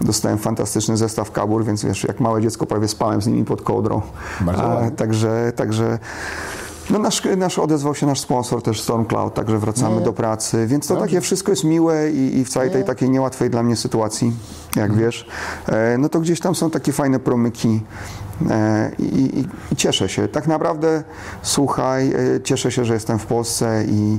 dostałem 0.00 0.38
fantastyczny 0.38 0.96
zestaw 0.96 1.32
kabur, 1.32 1.64
więc 1.64 1.84
wiesz, 1.84 2.04
jak 2.04 2.20
małe 2.20 2.42
dziecko 2.42 2.66
prawie 2.66 2.88
spałem 2.88 3.22
z 3.22 3.26
nimi 3.26 3.44
pod 3.44 3.62
kołdrą. 3.62 4.02
Bardzo 4.40 4.80
A. 4.80 4.90
Także, 4.90 5.52
także 5.56 5.98
no 6.90 6.98
nasz, 6.98 7.22
nasz 7.36 7.58
odezwał 7.58 7.94
się 7.94 8.06
nasz 8.06 8.20
sponsor 8.20 8.62
też 8.62 8.82
Stormcloud, 8.82 9.34
także 9.34 9.58
wracamy 9.58 10.00
do 10.00 10.12
pracy, 10.12 10.66
więc 10.66 10.86
to 10.86 10.96
takie 10.96 11.20
wszystko 11.20 11.52
jest 11.52 11.64
miłe 11.64 12.10
i, 12.10 12.38
i 12.38 12.44
w 12.44 12.48
całej 12.48 12.70
tej 12.70 12.84
takiej 12.84 13.10
niełatwej 13.10 13.50
dla 13.50 13.62
mnie 13.62 13.76
sytuacji, 13.76 14.32
jak 14.76 14.94
wiesz, 14.94 15.26
e, 15.66 15.98
no 15.98 16.08
to 16.08 16.20
gdzieś 16.20 16.40
tam 16.40 16.54
są 16.54 16.70
takie 16.70 16.92
fajne 16.92 17.18
promyki 17.18 17.80
e, 18.50 18.90
i, 18.98 19.04
i, 19.04 19.46
i 19.72 19.76
cieszę 19.76 20.08
się. 20.08 20.28
Tak 20.28 20.46
naprawdę, 20.46 21.02
słuchaj, 21.42 22.12
e, 22.12 22.40
cieszę 22.42 22.72
się, 22.72 22.84
że 22.84 22.94
jestem 22.94 23.18
w 23.18 23.26
Polsce 23.26 23.84
i 23.88 24.18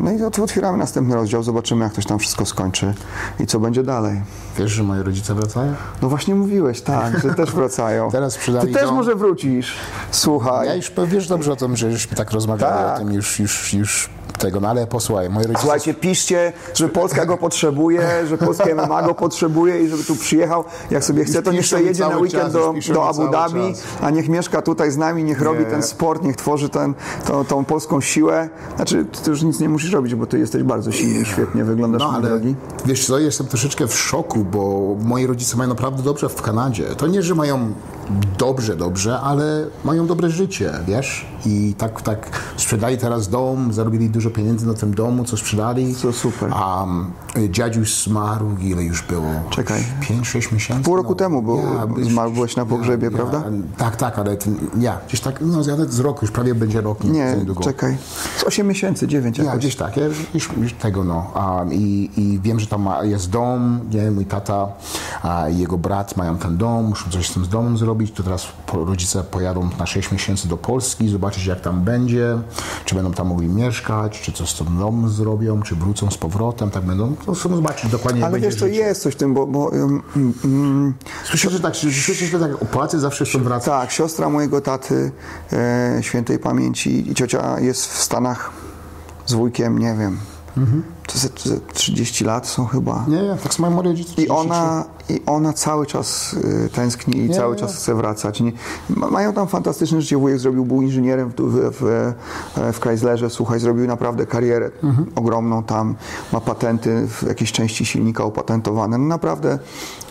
no 0.00 0.10
i 0.12 0.22
ot- 0.24 0.42
otwieramy 0.42 0.78
następny 0.78 1.14
rozdział, 1.14 1.42
zobaczymy 1.42 1.84
jak 1.84 1.92
to 1.94 2.00
się 2.00 2.08
tam 2.08 2.18
wszystko 2.18 2.46
skończy 2.46 2.94
i 3.40 3.46
co 3.46 3.60
będzie 3.60 3.82
dalej. 3.82 4.22
Wiesz, 4.58 4.70
że 4.70 4.82
moi 4.82 5.02
rodzice 5.02 5.34
wracają? 5.34 5.74
No 6.02 6.08
właśnie 6.08 6.34
mówiłeś, 6.34 6.80
tak, 6.80 7.18
że 7.20 7.34
też 7.34 7.50
wracają. 7.52 8.10
Teraz 8.12 8.32
sprzedali 8.32 8.68
Ty 8.68 8.74
też 8.74 8.86
dom. 8.86 8.94
może 8.94 9.14
wrócisz. 9.14 9.74
Słuchaj. 10.10 10.66
Ja 10.66 10.74
już 10.74 10.92
wiesz 11.06 11.28
dobrze 11.28 11.52
o 11.52 11.56
tym, 11.56 11.76
że 11.76 11.92
żeśmy 11.92 12.16
tak 12.16 12.30
rozmawiali 12.30 12.74
Tak. 12.84 12.96
o 12.96 12.98
tym 12.98 13.12
już, 13.12 13.38
już, 13.40 13.74
już 13.74 14.10
tego, 14.40 14.60
no 14.60 14.68
ale 14.68 14.86
posłuchaj, 14.86 15.30
moi 15.30 15.42
rodzice... 15.42 15.60
Słuchajcie, 15.60 15.94
piszcie, 15.94 16.52
że 16.74 16.88
Polska 16.88 17.26
go 17.26 17.36
potrzebuje, 17.38 18.26
że 18.28 18.38
polskie 18.38 18.74
MMA 18.74 19.02
go 19.02 19.14
potrzebuje 19.14 19.82
i 19.82 19.88
żeby 19.88 20.04
tu 20.04 20.16
przyjechał. 20.16 20.64
Jak 20.90 21.04
sobie 21.04 21.24
chce, 21.24 21.42
to 21.42 21.52
niech 21.52 21.72
mi 21.72 21.84
jedzie 21.84 22.08
na 22.08 22.18
weekend 22.18 22.42
czas, 22.42 22.52
do, 22.52 22.74
do 22.94 23.08
Abu 23.08 23.28
Dhabi, 23.28 23.70
czas. 23.74 23.82
a 24.00 24.10
niech 24.10 24.28
mieszka 24.28 24.62
tutaj 24.62 24.90
z 24.90 24.96
nami, 24.96 25.24
niech 25.24 25.40
robi 25.42 25.64
ten 25.64 25.82
sport, 25.82 26.24
niech 26.24 26.36
tworzy 26.36 26.68
ten, 26.68 26.94
tą, 27.26 27.44
tą 27.44 27.64
polską 27.64 28.00
siłę. 28.00 28.48
Znaczy, 28.76 29.04
ty 29.24 29.30
już 29.30 29.42
nic 29.42 29.60
nie 29.60 29.68
musisz 29.68 29.92
robić, 29.92 30.14
bo 30.14 30.26
ty 30.26 30.38
jesteś 30.38 30.62
bardzo 30.62 30.92
silny 30.92 31.20
i 31.20 31.24
świetnie 31.24 31.64
wyglądasz, 31.64 32.00
No 32.02 32.12
ale 32.12 32.28
drogi. 32.28 32.54
wiesz 32.86 33.06
co, 33.06 33.18
jestem 33.18 33.46
troszeczkę 33.46 33.86
w 33.86 33.94
szoku, 33.98 34.44
bo 34.44 34.94
moi 35.04 35.26
rodzice 35.26 35.56
mają 35.56 35.68
naprawdę 35.68 36.02
dobrze 36.02 36.28
w 36.28 36.42
Kanadzie. 36.42 36.84
To 36.84 37.06
nie, 37.06 37.22
że 37.22 37.34
mają 37.34 37.72
dobrze, 38.38 38.76
dobrze, 38.76 39.20
ale 39.20 39.66
mają 39.84 40.06
dobre 40.06 40.30
życie, 40.30 40.72
wiesz? 40.86 41.26
I 41.46 41.74
tak, 41.78 42.02
tak 42.02 42.40
sprzedali 42.56 42.98
teraz 42.98 43.28
dom, 43.28 43.72
zarobili 43.72 44.10
dużo 44.10 44.30
pieniędzy 44.30 44.66
na 44.66 44.74
tym 44.74 44.94
domu, 44.94 45.24
co 45.24 45.36
sprzedali. 45.36 45.94
Co 45.94 46.12
super. 46.12 46.50
A 46.54 46.80
um, 46.84 47.10
dziadziuś 47.50 48.04
zmarł, 48.04 48.46
ile 48.60 48.82
już 48.82 49.02
było? 49.02 49.30
Czekaj. 49.50 49.84
5-6 50.22 50.52
miesięcy? 50.52 50.82
Pół 50.84 50.96
roku 50.96 51.14
temu 51.14 51.42
był- 51.42 52.04
zmarł, 52.04 52.30
byłeś 52.30 52.56
na 52.56 52.66
pogrzebie, 52.66 53.10
prawda? 53.10 53.42
Tak, 53.76 53.96
tak, 53.96 54.18
ale 54.18 54.36
ten, 54.36 54.56
ja, 54.78 54.98
gdzieś 55.08 55.20
tak, 55.20 55.40
no 55.40 55.62
z 55.88 56.00
roku, 56.00 56.18
już 56.22 56.30
prawie 56.30 56.54
będzie 56.54 56.80
rok, 56.80 57.04
nie, 57.04 57.34
niedługo. 57.38 57.64
czekaj. 57.64 57.96
Z 58.38 58.44
8 58.44 58.66
miesięcy, 58.66 59.08
9 59.08 59.38
Ja, 59.38 59.56
gdzieś 59.56 59.76
tak, 59.76 59.96
ja 59.96 60.04
już, 60.06 60.50
już 60.56 60.72
tego 60.72 61.04
no. 61.04 61.32
Um, 61.58 61.72
i, 61.72 62.10
I 62.16 62.40
wiem, 62.42 62.60
że 62.60 62.66
tam 62.66 62.82
ma, 62.82 63.04
jest 63.04 63.30
dom, 63.30 63.80
nie, 63.92 64.10
mój 64.10 64.26
tata 64.26 64.68
a, 65.22 65.48
i 65.48 65.58
jego 65.58 65.78
brat 65.78 66.16
mają 66.16 66.38
ten 66.38 66.56
dom, 66.56 66.84
muszą 66.84 67.10
coś 67.10 67.28
z 67.28 67.32
tym 67.34 67.44
z 67.44 67.48
domem 67.48 67.78
zrobić, 67.78 67.99
to 68.08 68.22
teraz 68.22 68.46
rodzice 68.72 69.24
pojadą 69.24 69.70
na 69.78 69.86
6 69.86 70.12
miesięcy 70.12 70.48
do 70.48 70.56
Polski, 70.56 71.08
zobaczyć 71.08 71.46
jak 71.46 71.60
tam 71.60 71.80
będzie, 71.80 72.38
czy 72.84 72.94
będą 72.94 73.12
tam 73.12 73.26
mogli 73.28 73.48
mieszkać, 73.48 74.20
czy 74.20 74.32
coś 74.32 74.50
z 74.50 74.54
tym 74.54 74.78
domem 74.78 75.10
zrobią, 75.10 75.62
czy 75.62 75.74
wrócą 75.74 76.10
z 76.10 76.18
powrotem, 76.18 76.70
tak 76.70 76.84
będą, 76.84 77.16
to 77.26 77.34
chcą 77.34 77.56
zobaczyć 77.56 77.90
dokładnie 77.90 78.20
jak 78.20 78.30
Ale 78.30 78.40
wiesz, 78.40 78.56
to 78.56 78.66
jest 78.66 79.02
coś 79.02 79.14
w 79.14 79.16
tym, 79.16 79.34
bo, 79.34 79.46
bo 79.46 79.64
um, 79.64 80.02
um, 80.44 80.94
Słyszę, 81.24 81.50
że 81.50 81.60
tak, 81.60 81.76
słyszę, 81.76 82.14
że 82.14 82.40
tak 82.40 82.62
opłaty 82.62 83.00
zawsze 83.00 83.26
są 83.26 83.42
wracać. 83.42 83.80
Tak, 83.80 83.90
siostra 83.90 84.28
mojego 84.28 84.60
taty, 84.60 85.12
e, 85.52 85.98
świętej 86.00 86.38
pamięci 86.38 87.10
i 87.10 87.14
ciocia 87.14 87.60
jest 87.60 87.86
w 87.86 88.02
Stanach 88.02 88.50
z 89.26 89.32
wujkiem, 89.32 89.78
nie 89.78 89.94
wiem, 89.98 90.18
to 91.06 91.18
ze, 91.18 91.28
ze 91.50 91.60
30 91.72 92.24
lat 92.24 92.46
są 92.46 92.66
chyba. 92.66 93.04
Nie, 93.08 93.22
nie, 93.22 93.36
tak 93.42 93.54
samo 93.54 93.70
moi 93.70 93.84
rodzice. 93.84 94.22
I 94.22 94.28
ona, 94.28 94.84
I 95.08 95.20
ona 95.26 95.52
cały 95.52 95.86
czas 95.86 96.32
y, 96.32 96.68
tęskni 96.74 97.16
i 97.16 97.28
Nie, 97.28 97.34
cały 97.34 97.54
nie. 97.54 97.60
czas 97.60 97.76
chce 97.76 97.94
wracać. 97.94 98.40
Nie, 98.40 98.52
ma, 98.90 99.10
mają 99.10 99.32
tam 99.32 99.48
fantastyczne 99.48 100.00
życie. 100.00 100.16
Wujek 100.16 100.38
zrobił, 100.38 100.64
był 100.64 100.82
inżynierem 100.82 101.30
w, 101.30 101.34
w, 101.34 101.70
w, 101.80 102.12
w 102.72 102.80
Chryslerze, 102.80 103.30
słuchaj, 103.30 103.60
zrobił 103.60 103.86
naprawdę 103.86 104.26
karierę 104.26 104.70
Mhm. 104.82 105.06
ogromną 105.16 105.62
tam. 105.62 105.94
Ma 106.32 106.40
patenty 106.40 107.06
w 107.08 107.22
jakiejś 107.28 107.52
części 107.52 107.86
silnika 107.86 108.24
opatentowane. 108.24 108.98
No, 108.98 109.04
naprawdę 109.06 109.58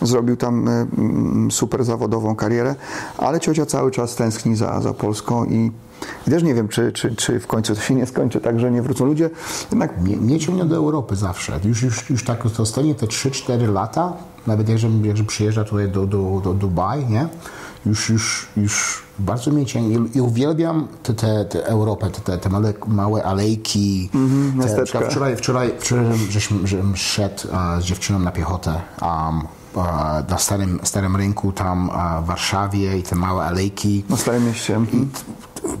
zrobił 0.02 0.36
tam 0.36 0.68
y, 0.68 0.70
mm, 0.98 1.50
super 1.50 1.84
zawodową 1.84 2.36
karierę, 2.36 2.74
ale 3.18 3.40
ciocia 3.40 3.66
cały 3.66 3.90
czas 3.90 4.14
tęskni 4.14 4.56
za, 4.56 4.80
za 4.80 4.92
Polską 4.94 5.44
i 5.44 5.72
i 6.26 6.30
też 6.30 6.42
nie 6.42 6.54
wiem, 6.54 6.68
czy, 6.68 6.92
czy, 6.92 7.14
czy 7.16 7.40
w 7.40 7.46
końcu 7.46 7.74
to 7.74 7.80
się 7.80 7.94
nie 7.94 8.06
skończy 8.06 8.40
tak, 8.40 8.60
że 8.60 8.70
nie 8.70 8.82
wrócą 8.82 9.04
ludzie. 9.04 9.30
Jednak 9.70 10.00
mnie 10.00 10.38
ciągnie 10.40 10.64
do 10.64 10.76
Europy 10.76 11.16
zawsze. 11.16 11.60
Już, 11.64 11.82
już, 11.82 12.10
już 12.10 12.24
tak 12.24 12.42
to 12.56 12.62
ostatnie 12.62 12.94
te 12.94 13.06
3-4 13.06 13.72
lata, 13.72 14.12
nawet 14.46 14.68
jak, 14.68 14.78
żebym- 14.78 15.16
że 15.16 15.24
przyjeżdża 15.24 15.64
tutaj 15.64 15.88
do, 15.88 16.06
do, 16.06 16.40
do 16.44 16.54
Dubaj, 16.54 17.06
nie? 17.08 17.28
Już, 17.86 18.08
już, 18.10 18.48
już 18.56 19.02
bardzo 19.18 19.50
mnie 19.50 19.66
ciągnie 19.66 19.98
i- 20.14 20.20
uwielbiam 20.20 20.88
tę 21.02 21.14
te, 21.14 21.44
te 21.44 21.66
Europę, 21.66 22.10
te, 22.10 22.20
te, 22.20 22.38
te 22.38 22.48
małe, 22.48 22.72
małe 22.86 23.24
alejki. 23.24 24.08
te, 24.12 24.18
miasteczka. 24.58 24.80
na 24.80 24.84
przykład 24.84 25.10
wczoraj, 25.10 25.36
wczoraj, 25.36 25.72
wczoraj 25.78 26.18
żeśmy, 26.30 26.66
żem 26.66 26.96
szedł 26.96 27.48
a, 27.52 27.80
z 27.80 27.84
dziewczyną 27.84 28.18
na 28.18 28.30
piechotę 28.32 28.70
um, 28.70 28.80
a, 29.00 29.42
na 30.28 30.38
starym, 30.38 30.80
starym 30.82 31.16
rynku 31.16 31.52
tam 31.52 31.90
w 32.22 32.26
Warszawie 32.26 32.98
i 32.98 33.02
te 33.02 33.16
małe 33.16 33.44
alejki. 33.44 34.04
na 34.08 34.16
Starym 34.16 34.46
Mieście. 34.46 34.76
mhm. 34.76 35.10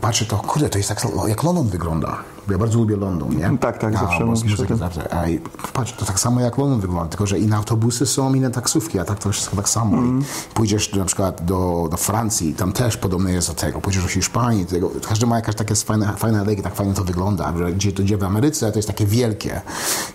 Patrzę 0.00 0.24
to, 0.24 0.36
kurde, 0.36 0.68
to 0.68 0.78
jest 0.78 0.88
tak, 0.88 1.06
jak 1.28 1.42
London 1.42 1.68
wygląda. 1.68 2.18
Ja 2.52 2.58
bardzo 2.58 2.78
lubię 2.78 2.96
London, 2.96 3.36
nie? 3.36 3.50
Tak, 3.60 3.78
tak, 3.78 3.92
zawsze 3.92 4.24
bo 4.24 4.36
z 4.36 4.40
mówisz 4.42 4.58
o 4.58 4.62
muzyką 4.62 4.68
tym. 4.68 4.76
zawsze. 4.76 5.14
A 5.14 5.28
i 5.28 5.40
patrz, 5.72 5.92
to 5.92 6.04
tak 6.04 6.20
samo 6.20 6.40
jak 6.40 6.58
London 6.58 6.80
wygląda, 6.80 7.08
tylko 7.08 7.26
że 7.26 7.38
i 7.38 7.46
na 7.46 7.56
autobusy 7.56 8.06
są, 8.06 8.34
i 8.34 8.40
na 8.40 8.50
taksówki, 8.50 8.98
a 8.98 9.04
tak 9.04 9.18
to 9.18 9.30
wszystko 9.32 9.56
tak 9.56 9.68
samo. 9.68 9.96
I 10.02 10.22
pójdziesz 10.54 10.94
na 10.94 11.04
przykład 11.04 11.44
do, 11.44 11.88
do 11.90 11.96
Francji, 11.96 12.54
tam 12.54 12.72
też 12.72 12.96
podobnie 12.96 13.32
jest 13.32 13.48
do 13.48 13.54
tego. 13.54 13.80
Pójdziesz 13.80 14.02
do 14.02 14.08
Hiszpanii, 14.08 14.66
tego, 14.66 14.90
każdy 15.08 15.26
ma 15.26 15.36
jakieś 15.36 15.54
takie 15.54 15.74
fajne, 15.74 16.12
fajne 16.16 16.40
alejki, 16.40 16.62
tak 16.62 16.74
fajnie 16.74 16.94
to 16.94 17.04
wygląda. 17.04 17.52
Gdzie, 17.76 17.92
to, 17.92 18.02
gdzie 18.02 18.16
w 18.16 18.24
Ameryce 18.24 18.72
to 18.72 18.78
jest 18.78 18.88
takie 18.88 19.06
wielkie. 19.06 19.60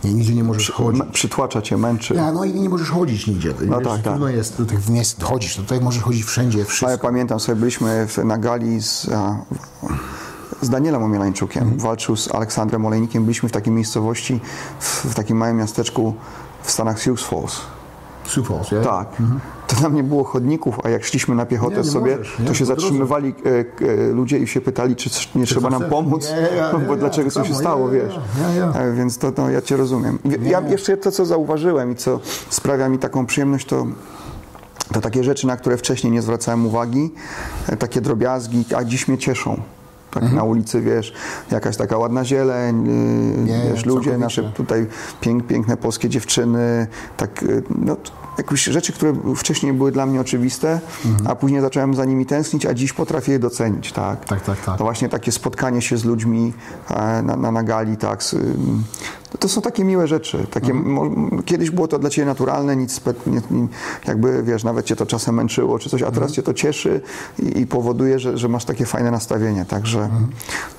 Nie, 0.04 0.14
nigdzie 0.14 0.36
nie 0.36 0.44
możesz 0.44 0.72
chodzić. 0.72 1.04
Przytłacza 1.14 1.62
cię, 1.62 1.78
męczy. 1.78 2.14
Ja, 2.14 2.32
no 2.32 2.44
i 2.44 2.54
nie 2.54 2.70
możesz 2.70 2.90
chodzić 2.90 3.28
nigdzie. 3.28 3.54
No 3.68 3.80
Wiesz, 3.80 3.88
tak, 3.88 3.96
tak. 3.96 4.04
Trudno 4.04 4.30
jest 4.30 4.58
do 4.58 4.66
tych 4.66 4.90
miejsc 4.90 5.24
chodzić. 5.24 5.56
Tutaj 5.56 5.82
możesz 5.82 6.04
chodzić 6.04 6.24
wszędzie, 6.26 6.58
A 6.58 6.62
ja 6.62 6.66
wszystko. 6.66 6.98
pamiętam 7.08 7.40
sobie, 7.40 7.56
byliśmy 7.56 8.08
w, 8.08 8.18
na 8.18 8.38
gali 8.38 8.82
z, 8.82 9.10
a, 9.14 9.38
z 10.66 10.70
Danielem 10.70 11.04
Omielańczukiem. 11.04 11.64
Mhm. 11.64 11.82
Walczył 11.82 12.16
z 12.16 12.36
Aleksandrem 12.36 12.86
Olejnikiem. 12.86 13.24
Byliśmy 13.24 13.50
w 13.50 13.52
takiej 13.52 13.74
miejscowości, 13.74 14.40
w, 14.80 15.06
w 15.06 15.16
takim 15.16 15.38
małym 15.38 15.58
miasteczku 15.58 16.14
w 16.64 16.72
Stanach 16.72 17.02
Sioux 17.02 17.24
Falls. 17.24 17.62
Sioux 18.28 18.48
Falls, 18.48 18.72
ja? 18.72 18.82
Tak. 18.82 19.08
To 19.68 19.76
tam 19.76 19.96
nie 19.96 20.04
było 20.04 20.24
chodników, 20.24 20.80
a 20.84 20.90
jak 20.90 21.04
szliśmy 21.06 21.36
na 21.36 21.46
piechotę 21.46 21.76
Nie, 21.76 21.82
nie 21.82 21.88
sobie, 21.92 22.18
możesz, 22.18 22.40
nie? 22.40 22.46
to 22.46 22.54
się 22.54 22.66
zatrzymywali 22.66 23.36
e, 23.46 23.86
e, 24.10 24.12
ludzie 24.14 24.40
i 24.40 24.48
się 24.48 24.62
pytali, 24.62 24.96
czy 24.96 25.10
coś- 25.10 25.36
nie 25.36 25.46
trzeba 25.46 25.70
nam 25.70 25.84
pomóc, 25.84 26.32
bo 26.88 26.96
dlaczego 26.96 27.32
co 27.32 27.44
się 27.44 27.56
stało, 27.56 27.90
wiesz. 27.90 28.20
E, 28.76 28.94
Więc 28.94 29.18
to, 29.18 29.50
ja 29.50 29.62
cię 29.62 29.78
rozumiem. 29.78 30.20
Ja 30.42 30.62
jeszcze 30.62 30.98
to, 30.98 31.12
co 31.12 31.26
zauważyłem 31.26 31.92
i 31.92 31.96
co 31.96 32.20
sprawia 32.50 32.90
mi 32.90 33.00
taką 33.00 33.26
przyjemność, 33.26 33.66
to 33.66 33.86
to 34.94 35.02
takie 35.02 35.24
rzeczy, 35.24 35.48
na 35.48 35.58
które 35.58 35.78
wcześniej 35.78 36.14
nie 36.14 36.22
zwracałem 36.22 36.66
uwagi, 36.66 37.12
e, 37.68 37.78
takie 37.78 38.02
drobiazgi, 38.02 38.66
a 38.76 38.84
dziś 38.84 39.08
mnie 39.08 39.18
cieszą. 39.18 39.62
Tak 40.16 40.24
Mhm. 40.24 40.36
na 40.38 40.44
ulicy, 40.44 40.82
wiesz, 40.82 41.14
jakaś 41.52 41.78
taka 41.78 41.98
ładna 41.98 42.26
zieleń, 42.26 42.86
yy, 42.88 43.44
Nie, 43.44 43.70
wiesz, 43.72 43.86
ludzie, 43.86 44.18
nasze 44.18 44.44
tutaj 44.44 44.88
pięk, 45.22 45.48
piękne 45.48 45.78
polskie 45.78 46.10
dziewczyny, 46.10 46.88
tak, 47.18 47.42
yy, 47.42 47.64
no, 47.70 47.98
jakieś 48.38 48.64
rzeczy, 48.64 48.94
które 48.94 49.14
wcześniej 49.36 49.74
były 49.74 49.92
dla 49.92 50.06
mnie 50.06 50.22
oczywiste, 50.22 50.80
Mhm. 51.06 51.28
a 51.28 51.36
później 51.36 51.62
zacząłem 51.62 51.94
za 51.94 52.06
nimi 52.06 52.26
tęsknić, 52.26 52.66
a 52.66 52.74
dziś 52.74 52.94
potrafię 52.94 53.32
je 53.32 53.40
docenić, 53.40 53.92
tak. 53.92 54.26
Tak, 54.26 54.42
tak, 54.42 54.62
tak. 54.66 54.78
To 54.78 54.84
właśnie 54.84 55.10
takie 55.10 55.32
spotkanie 55.32 55.82
się 55.82 55.98
z 55.98 56.06
ludźmi 56.06 56.54
e, 56.90 57.22
na, 57.22 57.36
na, 57.36 57.52
na 57.52 57.64
gali, 57.64 57.98
tak. 57.98 58.24
z, 58.24 58.36
To 59.40 59.50
są 59.50 59.62
takie 59.62 59.84
miłe 59.86 60.08
rzeczy. 60.08 60.48
Takie, 60.52 60.72
Mhm. 60.72 61.44
Kiedyś 61.44 61.70
było 61.72 61.88
to 61.88 62.00
dla 62.00 62.10
ciebie 62.10 62.26
naturalne, 62.26 62.76
nic 62.76 63.02
jakby, 64.08 64.44
wiesz, 64.44 64.64
nawet 64.64 64.86
cię 64.86 64.96
to 64.96 65.06
czasem 65.06 65.36
męczyło 65.36 65.80
czy 65.80 65.90
coś, 65.90 66.02
a 66.02 66.06
Mhm. 66.06 66.14
teraz 66.16 66.32
cię 66.32 66.44
to 66.44 66.54
cieszy 66.54 67.02
i, 67.40 67.60
i 67.60 67.68
powoduje, 67.68 68.20
że, 68.20 68.38
że 68.38 68.48
masz 68.50 68.66
takie 68.66 68.86
fajne 68.86 69.12
nastawienie. 69.12 69.66
Także, 69.66 70.00
Mhm. 70.00 70.28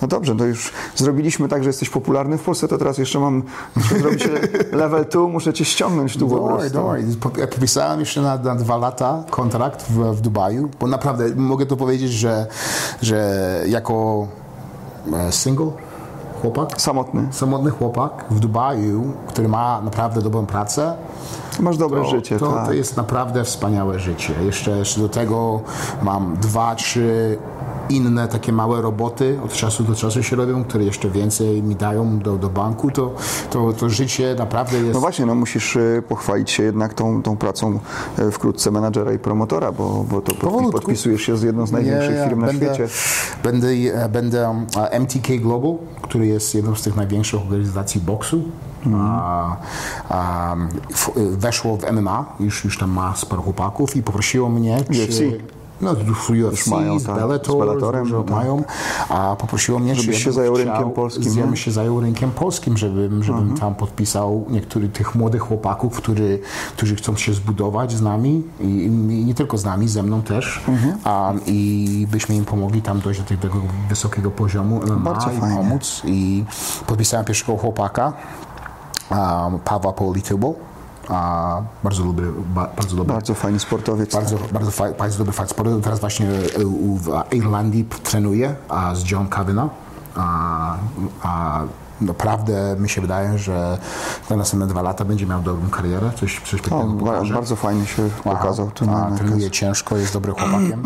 no 0.03 0.09
dobrze, 0.09 0.37
to 0.37 0.45
już 0.45 0.73
zrobiliśmy 0.97 1.49
tak, 1.49 1.63
że 1.65 1.69
jesteś 1.69 1.91
popularny 1.91 2.39
w 2.39 2.43
Polsce, 2.43 2.69
to 2.69 2.79
teraz 2.79 2.99
jeszcze 2.99 3.21
mam, 3.21 3.43
muszę 3.77 3.99
zrobić 3.99 4.29
level 4.73 5.05
2, 5.13 5.21
muszę 5.29 5.53
cię 5.53 5.65
ściągnąć 5.65 6.17
tu 6.17 6.29
po 6.29 6.37
Dawaj, 6.37 6.71
prostu. 6.71 7.19
Po- 7.21 7.41
Ja 7.41 7.47
podpisałem 7.47 8.01
jeszcze 8.01 8.23
na, 8.23 8.37
na 8.39 8.55
dwa 8.55 8.77
lata 8.77 9.25
kontrakt 9.31 9.83
w, 9.91 10.17
w 10.17 10.21
Dubaju, 10.21 10.69
bo 10.81 10.87
naprawdę 10.87 11.25
mogę 11.37 11.67
to 11.67 11.77
powiedzieć, 11.77 12.13
że, 12.13 12.47
że 13.03 13.63
jako 13.69 14.27
e, 15.13 15.33
single 15.33 15.71
chłopak, 16.43 16.81
Samotny. 16.81 17.29
samotny 17.31 17.71
chłopak 17.71 18.25
w 18.31 18.41
Dubaju, 18.41 19.13
który 19.29 19.49
ma 19.49 19.81
naprawdę 19.81 20.23
dobrą 20.23 20.47
pracę, 20.47 20.97
Masz 21.61 21.77
dobre 21.77 22.03
to, 22.03 22.11
życie, 22.11 22.39
to, 22.39 22.53
tak. 22.53 22.67
to 22.67 22.73
jest 22.73 22.97
naprawdę 22.97 23.45
wspaniałe 23.45 23.99
życie. 23.99 24.35
Jeszcze, 24.45 24.71
jeszcze 24.71 25.01
do 25.01 25.09
tego 25.09 25.61
mam 26.03 26.37
dwa, 26.37 26.75
trzy 26.75 27.39
inne 27.89 28.29
takie 28.29 28.53
małe 28.53 28.83
roboty 28.83 29.39
od 29.45 29.53
czasu 29.53 29.85
do 29.85 29.95
czasu 29.95 30.23
się 30.23 30.37
robią, 30.37 30.65
które 30.65 30.85
jeszcze 30.85 31.11
więcej 31.11 31.63
mi 31.63 31.77
dają 31.77 32.19
do, 32.19 32.37
do 32.37 32.49
banku, 32.49 32.91
to, 32.91 33.15
to, 33.51 33.73
to 33.73 33.91
życie 33.91 34.35
naprawdę 34.39 34.79
jest... 34.79 34.95
No 34.95 35.01
właśnie, 35.01 35.27
no 35.27 35.35
musisz 35.35 35.77
y, 35.77 36.03
pochwalić 36.09 36.51
się 36.51 36.63
jednak 36.63 36.95
tą, 36.95 37.23
tą 37.23 37.37
pracą 37.37 37.79
y, 38.19 38.31
wkrótce 38.31 38.71
menadżera 38.71 39.13
i 39.13 39.19
promotora, 39.19 39.73
bo, 39.73 40.05
bo 40.11 40.21
to 40.21 40.33
podpi- 40.33 40.41
Powolutku. 40.41 40.73
podpisujesz 40.73 41.23
się 41.23 41.37
z 41.37 41.43
jedną 41.43 41.67
z 41.67 41.73
największych 41.73 42.17
nie, 42.17 42.25
firm 42.25 42.41
na 42.41 42.47
będę, 42.47 42.75
świecie. 42.75 42.89
Będę, 43.43 43.69
będę 44.09 44.49
um, 44.49 44.67
MTK 44.91 45.29
Global, 45.41 45.77
który 46.03 46.27
jest 46.27 46.55
jedną 46.55 46.75
z 46.75 46.83
tych 46.83 46.97
największych 46.97 47.41
organizacji 47.41 48.01
boksu. 48.01 48.43
Mhm. 48.87 49.05
A, 49.05 49.57
a, 50.09 50.57
w, 50.95 51.09
e, 51.09 51.13
weszło 51.37 51.77
w 51.77 51.93
MMA, 51.93 52.37
już, 52.41 52.65
już 52.65 52.79
tam 52.79 52.91
ma 52.91 53.17
sporo 53.17 53.43
chłopaków 53.43 53.97
i 53.97 54.03
poprosiło 54.03 54.49
mnie, 54.49 54.85
UFC. 54.91 55.17
czy... 55.17 55.56
No, 55.81 55.91
UFC, 56.49 56.67
mają, 56.67 56.99
z 56.99 57.05
tak, 57.05 57.15
Bellator, 57.15 57.57
z 57.57 57.59
Bellatorem, 57.59 58.05
dużo 58.05 58.23
tak. 58.23 58.31
mają, 58.37 58.65
a 59.09 59.37
poprosiło 59.39 59.79
mnie, 59.79 59.95
Żebyś 59.95 60.17
czy 60.17 60.23
się 60.23 60.33
zajął 60.33 60.55
chciał, 60.55 60.67
rynkiem 60.67 60.91
polskim, 60.91 61.23
Ja 61.23 61.29
nie? 61.29 61.35
Mhm. 61.35 61.49
bym 61.49 61.57
się 61.57 61.71
zajął 61.71 62.01
rynkiem 62.01 62.31
polskim, 62.31 62.77
żebym, 62.77 63.23
żebym 63.25 63.57
tam 63.59 63.75
podpisał 63.75 64.45
niektórych 64.49 64.93
tych 64.93 65.15
młodych 65.15 65.43
chłopaków, 65.43 65.97
którzy, 65.97 66.39
którzy 66.77 66.97
chcą 66.97 67.17
się 67.17 67.35
zbudować 67.35 67.93
z 67.93 68.03
nami 68.03 68.43
i, 68.61 68.65
i 68.65 69.25
nie 69.25 69.35
tylko 69.35 69.59
z 69.59 69.65
nami, 69.65 69.89
ze 69.89 70.03
mną 70.03 70.23
też. 70.23 70.61
Mhm. 70.69 70.99
A, 71.05 71.33
I 71.47 72.07
byśmy 72.11 72.35
im 72.35 72.45
pomogli 72.45 72.83
tam 72.83 73.01
dojść 73.01 73.21
do 73.21 73.37
tego 73.37 73.59
wysokiego 73.89 74.31
poziomu 74.31 74.81
MMA 74.87 74.97
Bardzo 74.97 75.31
i 75.33 75.41
fajnie. 75.41 75.57
pomóc. 75.57 76.03
I 76.05 76.45
podpisałem 76.87 77.27
pierwszego 77.27 77.57
chłopaka, 77.59 78.13
a, 79.11 79.51
Pawła. 79.65 79.93
A, 81.09 81.63
bardzo 81.85 82.05
ba, 82.55 82.69
bardzo 82.77 82.97
dobry 82.97 83.13
Bardzo 83.15 83.35
fajny 83.35 83.59
sportowiec. 83.59 84.15
bardzo, 84.15 84.39
bardzo, 84.53 84.71
faj, 84.71 84.95
bardzo 84.95 85.19
dobry 85.19 85.33
fight 85.33 85.51
sport. 85.51 85.71
Teraz 85.83 86.01
właśnie 86.01 86.27
e, 86.29 86.41
w 86.97 87.35
Irlandii 87.35 87.85
trenuję 87.85 88.55
a 88.69 88.95
z 88.95 89.11
John 89.11 89.29
Kavanagh. 89.29 89.71
A, 90.17 90.77
a 91.23 91.61
naprawdę 92.01 92.77
mi 92.79 92.89
się 92.89 93.01
wydaje, 93.01 93.39
że 93.39 93.79
na 94.31 94.37
następne 94.37 94.67
dwa 94.67 94.83
lata 94.83 95.05
będzie 95.05 95.27
miał 95.27 95.43
dobrą 95.43 95.69
karierę, 95.71 96.11
coś, 96.21 96.41
coś 96.51 96.61
o, 96.73 96.85
pokaże. 96.85 97.35
bardzo 97.35 97.57
fajnie 97.57 97.87
się 97.87 98.11
pokazał. 98.25 98.71
Tu 98.71 98.87
na, 98.87 99.07
a, 99.07 99.11
na 99.11 99.19
trenuje 99.19 99.51
ciężko, 99.51 99.97
jest 99.97 100.13
dobrym 100.13 100.35
chłopakiem. 100.39 100.83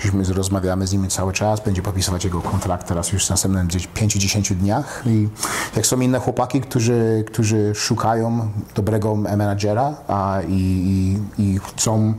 Żeśmy 0.00 0.24
rozmawiamy 0.24 0.86
z 0.86 0.92
nim 0.92 1.08
cały 1.08 1.32
czas, 1.32 1.60
będzie 1.60 1.82
podpisywać 1.82 2.24
jego 2.24 2.40
kontrakt 2.40 2.88
teraz 2.88 3.12
już 3.12 3.26
w 3.26 3.30
następnym 3.30 3.66
gdzieś 3.66 3.88
5-10 3.88 4.54
dniach. 4.54 5.02
I 5.06 5.28
jak 5.76 5.86
są 5.86 6.00
inne 6.00 6.18
chłopaki, 6.18 6.60
którzy, 6.60 7.24
którzy 7.26 7.74
szukają 7.74 8.48
dobrego 8.74 9.16
menadżera 9.16 9.94
a, 10.08 10.38
i, 10.48 11.18
i, 11.38 11.42
i 11.42 11.58
chcą 11.58 12.14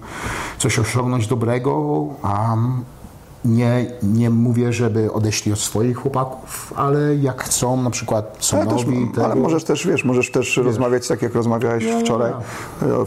coś 0.57 0.79
osiągnąć 0.79 1.27
dobrego, 1.27 2.05
a 2.23 2.55
nie, 3.45 3.85
nie 4.03 4.29
mówię, 4.29 4.73
żeby 4.73 5.13
odeszli 5.13 5.53
od 5.53 5.59
swoich 5.59 5.97
chłopaków, 5.97 6.73
ale 6.75 7.15
jak 7.15 7.43
chcą, 7.43 7.81
na 7.81 7.89
przykład 7.89 8.37
są 8.39 8.57
ale, 8.57 8.67
też, 8.67 8.85
nowi, 8.85 9.11
ale 9.17 9.29
tego- 9.29 9.41
możesz 9.41 9.63
też, 9.63 9.87
wiesz, 9.87 10.03
możesz 10.03 10.31
też 10.31 10.57
rozmawiać 10.57 11.07
tak, 11.07 11.21
jak 11.21 11.35
rozmawiałeś 11.35 11.83
Ja, 11.83 11.89
ja, 11.89 11.99
wczoraj 11.99 12.33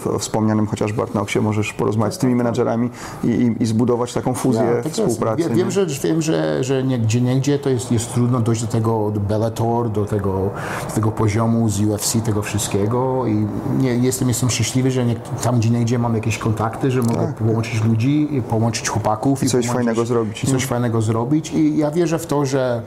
o, 0.06 0.14
o 0.14 0.18
wspomnianym 0.18 0.66
chociaż 0.66 0.92
Bartnoksie, 0.92 1.40
możesz 1.40 1.72
porozmawiać 1.72 2.14
z 2.14 2.18
tymi 2.18 2.34
menadżerami 2.34 2.90
i, 3.24 3.28
i, 3.28 3.62
i 3.62 3.66
zbudować 3.66 4.12
taką 4.12 4.34
fuzję 4.34 4.62
Ja, 4.76 4.82
tak 4.82 4.92
współpracy. 4.92 5.50
Wiem, 5.54 5.70
że, 5.70 5.86
wiem 5.86 6.22
że, 6.22 6.64
że 6.64 6.84
nie, 6.84 6.98
gdzie 6.98 7.20
niegdzie 7.20 7.58
to 7.58 7.70
jest, 7.70 7.92
jest 7.92 8.14
trudno 8.14 8.40
dojść 8.40 8.62
do 8.62 8.68
tego 8.68 9.10
do 9.14 9.20
Bellator, 9.20 9.90
do 9.90 10.04
tego, 10.04 10.50
do 10.88 10.94
tego 10.94 11.10
poziomu 11.10 11.68
z 11.68 11.80
UFC, 11.80 12.16
tego 12.24 12.42
wszystkiego 12.42 13.26
i 13.26 13.46
nie, 13.78 13.94
jestem, 13.94 14.28
jestem 14.28 14.50
szczęśliwy, 14.50 14.90
że 14.90 15.04
nie, 15.04 15.16
tam 15.42 15.58
gdzie 15.58 15.70
niegdzie 15.70 15.98
mam 15.98 16.14
jakieś 16.14 16.38
kontakty, 16.38 16.90
że 16.90 17.02
mogę 17.02 17.32
połączyć 17.38 17.84
ludzi, 17.84 18.28
i 18.36 18.42
połączyć 18.42 18.88
chłopaków 18.88 19.40
Tak. 19.40 19.48
I 19.48 19.50
coś 19.50 19.66
połączyć, 19.66 19.72
fajnego 19.86 20.06
zrobić, 20.06 20.25
I 20.44 20.46
nie? 20.46 20.52
coś 20.52 20.64
fajnego 20.66 21.02
zrobić 21.02 21.52
i 21.52 21.76
ja 21.76 21.90
wierzę 21.90 22.18
w 22.18 22.26
to, 22.26 22.46
że 22.46 22.82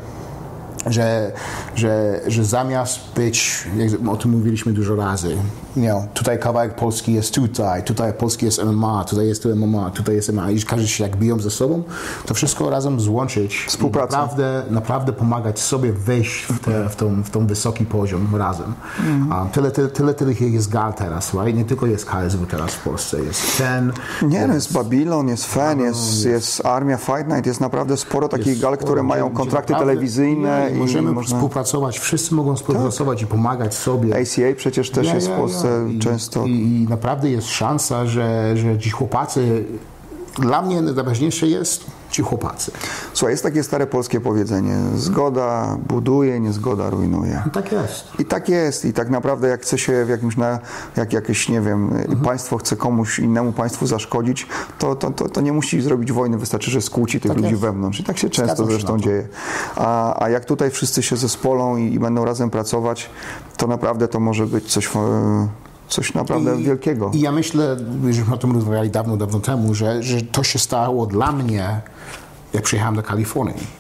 że, 0.90 1.32
że, 1.76 2.22
że 2.28 2.46
zamiast 2.46 3.00
być, 3.16 3.68
jak 3.78 4.10
o 4.10 4.18
tym 4.18 4.32
mówiliśmy 4.32 4.74
dużo 4.74 4.96
razy, 4.96 5.38
you 5.76 5.84
know, 5.84 6.04
tutaj 6.14 6.40
kawałek 6.40 6.76
Polski 6.76 7.14
jest 7.14 7.34
tutaj, 7.34 7.84
tutaj 7.84 8.14
Polski 8.14 8.46
jest 8.46 8.64
MMA, 8.64 9.04
tutaj 9.04 9.28
jest 9.28 9.44
tu 9.44 9.56
MMA, 9.56 9.90
tutaj 9.90 10.16
jest 10.16 10.34
MMA 10.34 10.52
i 10.52 10.62
każdy 10.62 10.88
się 10.88 11.04
jak 11.04 11.16
biją 11.18 11.40
ze 11.40 11.52
sobą, 11.52 11.84
to 12.26 12.34
wszystko 12.34 12.70
razem 12.70 13.00
złączyć 13.00 13.66
i 13.66 13.70
Współpraca. 13.70 14.18
naprawdę, 14.18 14.64
naprawdę 14.70 15.14
pomagać 15.14 15.60
sobie 15.60 15.94
wejść 15.94 16.44
w, 16.44 16.60
te, 16.60 16.90
w, 16.90 16.96
tą, 16.96 17.24
w 17.24 17.30
tą 17.30 17.48
wysoki 17.48 17.86
poziom 17.86 18.36
razem. 18.36 18.74
A 19.30 19.46
tyle, 19.46 19.72
tyle, 19.72 19.88
tyle, 19.88 20.14
tyle 20.14 20.34
jest 20.34 20.70
gal 20.70 20.94
teraz, 20.94 21.34
right? 21.34 21.58
nie 21.58 21.66
tylko 21.66 21.86
jest 21.86 22.06
KSW 22.06 22.46
teraz 22.46 22.74
w 22.74 22.84
Polsce, 22.84 23.24
jest 23.24 23.58
ten, 23.58 23.92
Nie, 24.22 24.48
no 24.48 24.54
jest 24.54 24.74
Babylon, 24.74 25.28
jest 25.28 25.46
FEN, 25.46 25.80
jest, 25.80 26.26
jest 26.26 26.66
Armia 26.66 26.98
Fight 26.98 27.28
Night, 27.28 27.46
jest 27.46 27.62
naprawdę 27.62 27.98
sporo 27.98 28.28
takich 28.28 28.60
gal, 28.60 28.78
które 28.78 29.04
mają 29.04 29.30
kontrakty 29.30 29.74
telewizyjne 29.76 30.72
możemy 30.80 31.12
można... 31.12 31.38
współpracować, 31.38 32.00
wszyscy 32.00 32.36
mogą 32.36 32.56
współpracować 32.56 33.22
i 33.22 33.26
pomagać 33.26 33.76
sobie. 33.76 34.22
ACA 34.22 34.56
przecież 34.58 34.90
też 34.90 35.08
Ja, 35.08 35.16
jest 35.16 35.28
ja, 35.28 35.36
w 35.36 35.38
Polsce 35.40 35.88
często. 36.00 36.46
I, 36.46 36.52
I 36.52 36.86
naprawdę 36.90 37.30
jest 37.30 37.48
szansa, 37.48 38.06
że, 38.06 38.58
że 38.58 38.80
ci 38.80 38.90
chłopacy, 38.90 39.66
dla 40.36 40.62
mnie 40.62 40.82
najważniejsze 40.82 41.48
jest 41.48 41.86
ci 42.12 42.22
chłopacy. 42.22 42.72
Słuchaj, 43.14 43.34
jest 43.34 43.44
takie 43.44 43.64
stare 43.64 43.88
polskie 43.88 44.22
powiedzenie, 44.22 44.76
zgoda 44.96 45.78
buduje, 45.88 46.40
niezgoda 46.40 46.90
rujnuje. 46.90 47.44
Tak 47.54 47.72
jest. 47.72 48.04
I 48.20 48.26
tak 48.26 48.50
jest. 48.50 48.86
I 48.86 48.94
tak 48.94 49.10
naprawdę 49.10 49.48
jak 49.48 49.62
chce 49.62 49.78
się 49.78 50.06
w 50.06 50.10
jakimś, 50.10 50.38
na, 50.38 50.60
jak 50.96 51.14
jakieś, 51.14 51.50
nie 51.50 51.62
wiem, 51.62 51.84
Mhm. 51.90 52.20
państwo 52.20 52.58
chce 52.58 52.76
komuś 52.76 53.20
innemu 53.20 53.52
państwu 53.52 53.88
zaszkodzić, 53.88 54.48
to, 54.80 54.96
to, 54.96 55.12
to, 55.12 55.30
to 55.30 55.42
nie 55.42 55.54
musi 55.54 55.82
zrobić 55.82 56.12
wojny, 56.12 56.38
wystarczy, 56.38 56.72
że 56.72 56.82
skłóci 56.82 57.20
tych 57.20 57.30
Tak 57.32 57.38
ludzi 57.38 57.50
jest. 57.50 57.62
wewnątrz. 57.62 58.00
I 58.00 58.04
tak 58.04 58.18
się 58.18 58.30
często 58.30 58.56
Zgadzam 58.56 58.72
zresztą 58.72 59.00
dzieje. 59.00 59.28
A, 59.76 60.24
a 60.24 60.30
jak 60.30 60.46
tutaj 60.46 60.72
wszyscy 60.72 61.04
się 61.04 61.18
zespolą 61.18 61.78
i, 61.78 61.94
i 61.94 62.00
będą 62.00 62.26
razem 62.26 62.50
pracować, 62.50 63.10
to 63.58 63.68
naprawdę 63.68 64.08
to 64.08 64.20
może 64.20 64.46
być 64.48 64.72
coś, 64.74 64.88
e, 64.96 65.00
coś 65.90 66.14
naprawdę 66.14 66.58
wielkiego. 66.58 67.12
I 67.14 67.20
ja 67.20 67.32
myślę, 67.32 67.78
żeśmy 68.10 68.34
o 68.34 68.38
tym 68.38 68.52
rozmawiali 68.52 68.90
dawno, 68.90 69.18
dawno 69.18 69.40
temu, 69.40 69.74
że, 69.74 70.04
że 70.04 70.22
to 70.22 70.44
się 70.44 70.60
stało 70.60 71.06
dla 71.06 71.32
mnie, 71.32 71.82
jak 72.54 72.64
przyjechałem 72.64 72.96
do 72.96 73.04
Kalifornii. 73.04 73.79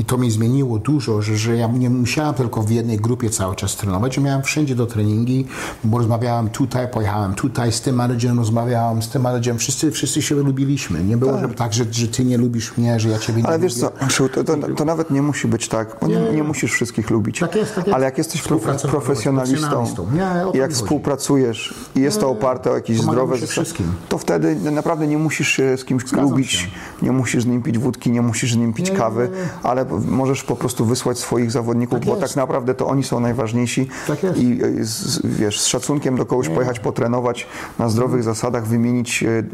I 0.00 0.04
to 0.04 0.18
mi 0.18 0.30
zmieniło 0.30 0.78
dużo, 0.78 1.22
że, 1.22 1.36
że 1.36 1.56
ja 1.56 1.66
nie 1.66 1.90
musiałem 1.90 2.34
tylko 2.34 2.62
w 2.62 2.70
jednej 2.70 2.96
grupie 2.96 3.30
cały 3.30 3.56
czas 3.56 3.76
trenować, 3.76 4.14
że 4.14 4.20
miałem 4.20 4.42
wszędzie 4.42 4.74
do 4.74 4.86
treningi, 4.86 5.46
bo 5.84 5.98
rozmawiałem 5.98 6.48
tutaj, 6.48 6.88
pojechałem 6.88 7.34
tutaj, 7.34 7.72
z 7.72 7.80
tym 7.80 7.96
menedżerem 7.96 8.38
rozmawiałem, 8.38 9.02
z 9.02 9.08
tym 9.08 9.22
menedżerem, 9.22 9.58
wszyscy, 9.58 9.90
wszyscy 9.90 10.22
się 10.22 10.34
lubiliśmy. 10.34 11.04
Nie 11.04 11.16
było 11.16 11.32
tak, 11.32 11.54
tak 11.54 11.72
że, 11.72 11.84
że 11.90 12.08
ty 12.08 12.24
nie 12.24 12.38
lubisz 12.38 12.76
mnie, 12.76 13.00
że 13.00 13.08
ja 13.08 13.18
ciebie 13.18 13.42
nie 13.42 13.46
Ale 13.48 13.56
lubię. 13.56 13.68
wiesz 13.68 13.74
co, 13.78 13.90
to, 14.28 14.44
to, 14.44 14.56
to 14.76 14.84
nawet 14.84 15.10
nie 15.10 15.22
musi 15.22 15.48
być 15.48 15.68
tak, 15.68 15.96
bo 16.00 16.06
nie, 16.06 16.20
nie 16.34 16.42
musisz 16.42 16.72
wszystkich 16.72 17.10
lubić. 17.10 17.38
Tak 17.38 17.54
jest, 17.54 17.74
tak 17.74 17.86
jest. 17.86 17.94
Ale 17.96 18.04
jak 18.04 18.18
jesteś 18.18 18.42
profesjonalistą. 18.90 19.86
Nie, 20.12 20.58
jak 20.60 20.72
współpracujesz 20.72 21.74
i 21.96 22.00
jest 22.00 22.20
to 22.20 22.28
oparte 22.30 22.70
o 22.70 22.74
jakieś 22.74 23.00
zdrowe 23.00 23.36
wszystkim. 23.46 23.86
to 24.08 24.18
wtedy 24.18 24.56
naprawdę 24.70 25.06
nie 25.06 25.18
musisz 25.18 25.48
się 25.48 25.76
z 25.76 25.84
kimś 25.84 26.02
Zgadzam 26.02 26.30
lubić, 26.30 26.52
się. 26.52 26.66
nie 27.02 27.12
musisz 27.12 27.42
z 27.42 27.46
nim 27.46 27.62
pić 27.62 27.78
wódki, 27.78 28.10
nie 28.10 28.22
musisz 28.22 28.52
z 28.52 28.56
nim 28.56 28.72
pić 28.72 28.90
Nie, 28.90 28.96
kawy, 28.96 29.30
ale 29.62 29.89
możesz 30.08 30.44
po 30.44 30.56
prostu 30.56 30.84
wysłać 30.84 31.18
swoich 31.18 31.50
zawodników, 31.50 31.98
Tak 31.98 32.06
bo 32.08 32.16
jest. 32.16 32.26
tak 32.26 32.36
naprawdę 32.36 32.74
to 32.74 32.86
oni 32.86 33.04
są 33.04 33.20
najważniejsi 33.20 33.88
Tak 34.06 34.22
jest. 34.22 34.38
i 34.38 34.64
y, 34.64 34.84
z, 34.84 35.20
wiesz, 35.24 35.60
z 35.60 35.66
szacunkiem 35.66 36.16
do 36.16 36.26
kogoś 36.26 36.48
pojechać, 36.48 36.80
potrenować 36.80 37.46
na 37.78 37.88
zdrowych 37.88 38.22
zasadach, 38.22 38.66
wymienić, 38.66 39.22
y, 39.22 39.44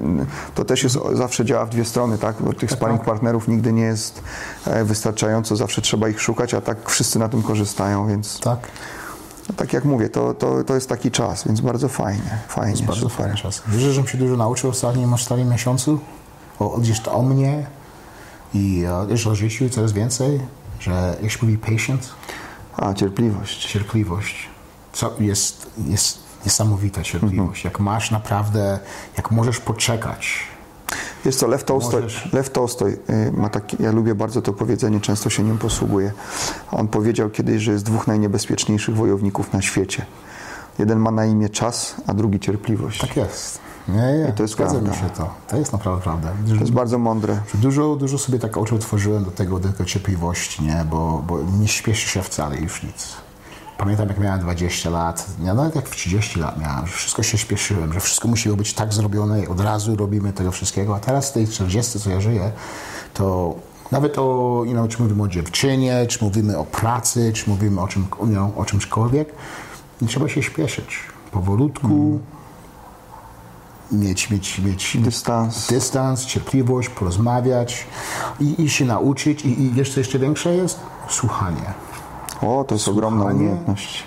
to 0.55 0.65
też 0.65 0.83
jest, 0.83 0.99
zawsze 1.13 1.45
działa 1.45 1.65
w 1.67 1.71
dwie 1.71 1.85
strony, 1.85 2.19
tak? 2.19 2.37
Bo 2.41 2.53
tych 2.53 2.71
sparring 2.71 3.05
partnerów 3.05 3.49
nigdy 3.49 3.73
nie 3.73 3.83
jest 3.83 4.23
e, 4.67 4.85
wystarczająco, 4.85 5.57
zawsze 5.57 5.83
trzeba 5.83 6.09
ich 6.09 6.21
szukać, 6.21 6.55
a 6.55 6.61
tak 6.61 6.91
wszyscy 6.91 7.19
na 7.19 7.29
tym 7.29 7.43
korzystają, 7.43 8.07
więc 8.09 8.41
Tak. 8.41 8.59
no, 9.49 9.55
tak 9.57 9.73
jak 9.73 9.85
mówię, 9.85 10.09
to, 10.09 10.35
to, 10.35 10.65
to 10.65 10.75
jest 10.75 10.89
taki 10.89 11.11
czas, 11.11 11.45
więc 11.47 11.61
bardzo 11.61 11.89
fajnie, 11.89 12.39
fajnie, 12.49 12.83
Bardzo 12.87 13.01
super. 13.01 13.17
fajny 13.17 13.37
czas. 13.37 13.63
Wiesz, 13.69 13.83
że 13.83 14.07
się 14.07 14.19
dużo 14.19 14.37
nauczył 14.37 14.71
w 14.71 14.75
ostatnim, 14.75 15.13
ostatnim 15.13 15.49
miesiącu? 15.49 15.99
O, 16.59 16.79
gdzieś 16.79 17.01
to 17.01 17.13
o 17.13 17.23
mnie 17.23 17.67
i 18.55 18.85
e, 19.27 19.31
o 19.31 19.35
życiu 19.35 19.71
coraz 19.71 19.93
więcej, 19.93 20.41
że 20.81 21.17
jak 21.23 21.31
się 21.31 21.39
mówi 21.43 21.59
patient, 21.59 22.09
A, 22.77 22.95
cierpliwość. 22.95 23.67
cierpliwość, 23.73 24.49
co 24.93 25.15
jest, 25.21 25.71
jest 25.87 26.19
niesamowita 26.45 27.03
cierpliwość. 27.03 27.65
Jak 27.65 27.81
masz 27.81 28.11
naprawdę, 28.11 28.79
jak 29.17 29.31
możesz 29.31 29.61
poczekać. 29.61 30.39
Wiesz 31.25 31.37
co, 31.37 31.47
Lew 31.47 31.65
Tolstoj, 31.65 32.03
Możesz- 32.03 32.33
Lew 32.33 32.51
Tolstoj 32.51 32.93
y, 33.11 33.33
ma 33.33 33.49
takie, 33.49 33.77
ja 33.81 33.93
lubię 33.93 34.15
bardzo 34.15 34.43
to 34.43 34.53
powiedzenie, 34.53 35.01
często 35.01 35.31
się 35.31 35.43
nim 35.43 35.59
posługuję. 35.59 36.13
On 36.71 36.89
powiedział 36.89 37.31
kiedyś, 37.31 37.63
że 37.63 37.73
jest 37.73 37.85
dwóch 37.85 38.07
najniebezpieczniejszych 38.07 38.97
wojowników 38.97 39.53
na 39.53 39.63
świecie. 39.63 40.07
Jeden 40.79 40.99
ma 40.99 41.11
na 41.11 41.27
imię 41.27 41.49
czas, 41.49 41.95
a 42.07 42.15
drugi 42.15 42.41
cierpliwość. 42.41 43.01
Tak 43.01 43.17
jest. 43.17 43.59
Nie, 43.89 44.19
nie, 44.19 44.33
to 44.33 44.43
jest 44.43 44.55
zgadza 44.55 44.75
mi 44.81 44.85
prawda. 44.87 45.09
się 45.09 45.11
to. 45.11 45.35
To 45.49 45.57
jest 45.57 45.73
naprawdę 45.73 46.03
prawda. 46.03 46.29
To 46.49 46.55
jest 46.55 46.73
bardzo 46.73 46.99
mądre. 46.99 47.41
Dużo, 47.55 47.97
dużo 47.97 48.19
sobie 48.19 48.39
tak 48.39 48.57
oczu 48.57 48.75
otworzyłem 48.75 49.25
do 49.25 49.31
tego, 49.31 49.59
do 49.59 49.69
tej 49.69 49.87
cierpliwości, 49.87 50.63
nie? 50.63 50.85
Bo, 50.91 51.23
bo 51.27 51.39
nie 51.61 51.69
śpieszy 51.69 52.09
się 52.09 52.23
wcale 52.23 52.57
już 52.57 52.83
nic. 52.83 53.17
Pamiętam, 53.79 54.09
jak 54.09 54.19
miałem 54.19 54.41
20 54.41 54.91
lat, 54.91 55.27
ja 55.45 55.55
nawet 55.55 55.75
jak 55.75 55.89
w 55.89 55.97
30 55.97 56.41
lat 56.41 56.61
miałem, 56.61 56.87
że 56.87 56.93
wszystko 56.93 57.23
się 57.23 57.39
śpieszyłem, 57.39 57.93
że 57.93 58.01
wszystko 58.01 58.29
musi 58.29 58.49
być 58.49 58.75
tak 58.75 58.93
zrobione 58.93 59.43
i 59.43 59.47
od 59.47 59.61
razu 59.61 59.97
robimy 59.97 60.33
tego 60.33 60.53
wszystkiego. 60.53 60.97
A 60.97 60.99
teraz 60.99 61.31
w 61.31 61.33
tej 61.33 61.49
40, 61.49 62.01
co 62.01 62.11
ja 62.11 62.21
żyję, 62.21 62.53
to 63.15 63.55
nawet 63.93 64.19
o, 64.19 64.63
you 64.67 64.73
know, 64.73 64.89
czy 64.89 65.03
mówimy 65.03 65.23
o 65.23 65.29
dziewczynie, 65.29 66.07
czy 66.09 66.25
mówimy 66.25 66.59
o 66.59 66.65
pracy, 66.65 67.33
czy 67.33 67.51
mówimy 67.51 67.81
o, 67.81 67.89
czym, 67.89 68.07
you 68.21 68.27
know, 68.27 68.59
o 68.59 68.65
czymśkolwiek, 68.65 69.29
nie 70.03 70.09
trzeba 70.09 70.29
się 70.29 70.43
śpieszyć. 70.43 70.99
Powolutku, 71.33 72.21
mieć, 73.93 74.31
mieć, 74.31 74.59
mieć 74.59 74.97
Dystans. 75.01 75.67
dystans, 75.67 76.27
cierpliwość, 76.27 76.89
porozmawiać 76.89 77.87
i, 78.41 78.63
i 78.63 78.71
się 78.71 78.85
nauczyć. 78.85 79.45
I, 79.45 79.63
I 79.63 79.71
wiesz, 79.71 79.95
co 79.95 80.01
jeszcze 80.01 80.19
większe 80.19 80.55
jest? 80.55 80.81
Słuchanie. 81.09 81.73
O, 82.43 82.65
to 82.69 82.75
jest 82.75 82.89
ogromna 82.89 83.21
Słuchanie. 83.21 83.41
umiejętność. 83.41 84.03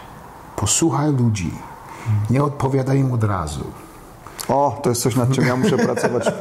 Posłuchaj 0.55 1.13
ludzi. 1.13 1.51
Nie 2.29 2.43
odpowiadaj 2.43 2.99
im 2.99 3.11
od 3.11 3.23
razu. 3.23 3.63
O, 4.47 4.79
to 4.83 4.89
jest 4.89 5.01
coś, 5.01 5.15
nad 5.15 5.31
czym 5.31 5.45
ja 5.45 5.55
muszę 5.55 5.77
pracować. 5.77 6.31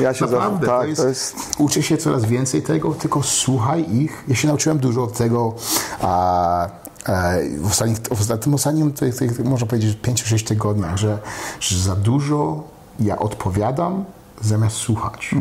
Ja 0.00 0.14
się 0.14 0.24
Naprawdę, 0.24 0.66
tak, 0.66 0.80
to 0.80 0.86
jest, 0.86 1.00
to 1.02 1.08
jest 1.08 1.36
Uczę 1.58 1.82
się 1.82 1.96
coraz 1.96 2.24
więcej 2.24 2.62
tego, 2.62 2.94
tylko 2.94 3.22
słuchaj 3.22 3.94
ich. 3.94 4.24
Ja 4.28 4.34
się 4.34 4.48
nauczyłem 4.48 4.78
dużo 4.78 5.02
od 5.02 5.12
tego. 5.12 5.54
A, 6.00 6.66
e, 7.06 7.40
w, 7.60 7.66
ostatnich, 7.66 7.98
w 7.98 8.38
tym 8.38 8.54
ostatnim, 8.54 8.92
tych, 8.92 9.16
tych, 9.16 9.44
można 9.44 9.66
powiedzieć, 9.66 9.98
5-6 10.02 10.46
tygodniach, 10.48 10.96
że, 10.96 11.18
że 11.60 11.78
za 11.78 11.96
dużo 11.96 12.62
ja 13.00 13.18
odpowiadam 13.18 14.04
zamiast 14.40 14.76
słuchać. 14.76 15.34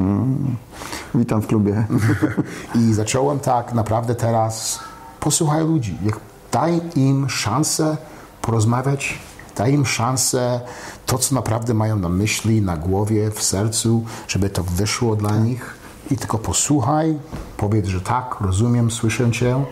Witam 1.16 1.42
w 1.42 1.48
klubie. 1.48 1.86
I 2.80 2.94
zacząłem 2.94 3.40
tak 3.40 3.74
naprawdę 3.74 4.16
teraz 4.16 4.80
posłuchaj 5.20 5.64
ludzi. 5.64 5.98
Jak 6.04 6.20
daj 6.52 6.82
im 6.96 7.30
szansę 7.30 7.98
porozmawiać, 8.42 9.20
daj 9.56 9.74
im 9.74 9.86
szansę 9.86 10.62
to, 11.06 11.18
co 11.18 11.36
naprawdę 11.36 11.74
mają 11.74 11.96
na 11.96 12.10
myśli, 12.10 12.62
na 12.62 12.78
głowie, 12.78 13.32
w 13.32 13.44
sercu, 13.44 14.04
żeby 14.28 14.50
to 14.50 14.64
wyszło 14.64 15.16
dla 15.16 15.38
nich. 15.38 15.76
I 16.12 16.18
tylko 16.18 16.38
posłuchaj, 16.38 17.20
powiedz, 17.58 17.88
że 17.88 18.02
tak, 18.02 18.36
rozumiem, 18.42 18.92
słyszę 18.92 19.32
cię 19.32 19.64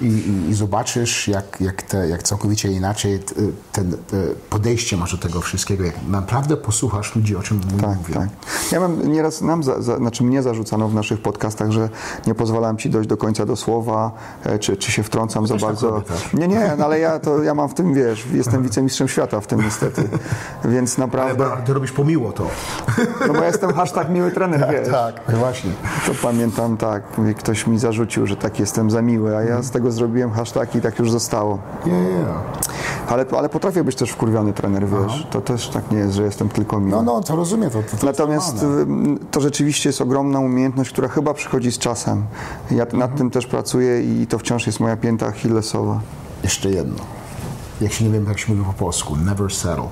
i, 0.00 0.04
i, 0.06 0.50
i 0.50 0.54
zobaczysz, 0.54 1.28
jak, 1.28 1.60
jak, 1.60 1.82
te, 1.82 2.08
jak 2.08 2.22
całkowicie 2.22 2.72
inaczej 2.72 3.20
ten, 3.72 3.90
te 4.06 4.16
podejście 4.50 4.96
masz 4.96 5.12
do 5.12 5.18
tego 5.18 5.40
wszystkiego. 5.40 5.84
Jak 5.84 5.94
naprawdę 6.08 6.56
posłuchasz 6.56 7.16
ludzi, 7.16 7.36
o 7.36 7.42
czym 7.42 7.60
Tak, 7.60 7.96
mówią. 7.98 8.14
tak. 8.14 8.28
Ja 8.72 8.80
mam 8.80 9.12
nieraz, 9.12 9.40
nam 9.40 9.62
za, 9.62 9.82
za, 9.82 9.96
znaczy 9.96 10.24
mnie 10.24 10.42
zarzucano 10.42 10.88
w 10.88 10.94
naszych 10.94 11.22
podcastach, 11.22 11.70
że 11.70 11.88
nie 12.26 12.34
pozwalam 12.34 12.76
ci 12.76 12.90
dojść 12.90 13.08
do 13.08 13.16
końca 13.16 13.46
do 13.46 13.56
słowa, 13.56 14.12
e, 14.44 14.58
czy, 14.58 14.76
czy 14.76 14.92
się 14.92 15.02
wtrącam 15.02 15.46
za 15.46 15.54
tak 15.54 15.62
bardzo. 15.62 16.00
też. 16.00 16.32
Nie, 16.32 16.48
nie, 16.48 16.72
no 16.78 16.84
ale 16.84 16.98
ja, 16.98 17.18
to, 17.18 17.42
ja 17.42 17.54
mam 17.54 17.68
w 17.68 17.74
tym, 17.74 17.94
wiesz, 17.94 18.26
jestem 18.32 18.62
wicemistrzem 18.62 19.08
świata 19.08 19.40
w 19.40 19.46
tym 19.46 19.60
niestety, 19.60 20.08
więc 20.64 20.98
Ale 20.98 21.06
naprawdę, 21.06 21.44
ba- 21.44 21.56
ty 21.56 21.74
robisz 21.74 21.92
pomiło 21.92 22.32
to. 22.32 22.46
no 23.26 23.32
bo 23.34 23.40
ja 23.40 23.46
jestem 23.46 23.72
hashtag 23.72 24.10
miły 24.10 24.30
trener, 24.30 24.68
wiesz. 24.72 24.88
Tak, 24.88 25.36
właśnie. 25.36 25.70
To 26.06 26.12
pamiętam 26.22 26.76
tak, 26.76 27.02
ktoś 27.34 27.66
mi 27.66 27.78
zarzucił, 27.78 28.26
że 28.26 28.36
tak 28.36 28.60
jestem 28.60 28.90
za 28.90 29.02
miły, 29.02 29.36
a 29.36 29.42
ja 29.42 29.62
z 29.62 29.70
tego 29.70 29.90
zrobiłem 29.90 30.30
hashtag 30.30 30.74
i 30.74 30.80
tak 30.80 30.98
już 30.98 31.10
zostało. 31.10 31.58
Nie, 31.86 31.92
nie, 31.92 32.02
nie. 32.02 32.24
Ale, 33.08 33.26
ale 33.38 33.48
potrafię 33.48 33.84
być 33.84 33.96
też 33.96 34.10
wkurwiony 34.10 34.52
trener, 34.52 34.86
wiesz. 34.88 35.26
To 35.30 35.40
też 35.40 35.68
tak 35.68 35.90
nie 35.90 35.98
jest, 35.98 36.14
że 36.14 36.22
jestem 36.22 36.48
tylko 36.48 36.80
miły. 36.80 36.90
No, 36.90 37.02
no, 37.02 37.20
to 37.20 37.36
rozumiem. 37.36 37.70
To, 37.70 37.82
to, 37.82 37.96
to 37.96 38.06
Natomiast 38.06 38.66
to 39.30 39.40
rzeczywiście 39.40 39.88
jest 39.88 40.00
ogromna 40.00 40.40
umiejętność, 40.40 40.90
która 40.90 41.08
chyba 41.08 41.34
przychodzi 41.34 41.72
z 41.72 41.78
czasem. 41.78 42.24
Ja 42.70 42.86
nad 42.92 43.16
tym 43.16 43.30
też 43.30 43.46
pracuję 43.46 44.02
i 44.02 44.26
to 44.26 44.38
wciąż 44.38 44.66
jest 44.66 44.80
moja 44.80 44.96
pięta 44.96 45.26
achillesowa. 45.26 46.00
Jeszcze 46.42 46.70
jedno. 46.70 47.04
Jak 47.80 47.92
się 47.92 48.04
nie 48.04 48.10
wiem, 48.10 48.26
jak 48.28 48.38
się 48.38 48.52
mówi 48.52 48.64
po 48.64 48.72
polsku. 48.72 49.16
Never 49.16 49.52
settle. 49.52 49.88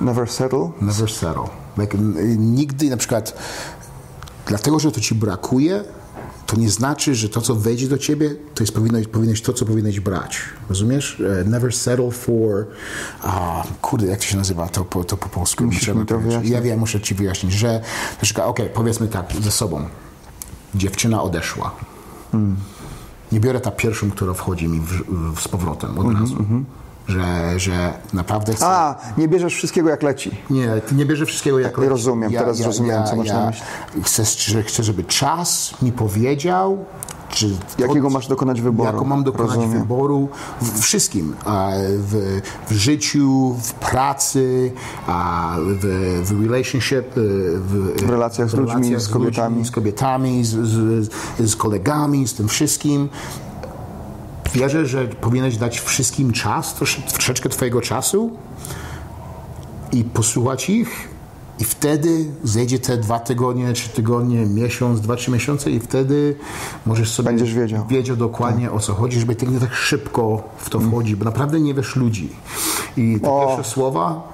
Never 0.00 0.30
settle. 0.30 0.70
Never 0.80 1.10
settle. 1.10 1.48
Like, 1.78 1.98
nigdy 2.36 2.90
na 2.90 2.96
przykład 2.96 3.34
dlatego, 4.46 4.78
że 4.78 4.92
to 4.92 5.00
ci 5.00 5.14
brakuje, 5.14 5.84
to 6.46 6.56
nie 6.56 6.70
znaczy, 6.70 7.14
że 7.14 7.28
to, 7.28 7.40
co 7.40 7.54
wejdzie 7.54 7.88
do 7.88 7.98
ciebie, 7.98 8.34
to 8.54 8.62
jest 8.62 8.74
powinieneś, 8.74 9.06
powinieneś 9.06 9.42
to, 9.42 9.52
co 9.52 9.66
powinieneś 9.66 10.00
brać. 10.00 10.38
Rozumiesz? 10.68 11.22
E, 11.40 11.44
Never 11.44 11.74
settle 11.74 12.10
for... 12.10 12.66
A, 13.22 13.62
kurde, 13.82 14.06
jak 14.06 14.18
to 14.18 14.24
się 14.24 14.36
nazywa 14.36 14.68
to 14.68 14.84
po, 14.84 15.04
to 15.04 15.16
po 15.16 15.28
polsku? 15.28 15.64
Trzeba 15.80 16.04
to 16.04 16.18
wyjaśnić. 16.18 16.52
Ja 16.52 16.60
wiem, 16.62 16.78
muszę 16.78 17.00
ci 17.00 17.14
wyjaśnić, 17.14 17.52
że 17.52 17.80
okej, 18.44 18.68
powiedzmy 18.74 19.08
tak, 19.08 19.32
ze 19.42 19.50
sobą. 19.50 19.88
Dziewczyna 20.74 21.22
odeszła. 21.22 21.74
Nie 23.32 23.40
biorę 23.40 23.60
ta 23.60 23.70
pierwszą, 23.70 24.10
która 24.10 24.34
wchodzi 24.34 24.68
mi 24.68 24.80
w, 24.80 25.02
w, 25.34 25.40
z 25.40 25.48
powrotem 25.48 25.98
od 25.98 26.14
razu. 26.20 26.36
Że, 27.08 27.60
że 27.60 27.92
naprawdę 28.12 28.54
chcę... 28.54 28.66
A, 28.66 28.96
nie 29.18 29.28
bierzesz 29.28 29.54
wszystkiego 29.54 29.90
jak 29.90 30.02
leci. 30.02 30.30
Nie, 30.50 30.68
nie 30.92 31.06
bierze 31.06 31.26
wszystkiego 31.26 31.58
jako... 31.58 31.88
Rozumiem, 31.88 32.32
teraz 32.32 32.56
zrozumiałem, 32.56 33.06
co 33.06 33.16
masz 33.16 33.28
na 33.28 33.46
myśli. 33.46 33.62
Chcę, 34.02 34.24
że 34.24 34.62
chcę, 34.62 34.82
żeby 34.82 35.04
czas 35.04 35.74
mi 35.82 35.92
powiedział, 35.92 36.84
czy... 37.28 37.50
Jakiego 37.78 38.10
masz 38.10 38.28
dokonać 38.28 38.60
wyboru. 38.60 38.92
Jaką 38.92 39.04
mam 39.04 39.24
dokonać 39.24 39.56
Rozumiem. 39.56 39.78
wyboru 39.78 40.28
w 40.60 40.80
wszystkim. 40.80 41.34
W, 41.98 42.40
w 42.68 42.72
życiu, 42.72 43.54
w 43.62 43.72
pracy, 43.72 44.72
w, 45.66 46.22
w 46.24 46.42
relationship, 46.42 47.16
y, 47.16 47.20
w, 47.58 48.02
W 48.06 48.10
relacjach 48.10 48.50
z 48.50 48.54
ludźmi, 48.54 49.00
z 49.00 49.08
kobietami. 49.08 49.64
z 49.64 49.70
kobietami, 49.70 50.44
z, 50.44 50.50
z, 50.50 51.10
z 51.50 51.56
kolegami, 51.56 52.28
z 52.28 52.34
tym 52.34 52.48
wszystkim. 52.48 53.08
Wierzę, 54.54 54.86
że 54.86 55.04
powinieneś 55.08 55.56
dać 55.56 55.80
wszystkim 55.80 56.32
czas, 56.32 56.74
trosz, 56.74 57.00
troszeczkę 57.12 57.48
twojego 57.48 57.80
czasu 57.80 58.30
i 59.92 60.04
posłuchać 60.04 60.70
ich 60.70 61.08
i 61.58 61.64
wtedy 61.64 62.24
zejdzie 62.44 62.78
te 62.78 62.96
dwa 62.96 63.18
tygodnie, 63.18 63.72
trzy 63.72 63.88
tygodnie, 63.88 64.46
miesiąc, 64.46 65.00
dwa, 65.00 65.16
trzy 65.16 65.30
miesiące 65.30 65.70
i 65.70 65.80
wtedy 65.80 66.36
możesz 66.86 67.10
sobie 67.12 67.26
Będziesz 67.28 67.54
wiedział. 67.54 67.86
wiedział 67.86 68.16
dokładnie 68.16 68.72
o 68.72 68.80
co 68.80 68.94
chodzi, 68.94 69.20
żeby 69.20 69.34
ty 69.36 69.46
nie 69.46 69.60
tak 69.60 69.74
szybko 69.74 70.42
w 70.58 70.70
to 70.70 70.80
wchodzi, 70.80 71.16
bo 71.16 71.24
naprawdę 71.24 71.60
nie 71.60 71.74
wiesz 71.74 71.96
ludzi. 71.96 72.28
I 72.96 73.20
te 73.20 73.30
O. 73.30 73.46
pierwsze 73.46 73.70
słowa, 73.70 74.32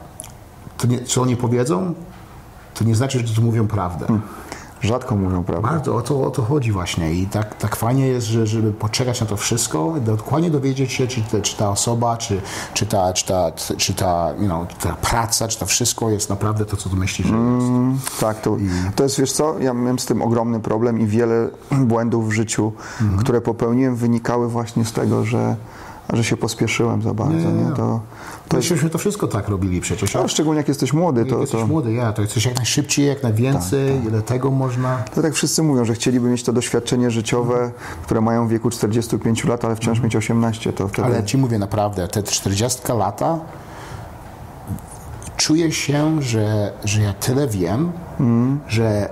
to 0.79 0.87
nie, 0.87 1.01
co 1.05 1.23
oni 1.23 1.37
powiedzą, 1.37 1.95
to 2.75 2.85
nie 2.85 2.95
znaczy, 2.95 3.27
że 3.27 3.35
to 3.35 3.43
mówią 3.43 3.67
prawdę. 3.69 4.07
Rzadko 4.83 5.17
mówią 5.17 5.45
prawdę. 5.45 5.69
Bardzo 5.69 5.97
o 5.97 6.03
to, 6.03 6.23
o 6.23 6.31
to 6.31 6.43
chodzi 6.43 6.73
właśnie 6.73 7.13
i 7.13 7.27
tak, 7.27 7.55
tak 7.55 7.77
fajnie 7.77 8.07
jest, 8.07 8.27
że, 8.27 8.47
żeby 8.47 8.73
poczekać 8.73 9.21
na 9.21 9.27
to 9.27 9.37
wszystko, 9.37 9.95
dokładnie 10.01 10.51
dowiedzieć 10.51 10.93
się, 10.93 11.07
czy, 11.07 11.23
te, 11.23 11.41
czy 11.43 11.57
ta 11.57 11.71
osoba, 11.71 12.17
czy, 12.17 12.41
czy, 12.75 12.87
ta, 12.87 13.13
czy, 13.13 13.27
ta, 13.27 13.53
czy 13.77 13.95
ta, 13.95 14.33
you 14.41 14.47
know, 14.47 14.75
ta 14.75 14.93
praca, 14.95 15.49
czy 15.49 15.59
to 15.59 15.67
wszystko 15.67 16.11
jest 16.11 16.31
naprawdę 16.31 16.65
to, 16.65 16.77
co 16.77 16.91
ty 16.91 16.97
myślisz, 16.97 17.29
że 17.29 17.35
jest. 17.35 18.21
Tak, 18.21 18.41
to, 18.41 18.57
to 18.97 19.03
jest, 19.03 19.21
wiesz 19.21 19.33
co, 19.33 19.59
ja 19.59 19.75
miałem 19.75 19.99
z 19.99 20.07
tym 20.07 20.23
ogromny 20.23 20.61
problem 20.61 21.01
i 21.01 21.07
wiele 21.07 21.49
błędów 21.71 22.29
w 22.29 22.33
życiu, 22.33 22.73
które 23.19 23.41
popełniłem, 23.41 23.97
wynikały 23.97 24.49
właśnie 24.49 24.85
z 24.85 24.93
tego, 24.93 25.25
że, 25.25 25.57
że 26.13 26.25
się 26.25 26.37
pospieszyłem 26.37 27.03
za 27.03 27.15
bardzo, 27.15 27.51
nie? 27.51 27.71
To, 27.77 27.77
To 27.77 28.01
to 28.53 28.57
jest, 28.57 28.71
Myśmy 28.71 28.91
to 28.91 28.99
wszystko 28.99 29.29
tak 29.29 29.49
robili 29.49 29.81
przecież. 29.81 30.17
a 30.17 30.29
szczególnie 30.29 30.59
jak 30.59 30.69
jesteś 30.69 30.93
młody, 30.93 31.21
Jak 31.21 31.31
to, 31.31 31.41
jesteś 31.41 31.61
to, 31.61 31.67
młody, 31.67 31.93
ja, 31.93 32.13
to 32.13 32.23
jesteś 32.23 32.45
jak 32.45 32.57
najszybciej, 32.57 33.07
jak 33.07 33.23
najwięcej, 33.23 34.05
ile 34.09 34.23
tego 34.23 34.51
można. 34.51 35.03
to 35.15 35.23
tak 35.23 35.35
wszyscy 35.35 35.63
mówią, 35.63 35.85
że 35.85 35.95
chcieliby 35.95 36.29
mieć 36.29 36.43
to 36.43 36.53
doświadczenie 36.53 37.11
życiowe, 37.11 37.73
które 38.03 38.21
mają 38.21 38.47
w 38.47 38.51
wieku 38.51 38.71
45 38.71 39.45
lat, 39.45 39.65
ale 39.65 39.77
wciąż 39.77 40.01
mieć 40.01 40.17
18, 40.17 40.73
to 40.73 40.89
wtedy... 40.89 41.07
Ale 41.07 41.17
ja 41.17 41.23
ci 41.23 41.39
mówię 41.39 41.59
naprawdę, 41.59 42.09
te 42.09 42.23
40 42.23 42.81
lata 42.99 43.39
czuję 45.37 45.73
się, 45.73 46.23
że, 46.23 46.73
że 46.85 47.03
ja 47.03 47.13
tyle 47.13 47.49
wiem, 47.49 47.93
że 48.69 49.09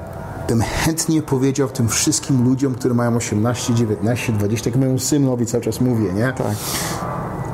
bym 0.48 0.62
chętnie 0.62 1.22
powiedział 1.22 1.68
tym 1.68 1.88
wszystkim 1.88 2.44
ludziom, 2.44 2.74
którzy 2.74 2.94
mają 2.94 3.16
18, 3.16 3.74
19, 3.74 4.32
20, 4.32 4.70
jak 4.70 4.78
mojemu 4.78 4.98
synowi 4.98 5.46
cały 5.46 5.64
czas 5.64 5.80
mówię, 5.80 6.12
nie? 6.12 6.32
Tak. 6.32 6.56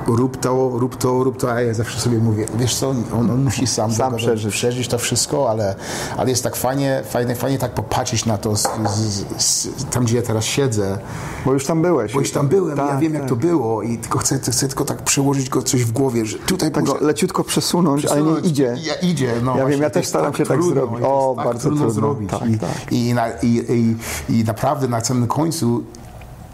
Rób 0.07 0.37
to, 0.37 0.71
rób 0.75 0.97
to, 0.97 1.25
rób 1.25 1.37
to, 1.37 1.53
a 1.53 1.61
ja 1.61 1.75
zawsze 1.75 2.01
sobie 2.01 2.19
mówię, 2.19 2.47
wiesz 2.59 2.75
co, 2.77 2.89
on, 2.91 3.05
on 3.31 3.45
musi 3.45 3.67
sam, 3.67 3.93
Sam 3.93 4.17
przeżyć. 4.17 4.55
przeżyć 4.55 4.89
to 4.89 4.99
wszystko, 4.99 5.51
ale, 5.51 5.75
ale 6.17 6.31
jest 6.31 6.43
tak 6.45 6.57
fajnie, 6.57 7.03
fajnie, 7.11 7.35
fajnie 7.35 7.59
tak 7.59 7.75
popatrzeć 7.75 8.27
na 8.27 8.39
to, 8.39 8.57
z, 8.57 8.63
z, 8.89 9.25
z, 9.45 9.69
tam 9.91 10.05
gdzie 10.05 10.17
ja 10.17 10.23
teraz 10.23 10.45
siedzę, 10.45 10.99
Bo 11.45 11.53
już 11.53 11.67
tam 11.67 11.83
byłeś. 11.83 12.13
bo 12.13 12.21
już 12.21 12.31
tam 12.33 12.49
byłem, 12.49 12.79
ja 12.79 12.87
Tak, 12.89 12.99
wiem 13.01 13.13
jak 13.13 13.23
tak. 13.23 13.29
to 13.29 13.37
było 13.37 13.83
i 13.83 13.99
tylko 13.99 14.19
chcę, 14.19 14.39
chcę 14.39 14.69
tylko 14.69 14.85
tak 14.85 15.03
przełożyć 15.03 15.49
go 15.49 15.63
coś 15.63 15.85
w 15.85 15.93
głowie, 15.93 16.27
że 16.27 16.39
tutaj 16.39 16.71
Tak 16.71 16.85
muszę 16.87 17.05
leciutko 17.05 17.45
przesunąć, 17.45 18.05
ale 18.07 18.17
nie 18.17 18.23
przesunąć. 18.23 18.47
idzie. 18.47 18.77
Ja, 18.83 18.95
idzie, 18.95 19.33
no 19.45 19.57
Ja 19.59 19.67
wiem, 19.67 19.83
ja 19.83 19.91
też 19.91 20.07
staram 20.07 20.35
się 20.35 20.47
tak 20.47 20.63
zrobić. 20.63 21.01
O, 21.03 21.35
tak 21.37 21.45
bardzo 21.47 21.61
trudno 21.69 21.85
trudno. 21.85 22.01
zrobić. 22.01 22.31
Tak, 22.31 22.49
I, 22.51 22.59
tak. 22.59 22.93
I, 23.43 23.65
i, 23.73 23.97
I 24.39 24.45
naprawdę 24.45 24.89
na 24.89 25.05
samym 25.05 25.27
końcu 25.29 25.83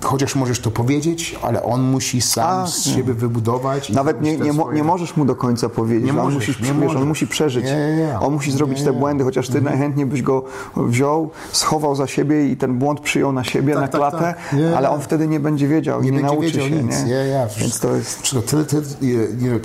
chociaż 0.03 0.35
możesz 0.35 0.61
to 0.61 0.71
powiedzieć, 0.71 1.37
ale 1.43 1.63
on 1.63 1.83
musi 1.83 2.21
sam 2.21 2.61
A, 2.61 2.67
z 2.67 2.87
nie. 2.87 2.93
siebie 2.95 3.15
wybudować. 3.15 3.91
Nawet 3.91 4.23
nie, 4.23 4.37
nie, 4.37 4.53
swoje- 4.53 4.77
nie 4.77 4.85
możesz 4.85 5.17
mu 5.17 5.25
do 5.25 5.35
końca 5.37 5.69
powiedzieć. 5.69 6.07
Nie 6.07 6.13
że 6.13 6.19
on, 6.23 6.25
możesz, 6.35 6.49
musi, 6.49 6.63
nie 6.63 6.67
wiesz, 6.69 6.79
on 6.79 6.87
możesz. 6.95 7.05
musi 7.09 7.27
przeżyć. 7.27 7.65
Nie. 7.65 8.19
On 8.21 8.33
musi 8.33 8.53
zrobić 8.53 8.83
te 8.83 8.93
błędy, 8.93 9.25
chociaż 9.25 9.49
ty 9.49 9.61
najchętniej 9.61 10.07
byś 10.07 10.23
go 10.23 10.45
wziął, 10.77 11.31
schował 11.53 11.95
za 11.97 12.07
siebie 12.07 12.47
i 12.49 12.57
ten 12.57 12.79
błąd 12.79 13.01
przyjął 13.01 13.33
na 13.33 13.45
siebie, 13.45 13.73
Tak, 13.75 13.83
na 13.83 13.89
tak, 13.89 14.01
klatę, 14.01 14.19
tak. 14.51 14.57
Ale 14.77 14.91
on 14.91 15.01
wtedy 15.01 15.29
nie 15.29 15.41
będzie 15.41 15.69
wiedział 15.69 16.03
i 16.03 16.05
nie, 16.05 16.11
nie 16.11 16.23
nauczy 16.23 16.41
wiedział 16.47 16.69
się. 16.69 16.71
nic. 16.83 17.05
Nie? 17.05 17.13
Ja. 17.13 17.47
Więc 17.59 17.81
to 17.81 17.97
jest... 17.97 18.23
Wszystko, 18.23 18.43
tyle, 18.51 18.65
tyle, 18.65 18.83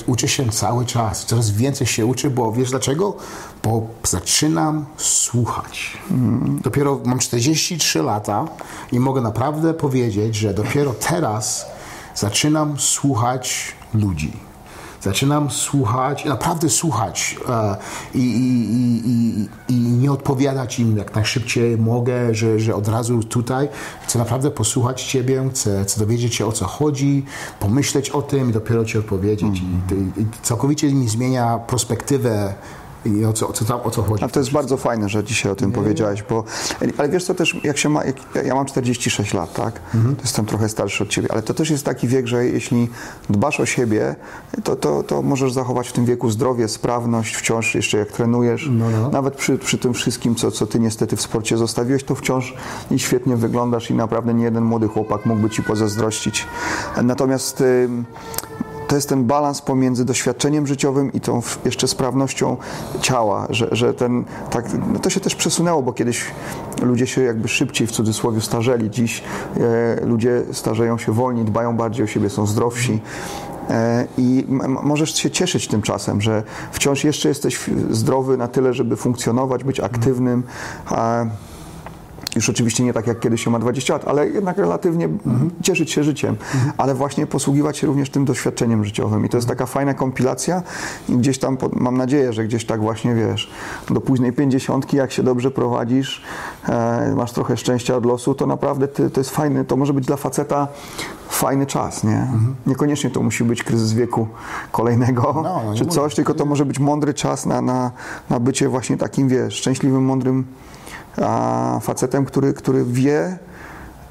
uczę 0.07 0.27
się 0.27 0.49
cały 0.49 0.85
czas. 0.85 1.25
Coraz 1.25 1.51
więcej 1.51 1.87
się 1.87 2.05
uczę, 2.05 2.29
bo 2.29 2.51
wiesz 2.51 2.69
dlaczego? 2.69 3.17
Bo 3.63 3.87
zaczynam 4.03 4.85
słuchać. 4.97 5.97
Mhm. 6.11 6.59
Dopiero 6.63 6.99
mam 7.05 7.19
43 7.19 8.03
lata 8.03 8.45
i 8.91 8.99
mogę 8.99 9.21
naprawdę 9.21 9.73
powiedzieć, 9.73 10.26
że 10.35 10.53
dopiero 10.53 10.93
teraz 10.93 11.65
zaczynam 12.15 12.79
słuchać 12.79 13.75
ludzi. 13.93 14.47
Zaczynam 15.01 15.51
słuchać, 15.51 16.25
naprawdę 16.25 16.69
słuchać 16.69 17.35
e, 17.49 17.77
i, 18.13 18.19
i, 18.19 19.09
i, 19.09 19.47
i, 19.73 19.75
nie 19.75 20.11
odpowiadać 20.11 20.79
im 20.79 20.97
jak 20.97 21.15
najszybciej 21.15 21.77
mogę, 21.77 22.35
że, 22.35 22.59
że 22.59 22.75
od 22.75 22.87
razu 22.87 23.23
tutaj. 23.23 23.69
Chcę 24.03 24.19
naprawdę 24.19 24.51
posłuchać 24.51 25.03
Ciebie, 25.03 25.49
chcę, 25.51 25.83
chcę 25.83 25.99
dowiedzieć 25.99 26.35
się 26.35 26.45
o 26.45 26.51
co 26.51 26.65
chodzi, 26.65 27.25
pomyśleć 27.59 28.09
o 28.09 28.21
tym 28.21 28.49
i 28.49 28.53
dopiero 28.53 28.85
Ci 28.85 28.97
odpowiedzieć. 28.97 29.59
I, 29.59 30.21
I 30.21 30.25
całkowicie 30.43 30.93
mi 30.93 31.09
zmienia 31.09 31.57
perspektywę 31.57 32.53
i 33.05 33.25
o 33.25 33.33
co, 33.33 33.47
o 33.47 33.53
co, 33.53 33.65
tam, 33.65 33.79
o 33.83 33.91
co 33.91 34.03
chodzi. 34.03 34.23
A 34.23 34.27
to 34.27 34.39
jest 34.39 34.51
bardzo 34.51 34.77
fajne, 34.77 35.09
że 35.09 35.23
dzisiaj 35.23 35.51
o 35.51 35.55
tym 35.55 35.71
powiedziałeś, 35.71 36.23
bo, 36.29 36.43
ale 36.97 37.09
wiesz 37.09 37.25
co 37.25 37.35
też, 37.35 37.55
jak 37.63 37.77
się 37.77 37.89
ma, 37.89 38.03
jak, 38.03 38.15
ja 38.45 38.55
mam 38.55 38.65
46 38.65 39.33
lat, 39.33 39.53
tak? 39.53 39.79
Mhm. 39.95 40.15
To 40.15 40.21
jestem 40.21 40.45
trochę 40.45 40.69
starszy 40.69 41.03
od 41.03 41.09
ciebie, 41.09 41.31
ale 41.31 41.41
to 41.41 41.53
też 41.53 41.69
jest 41.69 41.85
taki 41.85 42.07
wiek, 42.07 42.27
że 42.27 42.45
jeśli 42.45 42.89
dbasz 43.29 43.59
o 43.59 43.65
siebie, 43.65 44.15
to, 44.63 44.75
to, 44.75 45.03
to 45.03 45.21
możesz 45.21 45.53
zachować 45.53 45.87
w 45.89 45.91
tym 45.91 46.05
wieku 46.05 46.29
zdrowie, 46.29 46.67
sprawność, 46.67 47.35
wciąż 47.35 47.75
jeszcze 47.75 47.97
jak 47.97 48.11
trenujesz, 48.11 48.67
No, 48.71 48.89
no. 48.89 49.09
nawet 49.09 49.35
przy, 49.35 49.57
przy 49.57 49.77
tym 49.77 49.93
wszystkim, 49.93 50.35
co, 50.35 50.51
co 50.51 50.67
ty 50.67 50.79
niestety 50.79 51.15
w 51.15 51.21
sporcie 51.21 51.57
zostawiłeś, 51.57 52.03
to 52.03 52.15
wciąż 52.15 52.53
i 52.91 52.99
świetnie 52.99 53.35
wyglądasz 53.35 53.89
i 53.89 53.93
naprawdę 53.93 54.33
nie 54.33 54.43
jeden 54.43 54.63
młody 54.63 54.87
chłopak 54.87 55.25
mógłby 55.25 55.49
ci 55.49 55.63
pozazdrościć. 55.63 56.47
Natomiast 57.03 57.63
to 58.87 58.95
jest 58.95 59.09
ten 59.09 59.25
balans 59.25 59.61
pomiędzy 59.61 60.05
doświadczeniem 60.05 60.67
życiowym 60.67 61.13
i 61.13 61.19
tą 61.19 61.41
jeszcze 61.65 61.87
sprawnością 61.87 62.57
ciała, 63.01 63.47
że, 63.49 63.67
że 63.71 63.93
ten, 63.93 64.25
tak, 64.49 64.65
no 64.93 64.99
to 64.99 65.09
się 65.09 65.19
też 65.19 65.35
przesunęło, 65.35 65.81
bo 65.83 65.93
kiedyś 65.93 66.25
ludzie 66.81 67.07
się 67.07 67.21
jakby 67.21 67.47
szybciej 67.47 67.87
w 67.87 67.91
cudzysłowie 67.91 68.41
starzeli. 68.41 68.89
Dziś 68.89 69.23
e, 70.01 70.05
ludzie 70.05 70.43
starzeją 70.51 70.97
się 70.97 71.11
wolniej, 71.11 71.45
dbają 71.45 71.77
bardziej 71.77 72.03
o 72.03 72.07
siebie, 72.07 72.29
są 72.29 72.45
zdrowsi. 72.45 72.99
E, 73.69 74.07
I 74.17 74.45
możesz 74.83 75.15
się 75.15 75.31
cieszyć 75.31 75.67
tym 75.67 75.81
czasem, 75.81 76.21
że 76.21 76.43
wciąż 76.71 77.03
jeszcze 77.03 77.29
jesteś 77.29 77.59
zdrowy 77.91 78.37
na 78.37 78.47
tyle, 78.47 78.73
żeby 78.73 78.95
funkcjonować, 78.95 79.63
być 79.63 79.79
aktywnym. 79.79 80.43
Już 82.37 82.49
oczywiście 82.49 82.83
nie 82.83 82.93
tak 82.93 83.07
jak 83.07 83.19
kiedyś 83.19 83.43
się 83.43 83.49
ma 83.51 83.59
20 83.59 83.93
lat, 83.93 84.07
ale 84.07 84.29
jednak 84.29 84.57
relatywnie 84.57 85.09
cieszyć 85.61 85.91
się 85.91 86.03
życiem, 86.03 86.35
ale 86.77 86.95
właśnie 86.95 87.27
posługiwać 87.27 87.77
się 87.77 87.87
również 87.87 88.09
tym 88.09 88.25
doświadczeniem 88.25 88.85
życiowym. 88.85 89.25
I 89.25 89.29
to 89.29 89.37
jest 89.37 89.47
taka 89.47 89.65
fajna 89.65 89.93
kompilacja 89.93 90.63
i 91.09 91.17
gdzieś 91.17 91.39
tam, 91.39 91.57
pod- 91.57 91.75
mam 91.75 91.97
nadzieję, 91.97 92.33
że 92.33 92.43
gdzieś 92.43 92.65
tak 92.65 92.81
właśnie, 92.81 93.15
wiesz, 93.15 93.49
do 93.89 94.01
późnej 94.01 94.33
pięćdziesiątki, 94.33 94.97
jak 94.97 95.11
się 95.11 95.23
dobrze 95.23 95.51
prowadzisz, 95.51 96.23
e, 96.69 97.13
masz 97.15 97.31
trochę 97.31 97.57
szczęścia 97.57 97.95
od 97.95 98.05
losu, 98.05 98.35
to 98.35 98.45
naprawdę 98.47 98.87
ty, 98.87 99.09
to 99.09 99.19
jest 99.19 99.29
fajny, 99.29 99.65
to 99.65 99.75
może 99.77 99.93
być 99.93 100.05
dla 100.05 100.15
faceta 100.17 100.67
fajny 101.29 101.65
czas, 101.65 102.03
nie? 102.03 102.27
Niekoniecznie 102.67 103.09
to 103.09 103.23
musi 103.23 103.43
być 103.43 103.63
kryzys 103.63 103.93
wieku 103.93 104.27
kolejnego, 104.71 105.33
No, 105.43 105.61
no 105.65 105.75
czy 105.75 105.85
coś, 105.85 106.15
tylko 106.15 106.33
to 106.33 106.45
może 106.45 106.65
być 106.65 106.79
mądry 106.79 107.13
czas 107.13 107.45
na, 107.45 107.61
na, 107.61 107.91
na 108.29 108.39
bycie 108.39 108.69
właśnie 108.69 108.97
takim, 108.97 109.27
wiesz, 109.27 109.53
szczęśliwym, 109.55 110.03
mądrym 110.05 110.45
facetem, 111.81 112.25
który, 112.25 112.53
który 112.53 112.85
wie 112.85 113.37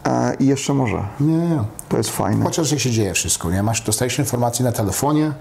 a, 0.05 0.33
i 0.41 0.47
jeszcze 0.47 0.75
może. 0.75 1.05
Nie, 1.21 1.37
nie. 1.37 1.63
To 1.89 1.97
jest 1.97 2.11
fajne. 2.11 2.45
Chociaż 2.45 2.71
się 2.71 2.91
dzieje 2.91 3.15
wszystko, 3.15 3.51
nie? 3.51 3.63
Masz, 3.63 3.81
dostajesz 3.81 4.19
informacje 4.19 4.65
na 4.65 4.73
telefonie, 4.73 5.33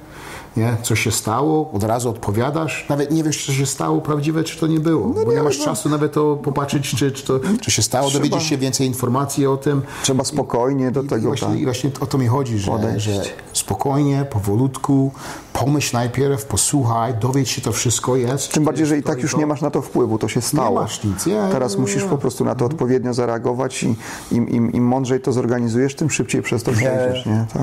nie? 0.57 0.77
Co 0.83 0.95
się 0.95 1.11
stało, 1.11 1.71
od 1.73 1.83
razu 1.83 2.09
odpowiadasz. 2.09 2.85
Nawet 2.89 3.11
nie 3.11 3.23
wiesz, 3.23 3.45
co 3.45 3.51
się 3.51 3.65
stało 3.65 4.01
prawdziwe, 4.01 4.43
czy 4.43 4.59
to 4.59 4.67
nie 4.67 4.79
było. 4.79 5.07
bo 5.25 5.33
nie 5.33 5.43
masz 5.43 5.59
czasu 5.59 5.89
nawet 5.89 6.13
to 6.13 6.35
popatrzeć, 6.35 6.95
czy, 6.95 7.11
czy, 7.11 7.23
to, 7.25 7.39
czy 7.61 7.71
się 7.71 7.81
stało, 7.81 8.09
Trzeba- 8.09 8.23
dowiedzieć 8.25 8.43
się 8.49 8.57
więcej 8.57 8.87
informacji 8.87 9.47
o 9.47 9.57
tym. 9.57 9.81
Trzeba 10.03 10.23
spokojnie 10.23 10.91
do 10.91 11.03
I 11.03 11.07
tego. 11.07 11.27
właśnie, 11.27 11.47
tak. 11.47 11.57
I 11.59 11.63
właśnie 11.63 11.89
o 11.99 12.05
to 12.05 12.17
mi 12.17 12.27
chodzi, 12.27 12.59
że, 12.59 12.71
Podejść. 12.71 13.05
że 13.05 13.21
spokojnie, 13.53 14.25
powolutku, 14.29 15.11
pomyśl 15.53 15.95
najpierw, 15.95 16.45
posłuchaj, 16.45 17.13
dowiedz 17.13 17.47
się, 17.47 17.61
to 17.61 17.71
wszystko 17.71 18.15
jest. 18.15 18.53
Tym 18.53 18.63
bardziej, 18.63 18.85
że 18.85 18.97
i 18.97 19.03
tak 19.03 19.19
już 19.21 19.37
nie 19.37 19.45
masz 19.45 19.61
na 19.61 19.71
to 19.71 19.81
wpływu, 19.81 20.17
to 20.17 20.27
się 20.27 20.41
stało. 20.41 20.81
masz 20.81 21.03
nic, 21.03 21.25
nie, 21.25 21.41
Teraz 21.51 21.75
nie, 21.75 21.81
musisz 21.81 22.03
nie. 22.03 22.09
po 22.09 22.17
prostu 22.17 22.45
na 22.45 22.55
to 22.55 22.65
odpowiednio 22.65 23.13
zareagować 23.13 23.83
i 23.83 23.95
im, 24.31 24.49
im, 24.49 24.71
im 24.73 24.83
mądrzej 24.83 25.19
to 25.19 25.31
zorganizujesz, 25.33 25.95
tym 25.95 26.09
szybciej 26.09 26.41
przez 26.41 26.63
to 26.63 26.71
przejdziesz. 26.71 27.25
Nie? 27.25 27.45
To, 27.53 27.59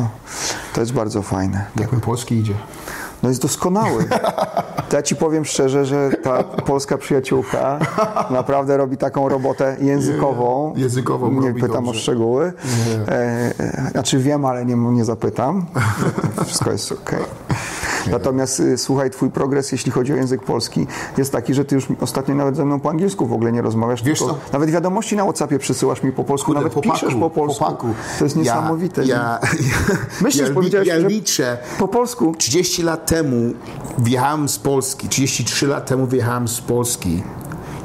to 0.74 0.80
jest 0.80 0.92
bardzo 0.92 1.22
fajne. 1.22 1.64
Jak 1.80 1.92
mi 1.92 2.00
polski 2.00 2.34
idzie. 2.34 2.54
No 3.22 3.28
jest 3.28 3.42
doskonały. 3.42 4.04
To 4.88 4.96
ja 4.96 5.02
ci 5.02 5.16
powiem 5.16 5.44
szczerze, 5.44 5.84
że 5.86 6.10
ta 6.22 6.42
polska 6.42 6.98
przyjaciółka 6.98 7.78
naprawdę 8.30 8.76
robi 8.76 8.96
taką 8.96 9.28
robotę 9.28 9.76
językową. 9.80 10.72
Nie, 10.76 10.82
językową 10.82 11.30
Nie 11.40 11.54
pytam 11.54 11.84
o 11.84 11.86
dobrze. 11.86 12.00
szczegóły. 12.00 12.52
E, 13.08 13.12
e, 13.58 13.90
znaczy 13.90 14.18
wiem, 14.18 14.44
ale 14.44 14.64
nie, 14.66 14.76
nie 14.76 15.04
zapytam. 15.04 15.66
Wszystko 16.46 16.72
jest 16.72 16.92
ok. 16.92 17.10
Natomiast 18.10 18.60
y, 18.60 18.78
słuchaj, 18.78 19.10
twój 19.10 19.30
progres, 19.30 19.72
jeśli 19.72 19.92
chodzi 19.92 20.12
o 20.12 20.16
język 20.16 20.42
polski, 20.42 20.86
jest 21.18 21.32
taki, 21.32 21.54
że 21.54 21.64
ty 21.64 21.74
już 21.74 21.88
ostatnio 22.00 22.34
nawet 22.34 22.56
ze 22.56 22.64
mną 22.64 22.80
po 22.80 22.90
angielsku 22.90 23.26
w 23.26 23.32
ogóle 23.32 23.52
nie 23.52 23.62
rozmawiasz. 23.62 24.02
Wiesz 24.02 24.18
co? 24.18 24.38
Nawet 24.52 24.70
wiadomości 24.70 25.16
na 25.16 25.24
WhatsAppie 25.24 25.58
przysyłasz 25.58 26.02
mi 26.02 26.12
po 26.12 26.24
polsku, 26.24 26.54
nawet 26.54 26.80
piszesz 26.80 27.14
po 27.14 27.30
polsku. 27.30 27.64
To 28.18 28.24
jest 28.24 28.36
niesamowite. 28.36 29.04
Ja, 29.04 29.16
ja, 29.88 29.96
Myślisz, 30.20 30.48
ja, 30.48 30.54
powiedziałeś, 30.54 30.88
ja 30.88 30.96
liczę. 30.96 31.58
Po 31.78 31.88
polsku. 31.88 32.34
30 32.38 32.82
lat 32.82 33.06
temu 33.06 33.54
wjechałem 33.98 34.48
z 34.48 34.58
Polski, 34.58 35.08
33 35.08 35.66
lat 35.66 35.86
temu 35.86 36.06
wyjechałem 36.06 36.48
z 36.48 36.60
Polski 36.60 37.22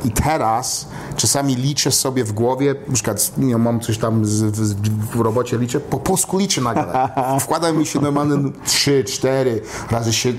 I 0.06 0.12
teraz 0.12 0.88
czasami 1.16 1.56
liczę 1.56 1.92
sobie 1.92 2.24
w 2.24 2.32
głowie, 2.32 2.76
na 2.88 2.94
przykład 2.94 3.32
mam 3.38 3.80
coś 3.80 3.98
tam 3.98 4.26
z, 4.26 4.56
z, 4.56 4.74
w 5.14 5.20
robocie 5.20 5.58
liczę, 5.58 5.80
po 5.80 5.98
polsku 5.98 6.38
liczę 6.38 6.62
nagle. 6.62 7.10
Wkłada 7.40 7.72
mi 7.72 7.86
się 7.86 8.02
normalnie 8.02 8.52
3, 8.66 9.04
4 9.04 9.62
razy 9.92 10.14
się. 10.14 10.30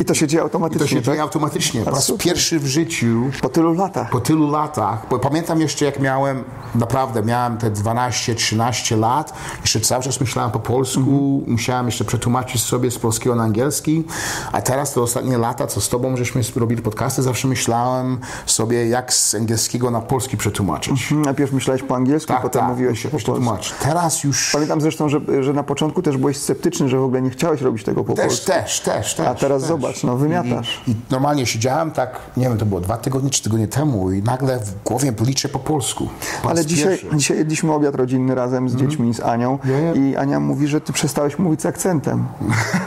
I 0.00 0.04
to 0.04 0.14
się 0.14 0.26
dzieje 0.26 0.40
I 0.40 0.44
automatycznie, 0.44 0.80
to 0.80 0.88
się 0.88 0.96
tak? 0.96 1.04
dzieje 1.04 1.22
automatycznie. 1.22 1.82
Po 1.82 1.90
raz 1.90 2.12
pierwszy 2.18 2.60
w 2.60 2.66
życiu 2.66 3.30
Po 3.42 3.48
tylu 3.48 3.74
latach. 3.74 4.10
po 4.10 4.20
tylu 4.20 4.50
latach, 4.50 5.06
bo 5.10 5.18
pamiętam 5.18 5.60
jeszcze 5.60 5.84
jak 5.84 6.00
miałem, 6.00 6.44
naprawdę 6.74 7.22
miałem 7.22 7.58
te 7.58 7.70
12-13 7.70 8.98
lat, 8.98 9.32
jeszcze 9.60 9.80
cały 9.80 10.02
czas 10.04 10.20
myślałem 10.20 10.50
po 10.50 10.60
polsku, 10.60 11.42
musiałem 11.46 11.86
jeszcze 11.86 12.04
przetłumaczyć 12.04 12.62
sobie 12.62 12.90
z 12.90 12.98
polskiego 12.98 13.34
na 13.34 13.42
angielski, 13.42 14.04
a 14.52 14.62
teraz 14.62 14.92
te 14.92 15.00
ostatnie 15.00 15.38
lata, 15.38 15.66
co 15.66 15.80
z 15.80 15.88
tobą 15.88 16.16
żeśmy 16.16 16.42
robili 16.56 16.82
podcasty, 16.82 17.22
zawsze 17.22 17.48
myślałem 17.48 18.18
sobie 18.46 18.88
jak 18.88 18.97
z 19.08 19.34
angielskiego 19.34 19.90
na 19.90 20.00
polski 20.00 20.36
przetłumaczyć. 20.36 21.10
Najpierw 21.10 21.52
myślałeś 21.52 21.82
po 21.82 21.96
angielsku, 21.96 22.32
Tak, 22.32 22.42
potem 22.42 22.60
tak, 22.60 22.70
mówiłeś 22.70 23.02
po 23.06 23.16
musiałem 23.16 23.44
polsku. 23.44 23.74
Teraz 23.82 24.24
już 24.24 24.50
Pamiętam 24.52 24.80
zresztą, 24.80 25.08
że, 25.08 25.20
że 25.40 25.52
na 25.52 25.62
początku 25.62 26.02
też 26.02 26.16
byłeś 26.16 26.36
sceptyczny, 26.36 26.88
że 26.88 26.98
w 26.98 27.02
ogóle 27.02 27.22
nie 27.22 27.30
chciałeś 27.30 27.60
robić 27.62 27.84
tego 27.84 28.04
po 28.04 28.14
Też, 28.14 28.26
polsku. 28.26 28.46
też, 28.46 28.80
też, 28.80 29.14
też. 29.14 29.26
A 29.26 29.34
teraz 29.34 29.62
też. 29.62 29.68
zobacz, 29.68 30.04
no, 30.04 30.16
wymiatasz. 30.16 30.82
I, 30.86 30.90
I 30.90 30.96
normalnie 31.10 31.46
siedziałem 31.46 31.90
tak, 31.90 32.20
nie 32.36 32.48
wiem, 32.48 32.58
to 32.58 32.66
było 32.66 32.80
dwa 32.80 32.96
tygodnie, 32.96 33.30
trzy 33.30 33.42
tygodnie 33.42 33.68
temu 33.68 34.12
i 34.12 34.22
nagle 34.22 34.58
w 34.60 34.82
głowie 34.84 35.12
liczę 35.20 35.48
po 35.48 35.58
polsku. 35.58 36.08
Po 36.42 36.50
Ale 36.50 36.66
dzisiaj, 36.66 36.98
pierwszy. 36.98 37.16
dzisiaj 37.16 37.38
jedliśmy 37.38 37.72
obiad 37.72 37.94
rodzinny 37.94 38.34
razem 38.34 38.68
z 38.68 38.76
dziećmi 38.76 39.08
i 39.08 39.14
z 39.14 39.20
Anią 39.20 39.58
i 39.94 40.16
Ania 40.16 40.40
mówi, 40.40 40.66
że 40.68 40.80
ty 40.80 40.92
przestałeś 40.92 41.38
mówić 41.38 41.62
z 41.62 41.66
akcentem 41.66 42.26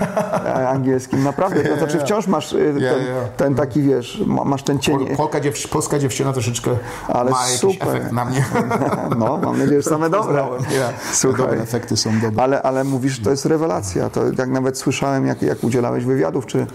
angielskim. 0.69 1.23
Naprawdę, 1.23 1.63
to 1.63 1.77
znaczy 1.77 1.99
wciąż 1.99 2.27
masz 2.27 2.53
e, 2.53 2.57
ten, 2.57 2.99
ten 3.37 3.55
taki, 3.55 3.81
wiesz, 3.81 4.23
ma- 4.25 4.43
masz 4.43 4.63
ten 4.63 4.79
cień. 4.79 4.97
Pol, 5.07 5.15
Polka 5.17 5.39
dziew, 5.39 5.67
polska 5.91 5.99
dziewczyna 5.99 6.33
troszeczkę 6.33 6.71
Ale 7.07 7.31
ma 7.31 7.43
jakiś 7.45 7.59
super. 7.59 7.87
efekt 7.87 8.11
na 8.11 8.25
mnie. 8.25 8.45
No, 9.19 9.37
mam 9.43 9.59
nadzieję, 9.59 9.81
że 9.81 9.89
same 9.89 10.09
dobre. 10.09 10.43
Ja. 10.79 10.89
Słuchaj. 11.13 11.45
Dobre 11.45 11.61
efekty 11.61 11.97
są 11.97 12.19
dobre. 12.19 12.43
Ale, 12.43 12.61
ale 12.61 12.83
mówisz, 12.83 13.19
to 13.19 13.31
jest 13.31 13.45
rewelacja. 13.45 14.09
To 14.09 14.21
jak 14.37 14.49
nawet 14.49 14.77
słyszałem, 14.77 15.27
jak, 15.27 15.41
jak 15.41 15.63
udzielałeś 15.63 16.05
wywiadów, 16.05 16.45
czy 16.45 16.65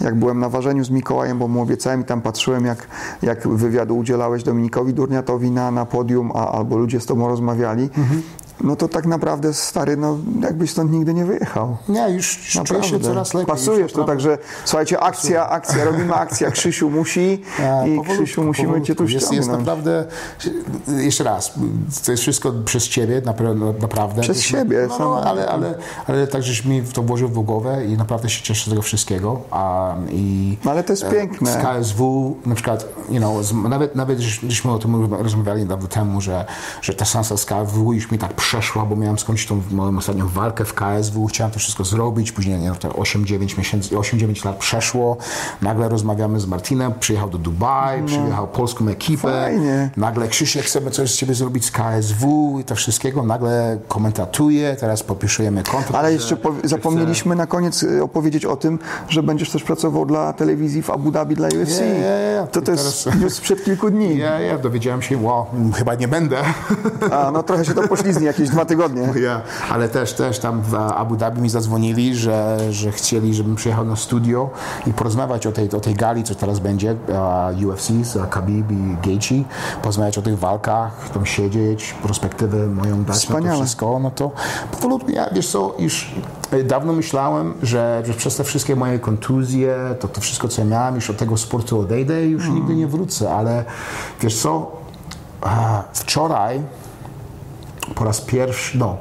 jak 0.00 0.14
byłem 0.14 0.40
na 0.40 0.48
ważeniu 0.48 0.84
z 0.84 0.90
Mikołajem, 0.90 1.38
bo 1.38 1.48
mu 1.48 1.62
obiecałem 1.62 2.00
i 2.00 2.04
tam 2.04 2.20
patrzyłem, 2.20 2.64
jak, 2.66 2.86
jak 3.22 3.48
wywiadu 3.48 3.96
udzielałeś 3.96 4.42
Dominikowi 4.42 4.94
Durniatowi 4.94 5.50
na, 5.50 5.70
na 5.70 5.86
podium, 5.86 6.32
a, 6.34 6.52
albo 6.52 6.76
ludzie 6.76 7.00
z 7.00 7.06
tobą 7.06 7.28
rozmawiali, 7.28 7.82
Mhm. 7.98 8.22
no 8.64 8.76
to 8.76 8.88
tak 8.88 9.06
naprawdę, 9.06 9.52
stary, 9.54 9.96
no 9.96 10.18
jakbyś 10.42 10.70
stąd 10.70 10.92
nigdy 10.92 11.14
nie 11.14 11.24
wyjechał. 11.24 11.76
Nie, 11.88 12.08
już 12.10 12.38
czuję 12.38 12.52
się 12.52 12.58
Naprawdę. 12.74 13.00
coraz 13.00 13.34
lepiej. 13.34 13.46
Pasujesz 13.46 13.92
tu, 13.92 13.98
naprawdę. 14.00 14.22
także 14.24 14.42
słuchajcie, 14.64 15.00
akcja, 15.00 15.48
akcja, 15.50 15.84
robimy 15.84 16.14
akcja, 16.14 16.50
Krzysiu 16.50 16.90
musi 16.90 17.42
Ja, 17.58 17.86
i 17.86 17.96
powolutku, 17.96 18.24
Krzysiu 18.24 18.42
musimy 18.66 18.86
cię 18.86 18.94
tu 18.94 19.04
jest, 19.06 19.32
jest 19.32 19.48
naprawdę, 19.50 20.04
jeszcze 20.88 21.24
raz, 21.24 21.52
to 22.04 22.10
jest 22.10 22.22
wszystko 22.22 22.52
przez 22.64 22.88
ciebie, 22.88 23.22
napra- 23.22 23.80
naprawdę. 23.82 24.22
Przez 24.22 24.40
siebie, 24.42 24.86
no, 24.88 24.98
no, 24.98 25.20
ale, 25.24 25.48
ale, 25.48 25.74
ale 26.06 26.26
tak, 26.26 26.42
żeś 26.42 26.64
mi 26.64 26.82
to 26.82 27.02
włożył 27.02 27.28
w 27.28 27.32
głowę 27.44 27.84
i 27.86 27.96
naprawdę 27.96 28.28
się 28.28 28.42
cieszę 28.42 28.66
z 28.66 28.70
tego 28.70 28.82
wszystkiego. 28.82 29.40
A, 29.50 29.94
i, 30.10 30.56
No, 30.64 30.70
ale 30.70 30.84
to 30.84 30.92
jest 30.92 31.04
e, 31.04 31.10
piękne. 31.10 31.52
Z 31.52 31.56
KSW, 31.56 32.36
na 32.46 32.54
przykład, 32.54 32.88
you 33.10 33.16
know, 33.18 33.42
z, 33.44 33.52
nawet, 33.52 33.94
nawet 33.96 34.20
żeś- 34.20 34.40
żeśmy 34.48 34.70
o 34.72 34.78
tym 34.78 35.12
rozmawiali 35.14 35.66
dawno 35.66 35.88
temu, 35.88 36.20
że, 36.20 36.44
że 36.82 36.94
ta 36.94 37.04
sansa 37.04 37.36
z 37.36 37.44
KSW 37.44 37.92
już 37.92 38.10
mi 38.10 38.18
tak 38.18 38.32
przeszła, 38.32 38.84
bo 38.86 38.96
miałem 38.96 39.18
skończyć 39.18 39.48
tą 39.48 39.62
moją 39.70 39.98
ostatnią 39.98 40.28
walkę 40.28 40.64
w 40.64 40.74
KSW, 40.74 41.26
chciałem 41.26 41.50
to 41.52 41.58
wszystko 41.58 41.84
zrobić, 41.84 42.32
później 42.32 42.58
nie, 42.58 42.68
no, 42.68 42.76
te 42.76 42.88
8-9 42.88 43.58
miesięcy, 43.58 43.94
8-9 43.96 44.44
lat 44.46 44.56
przeszło, 44.56 45.16
nagle 45.62 45.88
rozmawiamy 45.88 46.40
z 46.40 46.46
Martinem, 46.46 46.92
przyjechał 47.00 47.30
do 47.30 47.38
Dubaj, 47.38 48.04
przyjechał 48.06 48.48
polską 48.52 48.88
ekipę. 48.88 49.22
Fajnie. 49.22 49.90
nagle 49.96 50.28
Krzysiek 50.28 50.64
chcemy 50.64 50.90
coś 50.90 51.10
z 51.10 51.16
ciebie 51.16 51.34
zrobić 51.34 51.64
z 51.64 51.70
KSW 51.70 52.58
i 52.60 52.64
to 52.64 52.74
wszystkiego, 52.74 53.22
nagle 53.22 53.78
komentatuje, 53.88 54.76
teraz 54.80 55.02
podpisujemy 55.02 55.62
kontrakt. 55.62 55.94
Ale 55.94 56.12
jeszcze 56.12 56.36
zapomnieliśmy 56.64 57.36
na 57.36 57.46
koniec 57.46 57.82
y, 57.82 58.02
opowiedzieć 58.02 58.44
o 58.44 58.56
tym, 58.56 58.78
że 59.08 59.22
będziesz 59.22 59.50
też 59.50 59.62
pracował 59.62 60.06
dla 60.06 60.32
telewizji 60.32 60.82
w 60.82 60.90
Abu 60.90 61.10
Dhabi 61.10 61.34
dla 61.34 61.48
UFC. 61.48 61.80
Ja, 61.80 61.86
ja, 61.86 62.30
ja. 62.30 62.46
To, 62.46 62.62
to 62.62 62.72
jest 62.72 63.04
Teraz- 63.04 63.20
news 63.20 63.34
sprzed 63.34 63.64
kilku 63.64 63.90
dni. 63.90 64.18
Ja, 64.18 64.40
ja 64.40 64.58
dowiedziałem 64.58 65.02
się, 65.02 65.22
wow, 65.22 65.46
chyba 65.74 65.94
nie 65.94 66.08
będę. 66.08 66.36
A, 67.10 67.30
no 67.30 67.42
trochę 67.42 67.64
się 67.64 67.74
to 67.74 67.88
poślizni, 67.88 68.26
jakieś 68.26 68.48
dwa 68.48 68.64
tygodnie. 68.64 69.08
Ja, 69.22 69.40
ale 69.70 69.88
też, 69.88 70.12
też 70.12 70.38
tam 70.38 70.62
w 70.62 70.74
Abu 70.74 71.16
Dhabi 71.16 71.42
mi 71.42 71.50
zadzwonili, 71.50 72.16
że, 72.16 72.58
że 72.70 72.92
chcieli, 72.92 73.34
żebym 73.34 73.56
przyjechał 73.56 73.84
na 73.84 73.96
studio 73.96 74.50
i 74.86 74.92
porozmawiać 74.92 75.46
o 75.46 75.52
tej, 75.52 75.70
o 75.70 75.80
tej 75.80 75.94
gali, 75.94 76.24
co 76.24 76.34
teraz 76.34 76.58
będzie, 76.58 76.96
UFC 77.66 77.88
z 78.02 78.30
Khabib 78.42 78.70
i 78.70 78.96
Gaethje, 79.02 79.44
porozmawiać 79.82 80.18
o 80.18 80.22
tych 80.22 80.38
walkach, 80.38 81.08
tam 81.08 81.26
siedzieć, 81.26 81.94
perspektywę 82.02 82.66
moją 82.66 83.04
dać 83.04 83.08
na 83.08 83.14
Wspaniale. 83.14 83.56
to 83.56 83.64
wszystko, 83.64 83.98
no 84.02 84.10
to 84.10 84.30
powolutku, 84.70 85.10
ja, 85.10 85.30
wiesz 85.32 85.48
co, 85.48 85.74
już 85.78 86.14
e, 86.50 86.64
dawno 86.64 86.92
myślałem, 86.92 87.54
że, 87.62 88.02
że 88.06 88.14
przez 88.14 88.36
te 88.36 88.44
wszystkie 88.44 88.76
moje 88.76 88.98
kontuzje, 88.98 89.76
to, 90.00 90.08
to 90.08 90.20
wszystko, 90.20 90.48
co 90.48 90.62
ja 90.62 90.68
miałem, 90.68 90.94
już 90.94 91.10
od 91.10 91.16
tego 91.16 91.36
sportu 91.36 91.80
odejdę 91.80 92.26
i 92.26 92.30
już 92.30 92.48
nigdy 92.48 92.74
nie 92.74 92.86
wrócę, 92.86 93.34
ale 93.34 93.64
wiesz 94.20 94.40
co, 94.40 94.72
wczoraj 95.92 96.60
po 97.94 98.04
raz 98.04 98.20
pierwszy, 98.20 98.78
no, 98.78 98.96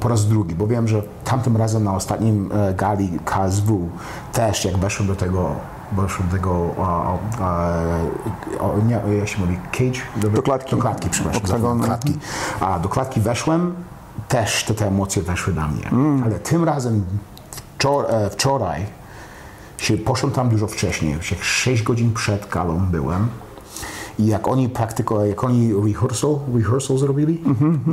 po 0.00 0.08
raz 0.08 0.28
drugi, 0.28 0.54
bo 0.54 0.66
wiem, 0.66 0.88
że 0.88 1.02
tamtym 1.24 1.56
razem 1.56 1.84
na 1.84 1.94
ostatnim 1.94 2.50
e, 2.52 2.74
gali 2.74 3.18
KSW 3.24 3.88
też 4.32 4.64
jak 4.64 4.76
weszłem 4.76 5.08
do 5.08 5.16
tego 5.16 5.50
do 5.92 6.08
tego 6.32 6.74
a, 6.78 7.18
a, 7.40 7.68
o, 8.60 8.78
nie, 8.86 9.16
jak 9.18 9.28
się 9.28 9.38
mówi, 9.38 9.58
cage? 9.72 10.30
Do 10.30 10.42
klatki. 10.42 10.76
Do 10.76 10.82
klatki, 10.82 11.10
przepraszam, 11.10 11.62
do 11.62 11.84
klatki. 11.84 12.18
A 12.60 12.78
do 12.78 12.88
klatki 12.88 13.20
weszłem, 13.20 13.74
też 14.28 14.64
te, 14.64 14.74
te 14.74 14.86
emocje 14.86 15.22
weszły 15.22 15.54
na 15.54 15.68
mnie. 15.68 15.88
Mm. 15.92 16.22
Ale 16.22 16.38
tym 16.38 16.64
razem 16.64 17.04
wczor, 17.78 18.06
e, 18.08 18.30
wczoraj 18.30 18.86
się 19.78 19.96
poszłem 19.96 20.32
tam 20.32 20.48
dużo 20.48 20.66
wcześniej, 20.66 21.14
już 21.14 21.30
jak 21.30 21.44
6 21.44 21.82
godzin 21.82 22.12
przed 22.14 22.48
galą 22.48 22.78
byłem. 22.78 23.28
I 24.20 24.26
jak 24.26 24.48
oni 24.48 24.68
praktyko, 24.68 25.24
jak 25.24 25.44
oni 25.44 25.72
rehearsal, 25.74 26.38
rehearsal 26.54 26.98
zrobili, 26.98 27.42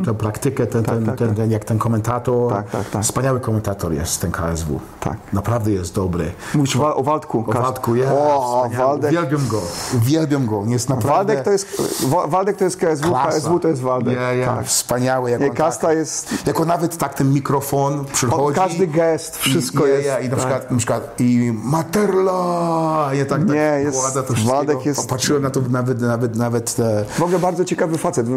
tę 0.05 0.13
praktykę, 0.13 0.67
ten, 0.67 0.83
ten, 0.83 0.97
Mhm, 0.97 1.17
tak, 1.17 1.27
ten, 1.27 1.35
ten, 1.35 1.51
jak 1.51 1.65
ten 1.65 1.77
komentator, 1.79 2.53
Tak, 2.53 2.69
tak, 2.69 2.89
tak. 2.89 3.03
wspaniały 3.03 3.39
komentator 3.39 3.93
jest 3.93 4.21
ten 4.21 4.31
KSW. 4.31 4.79
Tak. 4.99 5.17
Naprawdę 5.33 5.71
jest 5.71 5.95
dobry. 5.95 6.31
Mówisz 6.55 6.77
wa- 6.77 6.95
o 6.95 7.03
Waldku. 7.03 7.43
O 7.47 7.53
Waldku, 7.53 7.95
jest. 7.95 8.11
O. 8.11 8.69
Waldek. 8.77 9.11
Uwielbiam 9.11 9.47
go. 9.47 9.61
Uwielbiam 9.95 10.45
go. 10.45 10.63
Jest 10.67 10.89
naprawdę 10.89 11.15
Waldek 11.35 11.43
to 11.45 11.51
jest, 11.51 11.67
Wa- 12.07 12.27
Waldek 12.27 12.57
to 12.57 12.63
jest 12.63 12.77
KSW, 12.77 13.09
klasa. 13.09 13.29
KSW 13.29 13.59
to 13.59 13.67
jest 13.67 13.81
Waldek. 13.81 14.15
Ja, 14.15 14.33
ja, 14.33 14.45
Tak. 14.55 14.65
Wspaniały. 14.65 15.31
Jak 15.31 15.41
Nie, 15.41 15.49
Kasta 15.49 15.87
tak, 15.87 15.97
jest... 15.97 16.47
Jako 16.47 16.65
nawet 16.65 16.97
tak 16.97 17.13
ten 17.13 17.33
mikrofon 17.33 18.05
przychodzi. 18.13 18.59
każdy 18.59 18.87
gest, 18.87 19.37
wszystko 19.37 19.85
i, 19.87 19.89
jest, 19.89 20.05
ja, 20.07 20.19
I 20.19 20.23
na 20.23 20.29
tak. 20.29 20.39
przykład, 20.39 20.71
na 20.71 20.77
przykład 20.77 21.15
i 21.19 21.51
Materla! 21.63 23.09
Ja 23.13 23.25
tak, 23.25 23.49
Nie, 23.49 23.71
tak 23.75 23.83
jest- 23.83 24.13
to 24.13 24.23
wszystkiego. 24.23 24.51
Waldek 24.55 24.85
jest- 24.85 25.09
Patrzyłem 25.09 25.43
na 25.43 25.49
to 25.49 25.61
nawet, 25.69 26.01
nawet, 26.17 26.35
nawet 26.35 26.75
te, 26.75 27.05
W 27.09 27.21
ogóle 27.21 27.39
bardzo 27.39 27.65
ciekawy 27.65 27.97
facet. 27.97 28.27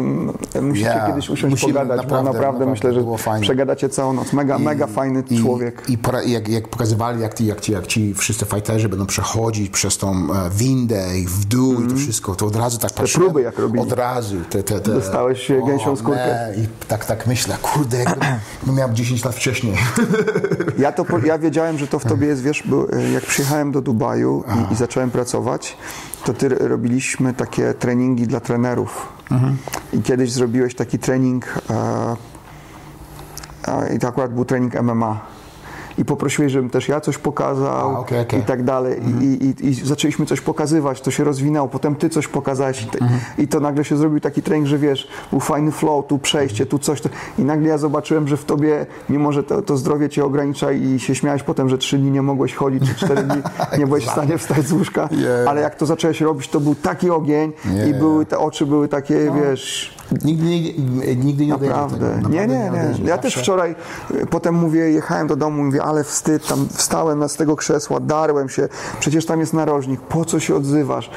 Musicie 0.61 0.87
Ja, 0.87 1.07
kiedyś 1.07 1.29
usiąść 1.29 1.51
musimy, 1.51 1.73
pogadać, 1.73 1.97
naprawdę, 1.97 2.29
bo 2.29 2.33
naprawdę, 2.33 2.65
naprawdę 2.65 2.65
myślę, 2.65 2.93
że 2.93 3.41
przegadacie 3.41 3.89
całą 3.89 4.13
noc. 4.13 4.33
Mega, 4.33 4.59
mega 4.59 4.87
fajny 4.87 5.23
I, 5.29 5.39
człowiek. 5.39 5.83
I 5.89 5.97
pora, 5.97 6.23
jak, 6.23 6.47
jak 6.49 6.67
pokazywali, 6.67 7.21
jak 7.21 7.33
ci, 7.33 7.45
jak, 7.45 7.61
ci, 7.61 7.71
jak 7.71 7.87
ci 7.87 8.13
wszyscy 8.13 8.45
fighterzy 8.45 8.89
będą 8.89 9.05
przechodzić 9.05 9.69
przez 9.69 9.97
tą 9.97 10.11
e, 10.11 10.49
windę 10.49 11.19
i 11.19 11.27
w 11.27 11.45
dół 11.45 11.81
i 11.81 11.87
to 11.87 11.95
wszystko, 11.95 12.35
to 12.35 12.45
od 12.45 12.55
razu 12.55 12.77
tak 12.77 12.93
patrzyłem. 12.93 13.27
próby 13.27 13.41
jak 13.41 13.59
robili. 13.59 13.83
Od 13.83 13.91
razu. 13.91 14.35
Te, 14.49 14.63
te, 14.63 14.79
te, 14.79 14.93
Dostałeś, 14.93 15.51
e, 15.51 15.61
gęsią 15.67 15.95
skórkę. 15.95 16.53
I 16.57 16.87
tak, 16.87 17.05
tak 17.05 17.27
myślę, 17.27 17.57
kurde, 17.61 17.97
jakbym 17.97 18.29
no 18.67 18.73
miałem 18.73 18.95
10 18.95 19.25
lat 19.25 19.35
wcześniej. 19.35 19.73
Ja, 20.77 20.91
to, 20.91 21.05
ja 21.25 21.37
wiedziałem, 21.37 21.77
że 21.77 21.87
to 21.87 21.99
w 21.99 22.05
tobie 22.05 22.27
jest, 22.27 22.41
wiesz, 22.41 22.63
bo 22.65 22.93
e, 22.93 23.11
jak 23.11 23.23
przyjechałem 23.23 23.71
do 23.71 23.81
Dubaju 23.81 24.43
i, 24.69 24.73
i 24.73 24.75
zacząłem 24.75 25.11
pracować, 25.11 25.77
to 26.25 26.33
ty 26.33 26.49
robiliśmy 26.49 27.33
takie 27.33 27.70
treningi 27.73 28.27
dla 28.27 28.39
trenerów. 28.39 29.13
I 29.93 30.01
kiedyś 30.01 30.31
zrobiłeś 30.31 30.75
taki 30.75 30.99
trening, 30.99 31.45
e, 31.69 32.15
e, 33.67 33.95
i 33.95 33.99
to 33.99 34.07
akurat 34.07 34.33
był 34.33 34.45
trening 34.45 34.81
MMA. 34.81 35.19
I 35.97 36.05
poprosiłeś, 36.05 36.51
żebym 36.51 36.69
też 36.69 36.87
ja 36.87 37.01
coś 37.01 37.17
pokazał 37.17 37.95
A, 37.95 37.99
okej, 37.99 38.19
okej. 38.21 38.39
i 38.39 38.43
tak 38.43 38.63
dalej. 38.63 39.01
I, 39.21 39.25
i, 39.45 39.67
I 39.67 39.73
zaczęliśmy 39.73 40.25
coś 40.25 40.41
pokazywać, 40.41 41.01
to 41.01 41.11
się 41.11 41.23
rozwinęło, 41.23 41.67
potem 41.67 41.95
ty 41.95 42.09
coś 42.09 42.27
pokazałeś 42.27 42.83
i, 42.83 42.85
ty, 42.85 42.99
i 43.37 43.47
to 43.47 43.59
nagle 43.59 43.83
się 43.85 43.97
zrobił 43.97 44.19
taki 44.19 44.41
trening, 44.41 44.67
że 44.67 44.77
wiesz, 44.77 45.07
był 45.31 45.39
fajny 45.39 45.71
flow, 45.71 46.07
tu 46.07 46.19
przejście, 46.19 46.65
tu 46.65 46.79
coś. 46.79 47.01
To, 47.01 47.09
I 47.39 47.41
nagle 47.41 47.69
ja 47.69 47.77
zobaczyłem, 47.77 48.27
że 48.27 48.37
w 48.37 48.45
tobie, 48.45 48.85
mimo 49.09 49.31
że 49.31 49.43
to, 49.43 49.61
to 49.61 49.77
zdrowie 49.77 50.09
cię 50.09 50.25
ogranicza 50.25 50.71
i 50.71 50.99
się 50.99 51.15
śmiałeś 51.15 51.43
potem, 51.43 51.69
że 51.69 51.77
trzy 51.77 51.97
dni 51.97 52.11
nie 52.11 52.21
mogłeś 52.21 52.53
chodzić, 52.55 52.83
czy 52.89 52.95
cztery 53.05 53.23
dni 53.23 53.41
nie 53.79 53.87
byłeś 53.87 54.05
w 54.05 54.11
stanie 54.11 54.37
wstać 54.37 54.67
z 54.67 54.71
łóżka, 54.71 55.09
Yeah. 55.11 55.47
ale 55.49 55.61
jak 55.61 55.75
to 55.75 55.85
zacząłeś 55.85 56.21
robić, 56.21 56.47
to 56.47 56.59
był 56.59 56.75
taki 56.75 57.09
ogień 57.09 57.53
i 57.65 57.75
Yeah. 57.75 57.99
były 57.99 58.25
te 58.25 58.39
oczy 58.39 58.65
były 58.65 58.87
takie, 58.87 59.31
wiesz, 59.41 59.97
Nigdy, 60.25 60.45
nigdy, 60.45 61.15
nigdy 61.15 61.45
nie 61.45 61.51
Naprawdę. 61.51 61.97
tego. 62.15 62.29
Nie, 62.29 62.41
Naprawdę 62.41 62.57
nie, 62.57 62.63
nie. 62.63 62.69
odejdzie. 62.69 63.03
Ja 63.03 63.17
też 63.17 63.35
wczoraj, 63.35 63.75
y, 64.11 64.25
potem 64.25 64.55
mówię, 64.55 64.91
jechałem 64.91 65.27
do 65.27 65.35
domu, 65.35 65.63
mówię, 65.63 65.80
ale 65.83 66.03
wstyd, 66.03 66.47
tam 66.47 66.67
wstałem 66.73 67.29
z 67.29 67.35
tego 67.35 67.55
krzesła, 67.55 67.99
darłem 67.99 68.49
się, 68.49 68.69
przecież 68.99 69.25
tam 69.25 69.39
jest 69.39 69.53
narożnik, 69.53 70.01
po 70.01 70.25
co 70.25 70.39
się 70.39 70.55
odzywasz? 70.55 71.09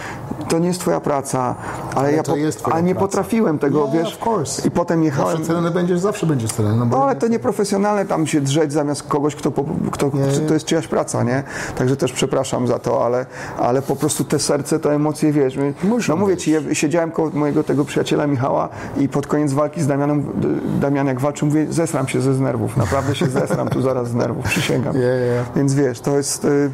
To 0.49 0.59
nie 0.59 0.68
jest 0.68 0.80
twoja 0.80 1.01
praca, 1.01 1.55
ale, 1.95 2.12
ja 2.12 2.22
to 2.22 2.32
po, 2.62 2.72
ale 2.72 2.82
nie 2.82 2.95
praca. 2.95 3.07
potrafiłem 3.07 3.59
tego, 3.59 3.78
Yeah, 3.78 3.92
wiesz, 3.92 4.18
of 4.20 4.26
course. 4.26 4.68
i 4.68 4.70
potem 4.70 5.05
jechałem, 5.05 5.36
Zawsze 5.36 5.53
trener 5.53 5.72
będziesz, 5.72 6.01
zawsze 6.01 6.26
będziesz 6.26 6.53
trener. 6.53 6.76
No, 6.76 6.84
no 6.84 7.05
ale 7.05 7.16
to 7.16 7.28
nieprofesjonalne 7.28 8.05
tam 8.05 8.26
się 8.26 8.40
drzeć 8.40 8.72
zamiast 8.72 9.03
kogoś, 9.03 9.34
kto, 9.34 9.53
kto 9.90 10.11
to 10.49 10.55
jest 10.55 10.66
czyjaś 10.66 10.88
praca, 10.88 11.22
nie? 11.22 11.42
Także 11.76 11.97
też 11.97 12.12
przepraszam 12.12 12.66
za 12.66 12.78
to, 12.78 13.07
ale, 13.07 13.26
ale 13.59 13.82
po 13.82 13.97
prostu 13.97 14.24
te 14.24 14.38
serce, 14.38 14.78
te 14.78 14.90
emocje, 14.90 15.32
wiesz, 15.32 15.57
my, 15.57 15.74
no 16.09 16.16
mówię 16.16 16.36
ci, 16.36 16.51
ja 16.51 16.61
siedziałem 16.72 17.11
koło 17.11 17.30
mojego 17.30 17.64
tego 17.64 17.84
przyjaciela 17.84 18.26
Michała 18.26 18.68
i 18.97 19.09
pod 19.09 19.26
koniec 19.26 19.53
walki 19.53 19.82
z 19.82 19.86
Damianem, 19.86 20.32
Damian 20.80 21.07
jak 21.07 21.20
walczył, 21.20 21.49
mówię, 21.49 21.66
zesram 21.70 22.09
się 22.09 22.20
ze 22.20 22.34
z 22.34 22.40
nerwów, 22.40 22.76
naprawdę 22.76 23.14
się 23.14 23.26
zesram 23.26 23.68
tu 23.68 23.82
zaraz 23.82 24.09
z 24.09 24.14
nerwów, 24.14 24.45
przysięgam. 24.45 24.95
Yeah. 25.05 25.47
Więc 25.57 25.74
wiesz, 25.74 26.01
to 26.01 26.16
jest, 26.16 26.45
y, 26.45 26.70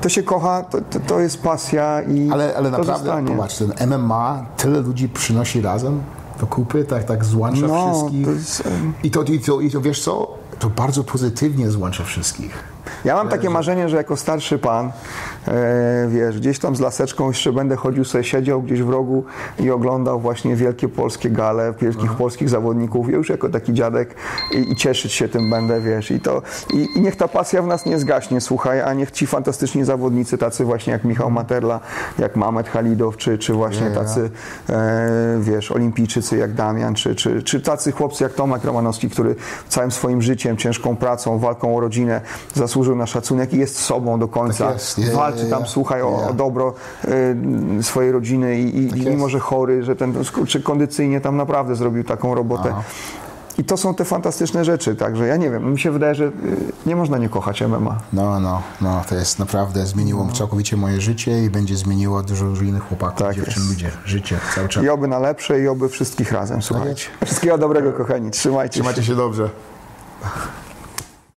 to 0.00 0.08
się 0.08 0.22
kocha, 0.22 0.62
to, 0.62 0.78
to, 1.06 1.20
jest 1.20 1.42
pasja 1.42 2.02
i 2.02 2.30
Ale, 2.32 2.56
ale 2.56 2.70
naprawdę, 2.70 3.11
zostanie. 3.16 3.36
popatrz, 3.36 3.56
ten 3.56 3.88
MMA 3.90 4.46
tyle 4.56 4.80
ludzi 4.80 5.08
przynosi 5.08 5.60
razem 5.62 6.00
do 6.40 6.46
kupy, 6.46 6.84
tak, 6.84 7.04
tak 7.04 7.24
złącza 7.24 7.66
No, 7.66 7.92
wszystkich. 7.94 8.24
to 8.26 8.32
jest, 8.32 8.62
I, 9.02 9.10
to, 9.10 9.22
i, 9.22 9.40
to, 9.40 9.60
I 9.60 9.70
to 9.70 9.80
wiesz 9.80 10.02
co? 10.04 10.28
To 10.58 10.70
bardzo 10.70 11.04
pozytywnie 11.04 11.70
złącza 11.70 12.04
wszystkich. 12.04 12.64
Ja 13.04 13.14
mam 13.14 13.28
takie 13.28 13.50
marzenie, 13.50 13.88
że 13.88 13.96
jako 13.96 14.16
starszy 14.16 14.58
pan, 14.58 14.92
wiesz, 16.08 16.40
gdzieś 16.40 16.58
tam 16.58 16.76
z 16.76 16.80
laseczką 16.80 17.28
jeszcze 17.28 17.52
będę 17.52 17.76
chodził, 17.76 18.04
sobie 18.04 18.24
siedział 18.24 18.62
gdzieś 18.62 18.82
w 18.82 18.88
rogu 18.88 19.24
i 19.60 19.70
oglądał 19.70 20.20
właśnie 20.20 20.56
wielkie 20.56 20.88
polskie 20.88 21.30
gale, 21.30 21.74
wielkich 21.80 22.12
polskich 22.12 22.48
zawodników, 22.48 23.08
ja 23.08 23.16
już 23.16 23.28
jako 23.28 23.48
taki 23.48 23.72
dziadek 23.72 24.14
i, 24.52 24.72
i 24.72 24.76
cieszyć 24.76 25.12
się 25.12 25.28
tym 25.28 25.50
będę, 25.50 25.80
wiesz, 25.80 26.10
i 26.10 26.20
to, 26.20 26.42
i, 26.74 26.88
i 26.96 27.00
niech 27.00 27.16
ta 27.16 27.28
pasja 27.28 27.62
w 27.62 27.66
nas 27.66 27.86
nie 27.86 27.98
zgaśnie, 27.98 28.40
słuchaj, 28.40 28.80
a 28.80 28.94
niech 28.94 29.10
ci 29.10 29.26
fantastyczni 29.26 29.84
zawodnicy, 29.84 30.38
tacy 30.38 30.64
właśnie 30.64 30.92
jak 30.92 31.04
Michał 31.04 31.30
Materla, 31.30 31.80
jak 32.18 32.36
Mamet 32.36 32.68
Halidow, 32.68 33.16
czy, 33.16 33.38
czy 33.38 33.52
właśnie 33.52 33.90
tacy, 33.90 34.30
e, 34.70 35.38
wiesz, 35.40 35.72
olimpijczycy 35.72 36.36
jak 36.36 36.54
Damian, 36.54 36.94
czy, 36.94 37.14
czy, 37.14 37.42
czy 37.42 37.60
tacy 37.60 37.92
chłopcy 37.92 38.24
jak 38.24 38.32
Tomek 38.32 38.64
Romanowski, 38.64 39.10
który 39.10 39.36
całym 39.68 39.90
swoim 39.90 40.22
życiem, 40.22 40.56
ciężką 40.56 40.96
pracą, 40.96 41.38
walką 41.38 41.76
o 41.76 41.80
rodzinę 41.80 42.20
zasłużył 42.54 42.96
na 42.96 43.06
szacunek 43.06 43.52
i 43.52 43.58
jest 43.58 43.78
sobą 43.78 44.18
do 44.18 44.28
końca. 44.28 44.66
Tak 44.66 44.74
jest. 44.74 45.12
Walczy 45.34 45.50
tam, 45.50 45.66
słuchaj, 45.66 46.02
o, 46.02 46.28
o 46.28 46.32
dobro 46.32 46.74
y, 47.78 47.82
swojej 47.82 48.12
rodziny 48.12 48.60
i, 48.60 48.76
i, 48.76 48.78
i 48.78 48.84
jest. 48.84 49.04
mimo, 49.04 49.28
że 49.28 49.38
chory, 49.38 49.82
że 49.82 49.96
ten 49.96 50.14
czy 50.46 50.62
kondycyjnie 50.62 51.20
tam 51.20 51.36
naprawdę 51.36 51.76
zrobił 51.76 52.04
taką 52.04 52.34
robotę. 52.34 52.68
Aha. 52.72 52.82
I 53.58 53.64
to 53.64 53.76
są 53.76 53.94
te 53.94 54.04
fantastyczne 54.04 54.64
rzeczy, 54.64 54.96
także 54.96 55.26
ja 55.26 55.36
nie 55.36 55.50
wiem, 55.50 55.72
mi 55.72 55.80
się 55.80 55.90
wydaje, 55.90 56.14
że 56.14 56.24
y, 56.24 56.30
nie 56.86 56.96
można 56.96 57.18
nie 57.18 57.28
kochać 57.28 57.62
MMA. 57.62 57.98
No, 58.12 58.40
no, 58.40 58.62
no, 58.80 59.02
to 59.08 59.14
jest 59.14 59.38
naprawdę 59.38 59.86
zmieniło 59.86 60.28
całkowicie 60.32 60.76
moje 60.76 61.00
życie 61.00 61.44
i 61.44 61.50
będzie 61.50 61.76
zmieniło 61.76 62.22
dużo, 62.22 62.44
dużo 62.44 62.64
innych 62.64 62.82
chłopaków, 62.82 63.18
Tak 63.18 63.36
dziewczyn, 63.36 63.62
ludzie, 63.68 63.90
życie 64.04 64.38
cały 64.54 64.68
czas. 64.68 64.84
I 64.84 64.88
oby 64.88 65.08
na 65.08 65.18
lepsze 65.18 65.60
i 65.60 65.68
oby 65.68 65.88
wszystkich 65.88 66.32
razem, 66.32 66.62
słuchajcie. 66.62 67.08
Wszystkiego 67.24 67.58
dobrego, 67.58 67.92
kochani, 67.92 68.30
trzymajcie 68.30 68.74
się. 68.74 68.80
Trzymajcie 68.80 69.02
się 69.02 69.16
dobrze. 69.16 69.50